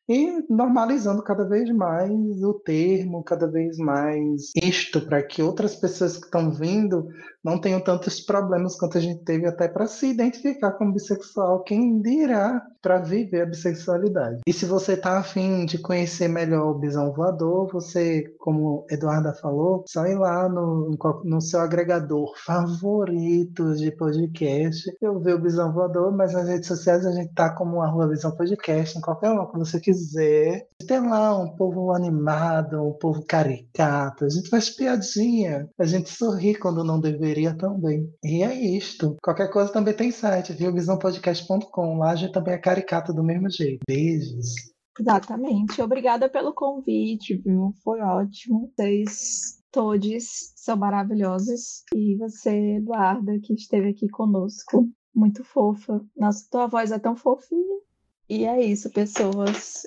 E 0.09 0.45
normalizando 0.49 1.23
cada 1.23 1.45
vez 1.45 1.69
mais 1.71 2.13
o 2.43 2.55
termo, 2.55 3.25
cada 3.25 3.49
vez 3.49 3.77
mais 3.79 4.53
isto, 4.63 5.01
para 5.01 5.23
que 5.23 5.43
outras 5.43 5.75
pessoas 5.75 6.17
que 6.17 6.27
estão 6.27 6.53
vindo 6.53 7.09
não 7.45 7.61
tenham 7.61 7.81
tantos 7.81 8.21
problemas 8.21 8.77
quanto 8.79 8.99
a 8.99 9.01
gente 9.01 9.25
teve 9.25 9.47
até 9.47 9.67
para 9.67 9.87
se 9.87 10.07
identificar 10.07 10.73
como 10.73 10.93
bissexual. 10.93 11.65
Quem 11.65 12.01
dirá 12.01 12.65
para 12.81 12.99
viver 12.99 13.43
a 13.43 13.47
bissexualidade? 13.47 14.41
E 14.47 14.53
se 14.53 14.65
você 14.65 14.93
está 14.93 15.19
afim 15.19 15.67
de 15.67 15.79
conhecer 15.79 16.29
melhor 16.29 16.71
o 16.71 16.79
Bisão 16.79 17.13
Voador, 17.13 17.32
você, 17.73 18.25
como 18.39 18.87
Eduarda 18.91 19.33
falou, 19.35 19.85
só 19.87 20.07
ir 20.07 20.17
lá 20.17 20.49
no, 20.49 20.91
no 21.25 21.41
seu 21.41 21.61
agregador 21.61 22.33
favorito 22.45 23.75
de 23.75 23.91
podcast. 23.93 24.91
Eu 25.01 25.19
vi 25.21 25.33
o 25.33 25.41
Bisão 25.41 25.73
Voador, 25.73 26.13
mas 26.13 26.33
nas 26.33 26.49
redes 26.49 26.69
sociais 26.69 27.07
a 27.07 27.13
gente 27.13 27.33
tá 27.35 27.51
como 27.55 27.83
arroba 27.83 28.09
Visão 28.09 28.35
Podcast, 28.37 28.99
em 28.99 29.01
qualquer 29.01 29.31
uma 29.31 29.51
que 29.51 29.59
você 29.59 29.81
quiser. 29.81 30.67
Tem 30.87 31.01
lá 31.01 31.37
um 31.39 31.55
povo 31.57 31.93
animado, 31.93 32.83
um 32.83 32.93
povo 32.93 33.25
caricato. 33.25 34.25
A 34.25 34.29
gente 34.29 34.49
faz 34.49 34.71
piadinha. 34.71 35.69
A 35.79 35.85
gente 35.85 36.11
sorri 36.11 36.55
quando 36.55 36.85
não 36.85 37.01
deveria 37.01 37.57
também. 37.57 38.13
E 38.25 38.43
é 38.43 38.55
isto. 38.55 39.17
Qualquer 39.23 39.51
coisa 39.51 39.73
também 39.73 39.95
tem 39.95 40.11
site, 40.11 40.53
viu? 40.53 40.73
Visãopodcast.com. 40.73 41.99
Lá 41.99 42.11
a 42.11 42.17
gente 42.17 42.33
também 42.33 42.55
é 42.55 42.59
caricato 42.59 43.13
do 43.13 43.23
mesmo 43.23 43.49
jeito. 43.51 43.81
Beijos. 43.87 44.72
Exatamente. 44.99 45.81
Obrigada 45.81 46.29
pelo 46.29 46.53
convite, 46.53 47.37
viu? 47.37 47.73
Foi 47.83 48.01
ótimo. 48.01 48.71
Vocês 48.77 49.63
todos 49.71 50.53
são 50.55 50.77
maravilhosos. 50.77 51.83
E 51.95 52.17
você, 52.17 52.77
Eduarda, 52.77 53.39
que 53.43 53.55
esteve 53.55 53.89
aqui 53.89 54.09
conosco, 54.09 54.89
muito 55.15 55.43
fofa. 55.43 56.05
Nossa, 56.17 56.47
tua 56.51 56.67
voz 56.67 56.93
é 56.93 56.99
tão 56.99 57.17
fofinha. 57.17 57.81
E 58.29 58.45
é 58.45 58.65
isso, 58.65 58.91
pessoas. 58.91 59.83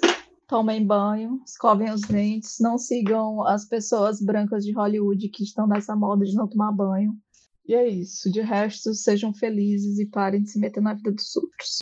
Tomem 0.47 0.85
banho, 0.85 1.41
escovem 1.45 1.91
os 1.91 2.01
dentes, 2.01 2.57
não 2.59 2.77
sigam 2.77 3.43
as 3.47 3.65
pessoas 3.65 4.21
brancas 4.21 4.63
de 4.63 4.73
Hollywood 4.73 5.29
que 5.29 5.43
estão 5.43 5.65
nessa 5.65 5.95
moda 5.95 6.23
de 6.23 6.35
não 6.35 6.47
tomar 6.47 6.71
banho. 6.71 7.13
E 7.67 7.73
é 7.73 7.87
isso. 7.87 8.31
De 8.31 8.41
resto, 8.41 8.93
sejam 8.93 9.33
felizes 9.33 9.97
e 9.97 10.05
parem 10.05 10.43
de 10.43 10.51
se 10.51 10.59
meter 10.59 10.81
na 10.81 10.93
vida 10.93 11.11
dos 11.11 11.35
outros. 11.35 11.79